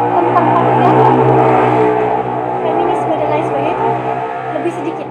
[0.08, 0.46] tentang
[2.64, 3.88] feminisme dan lain sebagainya itu
[4.56, 5.08] lebih sedikit.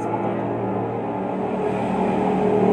[0.00, 0.48] Seperti itu.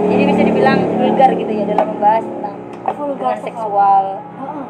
[0.08, 2.56] Jadi bisa dibilang vulgar gitu ya dalam membahas tentang
[2.96, 3.36] vulgar.
[3.44, 4.06] seksual.
[4.40, 4.66] Heeh.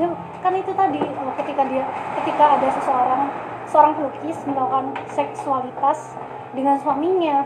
[0.00, 0.08] Ya,
[0.40, 1.84] kan itu tadi eh, ketika dia
[2.16, 3.22] ketika ada seseorang
[3.68, 6.16] seorang pelukis melakukan seksualitas
[6.56, 7.44] dengan suaminya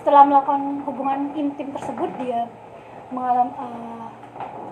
[0.00, 2.48] setelah melakukan hubungan intim tersebut dia
[3.12, 4.06] mengalami eh,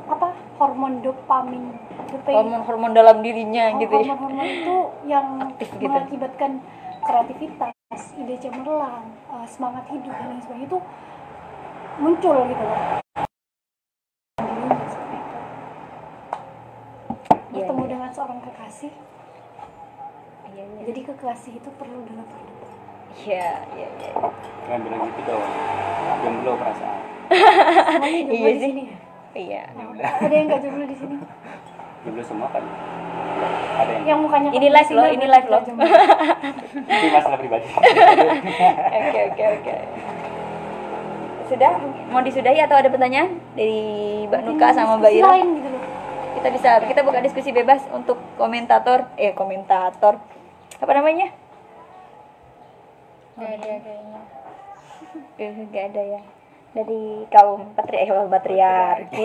[0.08, 1.76] apa hormon dopamin
[2.08, 5.84] dopamin hormon-hormon dalam dirinya gitu ya hormon-hormon itu yang Aktif gitu.
[5.84, 6.64] mengakibatkan
[7.04, 9.04] kreativitas ide cemerlang
[9.36, 10.78] eh, semangat hidup dan lain sebagainya itu
[12.00, 12.96] muncul gitu loh itu.
[17.52, 17.90] Iya, bertemu iya.
[17.92, 18.92] dengan seorang kekasih
[20.56, 22.57] iya jadi kekasih itu perlu dalam kehidupan
[23.18, 24.12] iya iya iya.
[24.64, 25.44] Jangan bilang gitu dong.
[26.18, 27.00] Jomblo perasaan.
[27.28, 28.66] semuanya jomblo Iya di sih.
[28.66, 28.96] sini ya?
[29.36, 29.62] iya
[30.18, 31.16] ada yang nggak jomblo di sini
[31.98, 32.64] Jomblo semua kan.
[33.78, 35.60] Ada yang yang mukanya Ini live loh, ini live loh.
[35.62, 37.66] itu masalah pribadi.
[38.98, 39.74] oke oke oke
[41.48, 41.72] sudah
[42.08, 43.80] mau disudahi atau ada pertanyaan dari
[44.28, 45.82] Mbak Nuka sama Mbak Ira lain gitu loh
[46.36, 50.20] kita bisa kita buka diskusi bebas untuk komentator eh komentator
[50.76, 51.32] apa namanya
[53.38, 54.20] Gak ada kayaknya.
[55.38, 56.20] nggak ada ya.
[56.74, 59.24] Dari kaum patri eh patriarki.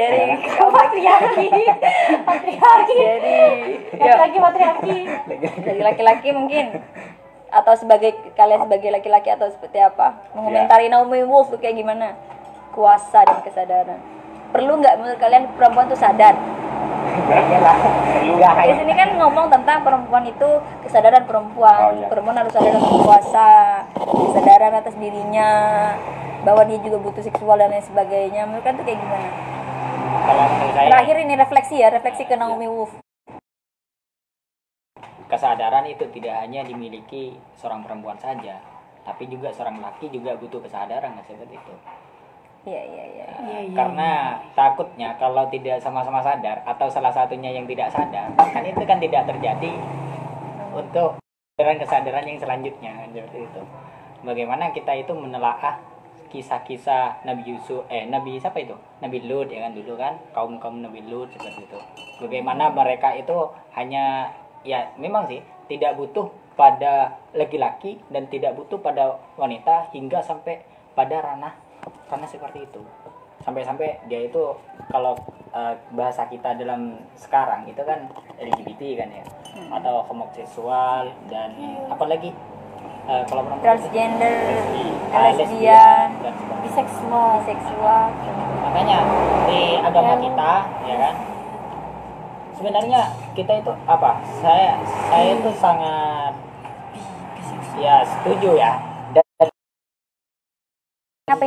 [0.00, 0.22] Dari
[0.56, 1.48] kaum patriarki.
[2.24, 2.96] Patriarki.
[2.96, 3.36] Dari
[4.00, 4.98] ya, laki patriarki.
[5.68, 6.80] Dari laki-laki mungkin.
[7.52, 10.16] Atau sebagai kalian sebagai laki-laki atau seperti apa?
[10.32, 12.16] Mengomentari Naomi Wolf tuh kayak gimana?
[12.72, 14.14] Kuasa dan kesadaran
[14.54, 16.38] perlu nggak menurut kalian perempuan tuh sadar.
[17.14, 20.48] Enggak di sini kan ngomong tentang perempuan itu
[20.86, 22.06] kesadaran perempuan Oh, iya.
[22.10, 23.50] perempuan harus sadar atas kuasa
[24.02, 25.50] kesadaran atas dirinya
[26.42, 29.28] bahwa dia juga butuh seksual dan lain sebagainya menurut kalian tuh kayak gimana
[30.26, 32.92] Kalau menurut saya terakhir ini refleksi ya refleksi ke Naomi Wolf
[35.28, 38.60] kesadaran itu tidak hanya dimiliki seorang perempuan saja,
[39.02, 41.74] tapi juga seorang laki juga butuh kesadaran seperti itu.
[42.64, 43.26] Iya iya iya.
[43.76, 48.98] Karena takutnya kalau tidak sama-sama sadar atau salah satunya yang tidak sadar, kan itu kan
[49.00, 49.72] tidak terjadi
[50.72, 51.20] untuk
[51.54, 53.62] kesadaran-kesadaran yang selanjutnya kan seperti itu.
[54.24, 55.78] Bagaimana kita itu menelaah
[56.32, 58.74] kisah-kisah Nabi Yusuf eh Nabi siapa itu?
[58.98, 61.78] Nabi Lut ya kan dulu kan kaum kaum Nabi Lut seperti itu.
[62.18, 64.34] Bagaimana mereka itu hanya
[64.66, 66.26] ya memang sih tidak butuh
[66.58, 70.62] pada laki-laki dan tidak butuh pada wanita hingga sampai
[70.94, 71.63] pada ranah
[72.08, 72.82] ranah seperti itu.
[73.44, 74.56] Sampai-sampai dia itu
[74.88, 75.12] kalau
[75.52, 78.08] eh, bahasa kita dalam sekarang itu kan
[78.40, 79.24] LGBT kan ya.
[79.70, 81.52] Atau homoseksual dan
[81.92, 82.32] apalagi
[83.08, 84.36] eh, kalau perempuan transgender
[85.12, 86.62] ah, lesbian sebagainya.
[86.64, 88.04] biseksual biseksual
[88.64, 88.98] makanya
[89.46, 90.52] di agama kita
[90.88, 91.14] ya kan?
[92.54, 93.00] Sebenarnya
[93.36, 94.22] kita itu apa?
[94.40, 94.80] Saya
[95.10, 96.32] saya itu sangat
[97.74, 98.93] ya setuju ya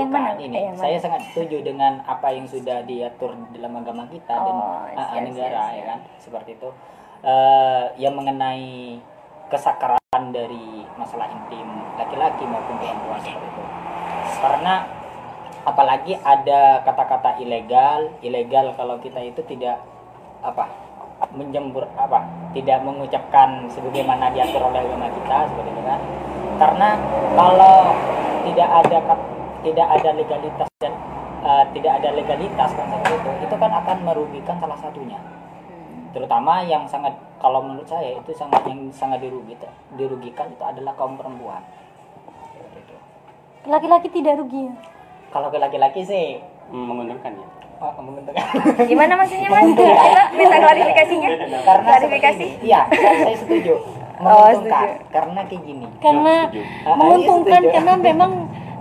[0.05, 0.53] mana ini.
[0.53, 4.93] Eh, saya sangat setuju dengan apa yang sudah diatur dalam agama kita dan Oh, ah,
[4.93, 5.99] ah, yes, negara yes, ya kan?
[6.21, 6.69] Seperti itu.
[7.25, 9.01] Eh, yang mengenai
[9.47, 11.65] kesakaran dari masalah intim
[11.95, 13.63] laki-laki maupun perempuan seperti itu.
[14.37, 14.73] Karena
[15.63, 19.83] apalagi ada kata-kata ilegal ilegal kalau kita itu tidak
[20.39, 20.67] apa
[21.33, 25.99] menjembur apa tidak mengucapkan sebagaimana diatur oleh agama kita seperti itu kan?
[26.57, 26.89] Karena
[27.35, 27.77] kalau
[28.47, 30.93] tidak ada kat- tidak ada legalitas dan
[31.41, 35.19] eh, tidak ada legalitas kan seperti itu itu kan akan merugikan salah satunya.
[36.11, 41.17] Terutama yang sangat kalau menurut saya itu sangat yang sangat dirugikan dirugikan itu adalah kaum
[41.17, 41.61] perempuan.
[43.67, 44.71] Laki-laki tidak rugi.
[44.71, 44.75] Ya
[45.27, 47.47] kalau ke laki-laki sih Hmm, menguntungkan ya.
[47.79, 48.43] oh, menguntungkan.
[48.91, 49.71] Gimana maksudnya mas?
[49.71, 51.29] Coba minta klarifikasinya?
[51.63, 52.47] Karena klarifikasi?
[52.59, 53.73] Iya saya, setuju.
[54.19, 55.07] Oh, menguntungkan setuju.
[55.15, 55.87] karena kayak gini.
[56.03, 56.35] Karena.
[56.83, 57.75] Ah, menguntungkan iya, setuju.
[57.79, 58.31] karena memang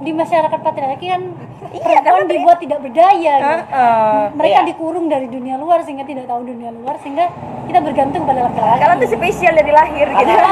[0.07, 1.23] di masyarakat patriarki kan
[1.66, 3.51] perempuan dibuat tidak berdaya gitu.
[3.66, 4.23] Heeh.
[4.33, 4.69] mereka Iya.
[4.70, 7.27] dikurung dari dunia luar sehingga tidak tahu dunia luar sehingga
[7.66, 8.78] kita bergantung pada laki-laki.
[8.78, 10.33] Kalian tuh spesial dari lahir gitu.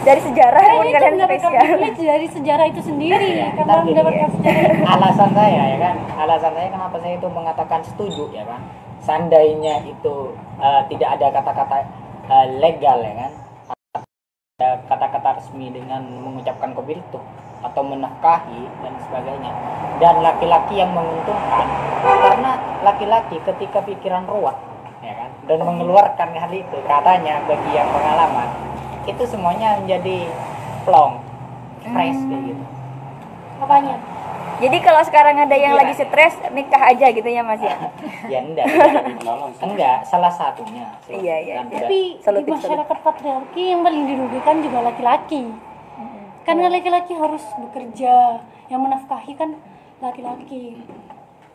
[0.00, 1.60] Dari sejarah pun itu kalian spesial.
[2.00, 4.28] dari sejarah itu sendiri Iya, karena gini mendapatkan ya.
[4.32, 5.96] sejarah alasan saya ya kan?
[6.16, 8.60] Alasan saya kenapa saya itu mengatakan setuju ya kan?
[8.98, 10.14] Seandainya itu
[10.56, 11.76] eh, tidak ada kata-kata
[12.26, 13.30] eh, legal ya kan
[14.60, 17.20] kata-kata resmi dengan mengucapkan kobiltu
[17.60, 19.52] atau menafkahi dan sebagainya.
[20.00, 21.66] Dan laki-laki yang menguntungkan
[22.00, 24.56] karena laki-laki ketika pikiran ruwet
[25.00, 28.48] ya kan dan mengeluarkan hal itu katanya bagi yang pengalaman
[29.08, 30.28] itu semuanya menjadi
[30.84, 31.20] plong
[31.84, 32.64] fresh kayak gitu.
[33.60, 33.96] Apanya
[34.60, 35.80] jadi kalau sekarang ada yang Iya.
[35.80, 37.76] lagi stres nikah aja gitu ya mas ya?
[38.28, 38.66] Ya enggak
[39.58, 40.84] enggak salah satunya.
[41.08, 41.80] Iya, iya, iya.
[41.88, 45.42] tapi Solutif, di masyarakat patriarki yang paling dirugikan juga laki-laki.
[46.44, 49.56] Karena laki-laki harus bekerja yang menafkahi kan
[50.00, 50.80] laki-laki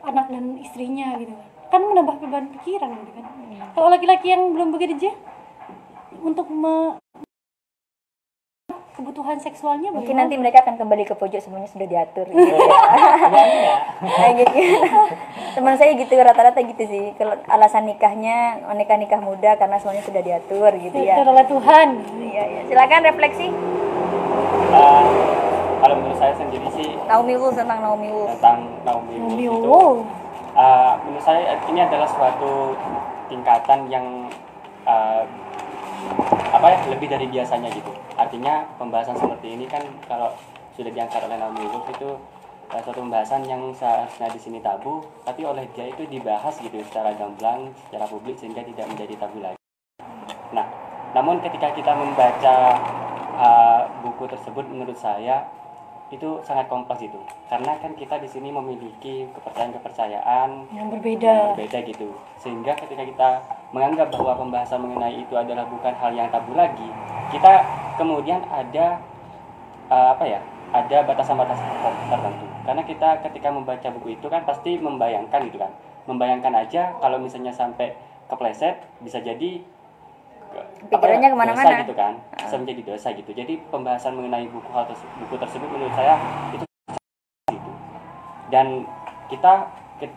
[0.01, 1.33] anak dan istrinya gitu.
[1.69, 3.25] Kan kan menambah beban pikiran gitu kan.
[3.75, 5.11] Kalau laki-laki yang belum bekerja
[6.21, 6.97] untuk me-
[8.95, 10.21] kebutuhan seksualnya Mungkin bagaimana?
[10.25, 12.25] nanti mereka akan kembali ke pojok semuanya sudah diatur.
[12.31, 12.41] Gitu.
[14.17, 14.57] Kayak gitu.
[15.55, 17.05] Teman saya gitu rata-rata gitu sih.
[17.19, 21.19] Kalau alasan nikahnya nikah nikah muda karena semuanya sudah diatur gitu ya.
[21.19, 21.87] Diatur oleh Tuhan.
[22.23, 22.61] Iya, iya.
[22.71, 23.47] Silakan refleksi.
[24.75, 25.07] Uh,
[25.85, 28.29] kalau menurut saya sendiri sih Naomi Wolf tentang Naomi Wolf.
[28.35, 29.79] tentang Naomi Wolf Naomi itu
[30.57, 32.73] uh, menurut saya ini adalah suatu
[33.29, 34.05] tingkatan yang
[34.89, 35.23] uh,
[36.55, 37.91] apa ya lebih dari biasanya gitu.
[38.15, 40.31] Artinya pembahasan seperti ini kan kalau
[40.75, 42.09] sudah diangkat oleh Naomi Wolf itu
[42.71, 47.11] uh, suatu pembahasan yang seharusnya di sini tabu tapi oleh dia itu dibahas gitu secara
[47.15, 49.59] gamblang secara publik sehingga tidak menjadi tabu lagi.
[50.55, 50.67] Nah
[51.15, 52.55] namun ketika kita membaca
[53.39, 55.47] uh, buku tersebut menurut saya
[56.13, 57.17] itu sangat kompleks itu.
[57.49, 61.35] Karena kan kita di sini memiliki kepercayaan-kepercayaan Yang yang berbeda.
[61.57, 62.09] berbeda gitu.
[62.37, 63.29] Sehingga ketika kita
[63.75, 66.87] menganggap bahwa pembahasan mengenai itu adalah bukan hal yang tabu lagi
[67.27, 67.59] kita
[67.99, 69.03] kemudian ada
[69.91, 70.39] uh, apa ya
[70.75, 72.45] ada batasan-batasan ter- tertentu.
[72.67, 75.71] Karena kita ketika membaca buku itu kan pasti membayangkan gitu kan.
[76.03, 77.95] Membayangkan aja kalau misalnya sampai
[78.27, 79.63] kepleset bisa jadi
[80.51, 81.63] ke- Pikirannya ya, ke mana-mana.
[81.63, 82.13] dosa gitu kan.
[82.35, 83.31] Bisa menjadi dosa gitu.
[83.31, 86.19] Jadi pembahasan mengenai buku hal tersebut buku tersebut menurut saya
[86.51, 86.65] itu
[87.55, 87.71] gitu
[88.51, 88.83] dan
[89.31, 89.69] kita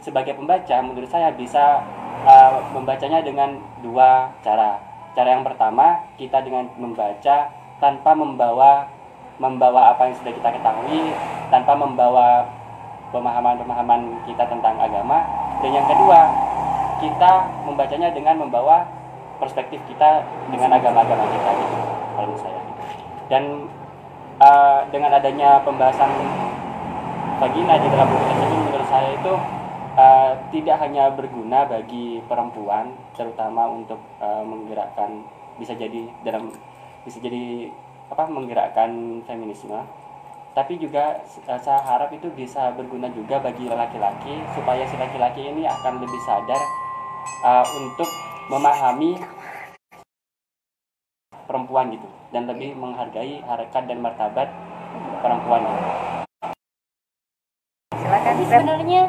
[0.02, 1.82] sebagai pembaca menurut saya bisa
[2.26, 4.82] uh, membacanya dengan dua cara.
[5.14, 8.90] Cara yang pertama kita dengan membaca tanpa membawa
[9.38, 11.14] membawa apa yang sudah kita ketahui
[11.50, 12.42] tanpa membawa
[13.14, 15.22] pemahaman-pemahaman kita tentang agama.
[15.62, 16.26] Dan yang kedua
[16.98, 18.82] kita membacanya dengan membawa
[19.38, 21.76] perspektif kita dengan agama-agama kita gitu
[22.18, 22.60] kalau menurut saya.
[23.30, 23.42] Dan
[24.42, 26.10] uh, dengan adanya pembahasan
[27.38, 29.32] vagina di dalam buku tersebut menurut saya itu
[29.98, 35.26] uh, tidak hanya berguna bagi perempuan terutama untuk uh, menggerakkan
[35.58, 36.54] bisa jadi dalam
[37.02, 37.66] bisa jadi
[38.08, 39.74] apa menggerakkan feminisme
[40.54, 41.18] tapi juga
[41.50, 46.20] uh, saya harap itu bisa berguna juga bagi laki-laki supaya si laki-laki ini akan lebih
[46.22, 46.62] sadar
[47.42, 48.08] uh, untuk
[48.48, 49.18] memahami
[51.44, 54.48] perempuan gitu dan lebih menghargai harkat dan martabat
[55.20, 55.84] perempuan gitu.
[57.96, 58.34] Silakan.
[58.48, 59.02] Sebenarnya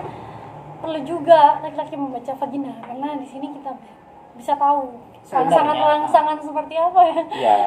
[0.90, 3.78] perlu juga laki-laki membaca vagina karena di sini kita
[4.34, 5.94] bisa tahu sangat-sangat Sebenarnya.
[5.94, 7.22] rangsangan seperti apa ya.
[7.30, 7.58] Iya.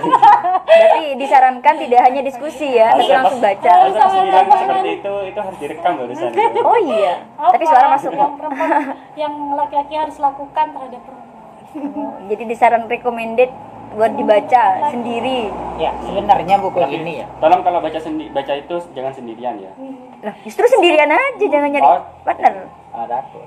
[0.66, 3.70] Berarti disarankan tidak hanya diskusi ya, tapi langsung baca.
[3.94, 6.30] Seperti itu itu harus direkam barusan.
[6.66, 7.14] Oh iya.
[7.38, 8.70] Apa Tapi suara masuk yang perempuan
[9.14, 11.46] yang laki-laki harus lakukan terhadap perempuan.
[11.78, 13.52] Oh, Jadi disaran recommended
[13.90, 15.48] buat dibaca sendiri.
[15.76, 17.26] Ya, sebenarnya buku Tapi ini ya.
[17.38, 19.72] tolong kalau baca sendi baca itu jangan sendirian ya.
[20.20, 22.02] Lah, justru sendirian aja jangan nyari Oh.
[22.22, 22.54] partner.
[22.90, 23.38] Ada aku.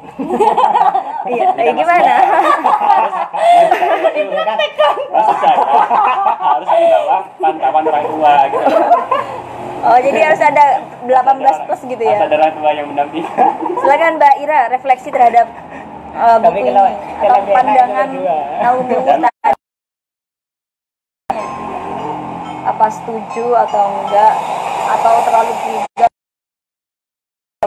[1.23, 2.13] Iya, eh, gimana?
[5.11, 5.55] Saya
[6.41, 8.65] harus di bawah pantauan orang tua gitu.
[9.81, 10.65] Oh, jadi harus ada
[11.03, 12.25] 18 plus gitu Harus ya.
[12.25, 13.29] ada orang tua yang mendampingi.
[13.75, 15.45] Silakan Mbak Ira refleksi terhadap
[16.13, 16.81] uh, buku ini
[17.19, 18.09] atau pandangan.
[18.57, 19.60] Naomi Wolf
[22.81, 24.33] Apa setuju atau enggak
[24.89, 26.09] atau terlalu juga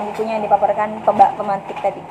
[0.03, 2.03] bukunya yang dipaparkan pembak pemantik tadi?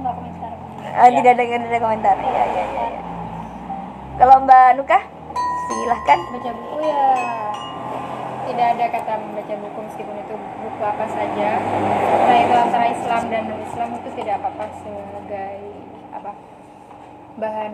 [0.00, 0.56] Enggak komentar.
[0.88, 2.16] Ah, tidak ada tidak ada komentar.
[2.16, 2.86] Iya, iya, iya.
[2.96, 3.00] iya.
[4.16, 4.98] Kalau Mbak Nuka,
[5.68, 6.18] silahkan.
[6.32, 7.04] baca buku ya
[8.48, 10.34] tidak ada kata membaca buku meskipun itu
[10.64, 11.50] buku apa saja
[12.24, 15.73] nah itu antara Islam dan non Islam itu tidak apa-apa sebagai
[17.34, 17.72] bahan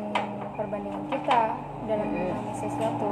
[0.56, 1.52] perbandingan kita
[1.84, 3.10] dalam memahami sesuatu.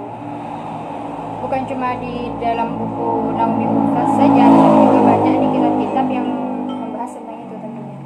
[1.39, 6.27] Bukan cuma di dalam buku Naomi Wolf saja tapi juga banyak di kitab-kitab yang
[6.67, 7.97] membahas tentang itu tentunya.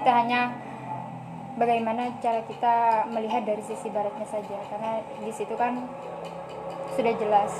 [0.00, 0.40] Kita hanya
[1.54, 2.74] bagaimana cara kita
[3.12, 5.86] melihat dari sisi baratnya saja karena di situ kan
[6.96, 7.52] sudah jelas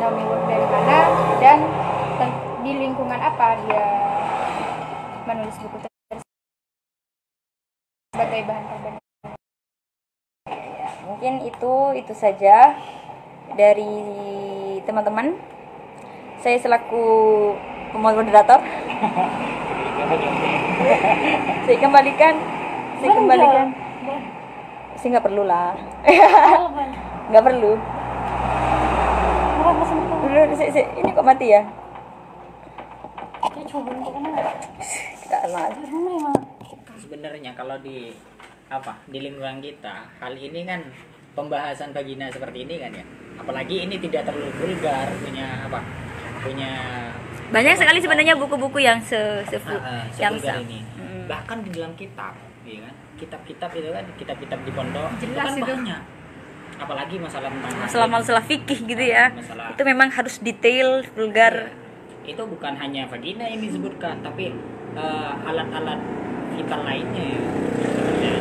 [0.00, 0.98] Naomi Wolf dari mana
[1.42, 1.58] dan
[2.64, 3.86] di lingkungan apa dia
[5.28, 6.24] menulis buku tersebut
[8.16, 8.99] sebagai bahan perbandingan.
[11.20, 12.80] Mungkin itu itu saja
[13.52, 13.92] dari
[14.88, 15.36] teman-teman.
[16.40, 17.04] Saya selaku
[17.92, 18.56] moderator.
[21.68, 22.40] saya kembalikan.
[23.04, 23.68] Saya kembalikan.
[24.96, 25.76] Saya nggak perlu lah.
[27.28, 27.76] Nggak perlu.
[31.04, 31.68] Ini kok mati ya?
[35.84, 36.36] Rumah emang.
[36.96, 38.08] Sebenarnya kalau di
[38.70, 40.80] apa di lingkungan kita hal ini kan
[41.32, 43.04] pembahasan vagina seperti ini kan ya.
[43.36, 45.80] Apalagi ini tidak terlalu vulgar punya apa
[46.40, 46.70] punya
[47.50, 50.86] Banyak sekali sebenarnya buku-buku yang se, se Ah, ah, yang sa- ini.
[50.94, 51.26] Hmm.
[51.26, 52.30] Bahkan di dalam kitab,
[52.62, 52.94] ya kan?
[53.16, 55.66] Kitab-kitab itu kan kitab-kitab di pondok itu kan itu.
[55.66, 56.02] banyak.
[56.78, 57.84] apalagi masalah tentang haid.
[57.84, 61.76] masalah-masalah fikih gitu ya Masalah- itu memang harus detail vulgar
[62.24, 64.48] itu bukan hanya vagina yang disebutkan tapi
[64.94, 66.00] eh, alat-alat
[66.50, 67.36] vital lainnya
[68.16, 68.32] ya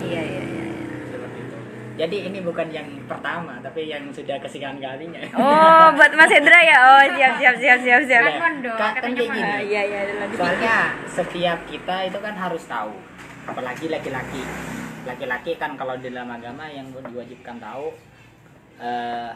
[0.00, 0.64] iya iya iya
[1.06, 1.56] seperti itu
[1.98, 5.18] jadi ini bukan yang pertama tapi yang sudah kesekian kalinya.
[5.34, 6.78] Oh buat Mas Hendra ya?
[6.78, 8.22] Oh siap siap siap siap siap.
[8.38, 9.52] Mondo, kan- kan katanya kayak gini.
[9.66, 10.00] Iya iya
[10.30, 12.94] soalnya setiap kita itu kan harus tahu.
[13.44, 14.42] Apalagi laki-laki.
[15.04, 17.90] Laki-laki kan kalau di dalam agama yang diwajibkan tahu
[18.78, 19.30] eh,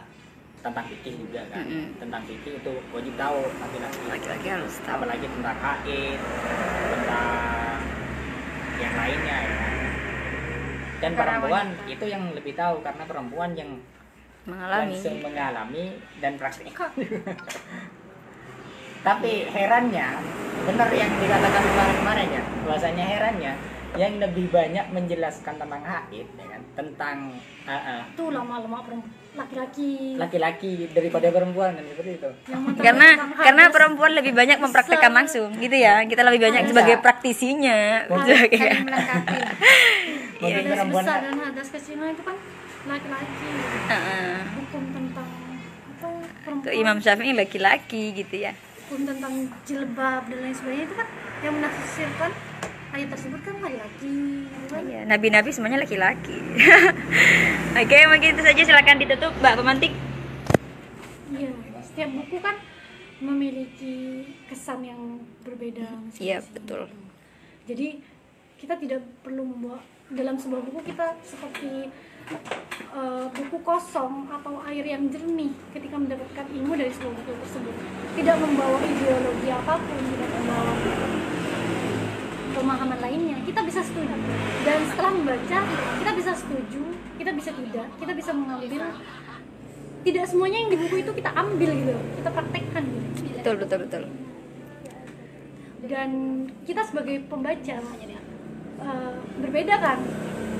[0.63, 1.59] tentang fikih juga kan.
[1.59, 1.99] Mm-mm.
[1.99, 4.01] tentang fikih itu wajib tahu laki-laki.
[4.07, 5.03] Laki-laki harus tahu.
[5.03, 6.19] Apalagi tentang haid
[6.95, 7.62] tentang
[8.81, 9.55] yang lainnya ya.
[11.03, 13.75] Dan perempuan itu yang lebih tahu karena perempuan yang
[14.43, 14.91] mengalami.
[14.91, 15.85] langsung mengalami
[16.19, 16.91] dan praktikkan
[19.07, 20.07] tapi herannya
[20.63, 23.53] benar yang dikatakan kemarin-kemarin ya bahasanya herannya
[23.99, 27.17] yang lebih banyak menjelaskan tentang haid ya kan tentang
[27.67, 30.15] ah, ah, itu lama-lama perempuan laki-laki.
[30.15, 32.29] Laki-laki daripada perempuan kan seperti itu.
[32.79, 36.05] Karena karena perempuan lebih banyak mempraktekkan langsung gitu ya.
[36.05, 38.07] Kita lebih banyak sebagai praktisinya.
[38.07, 38.49] Sebagai
[38.85, 39.37] melengkapi.
[40.43, 41.99] Mungkin hadas perempuan besar dan hadas kecil.
[42.03, 42.35] Itu kan
[42.83, 43.49] laki-laki.
[43.89, 44.35] Heeh.
[44.59, 45.29] hukum tentang
[45.97, 46.07] apa
[46.43, 46.65] perempuan.
[46.67, 48.51] Ke Imam Syafi'i laki-laki gitu ya.
[48.85, 49.33] Hukum tentang
[49.65, 51.07] jilbab dan lain sebagainya itu kan
[51.41, 52.31] yang menafsirkan
[52.93, 54.15] ayat tersebut kan laki-laki
[54.69, 56.37] kan Iya, nabi-nabi semuanya laki-laki.
[57.81, 59.93] Oke, mungkin itu saja silakan ditutup Mbak Pemantik.
[61.31, 61.49] iya
[61.83, 62.55] setiap buku kan
[63.19, 63.95] memiliki
[64.45, 65.01] kesan yang
[65.41, 66.85] berbeda Iya, betul.
[67.63, 67.97] jadi
[68.55, 71.89] kita tidak perlu membawa dalam sebuah buku kita seperti
[72.93, 77.75] eh, buku kosong atau air yang jernih ketika mendapatkan ilmu dari sebuah buku tersebut
[78.13, 80.73] tidak membawa ideologi apa pun tidak membawa
[82.53, 84.15] pemahaman lainnya kita bisa setuju
[84.63, 85.59] dan setelah membaca
[85.99, 86.81] kita bisa setuju
[87.17, 88.81] kita bisa tidak kita bisa mengambil
[90.03, 93.01] tidak semuanya yang di buku itu kita ambil gitu kita praktekkan gitu
[93.43, 94.03] Betul, betul, betul.
[95.91, 96.09] dan
[96.63, 97.77] kita sebagai pembaca
[98.79, 99.13] eh,
[99.43, 99.99] berbeda kan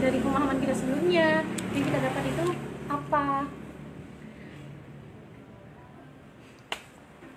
[0.03, 2.45] dari pemahaman kita sebelumnya yang kita dapat itu
[2.91, 3.47] apa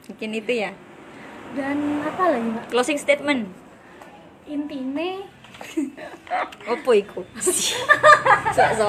[0.06, 0.70] Mungkin itu ya.
[1.58, 3.50] dan apa lagi mbak Closing statement.
[4.46, 5.10] Intinya
[6.72, 7.24] Opo iku?
[7.40, 8.86] so, so,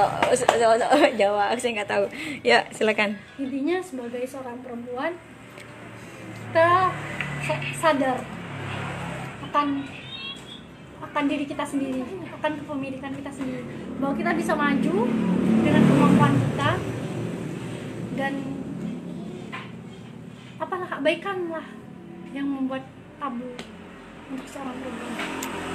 [1.16, 2.06] Jawa, aku nggak tahu.
[2.44, 3.16] Ya, silakan.
[3.40, 5.16] intinya sebagai seorang perempuan
[6.48, 6.92] kita
[7.44, 8.18] sa- sadar
[9.48, 9.68] akan
[10.98, 12.04] akan diri kita sendiri
[12.34, 13.64] akan kepemilikan kita sendiri
[14.02, 14.96] bahwa kita bisa maju
[15.62, 16.72] dengan kemampuan kita
[18.18, 18.34] dan
[20.58, 21.68] apalah abaikanlah
[22.34, 22.84] yang membuat
[23.22, 23.54] tabu
[24.28, 25.16] untuk seorang perempuan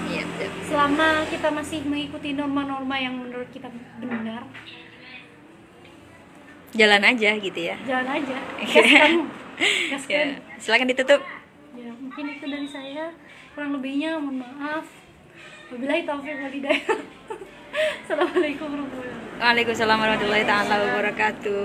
[0.05, 0.51] Iya, betul.
[0.67, 4.45] selama kita masih mengikuti norma-norma yang menurut kita benar.
[6.73, 7.77] Jalan aja gitu ya.
[7.83, 8.37] jalan aja.
[8.61, 9.13] Gaskan
[9.91, 11.21] gaskan Ya, silakan ditutup.
[11.73, 13.13] ya mungkin itu dari saya.
[13.53, 14.85] Kurang lebihnya mohon maaf.
[15.69, 16.85] Wabillahi taufiq wal hidayah.
[18.05, 19.41] Assalamualaikum warahmatullahi wabarakatuh.
[19.41, 21.65] Waalaikumsalam warahmatullahi taala wabarakatuh.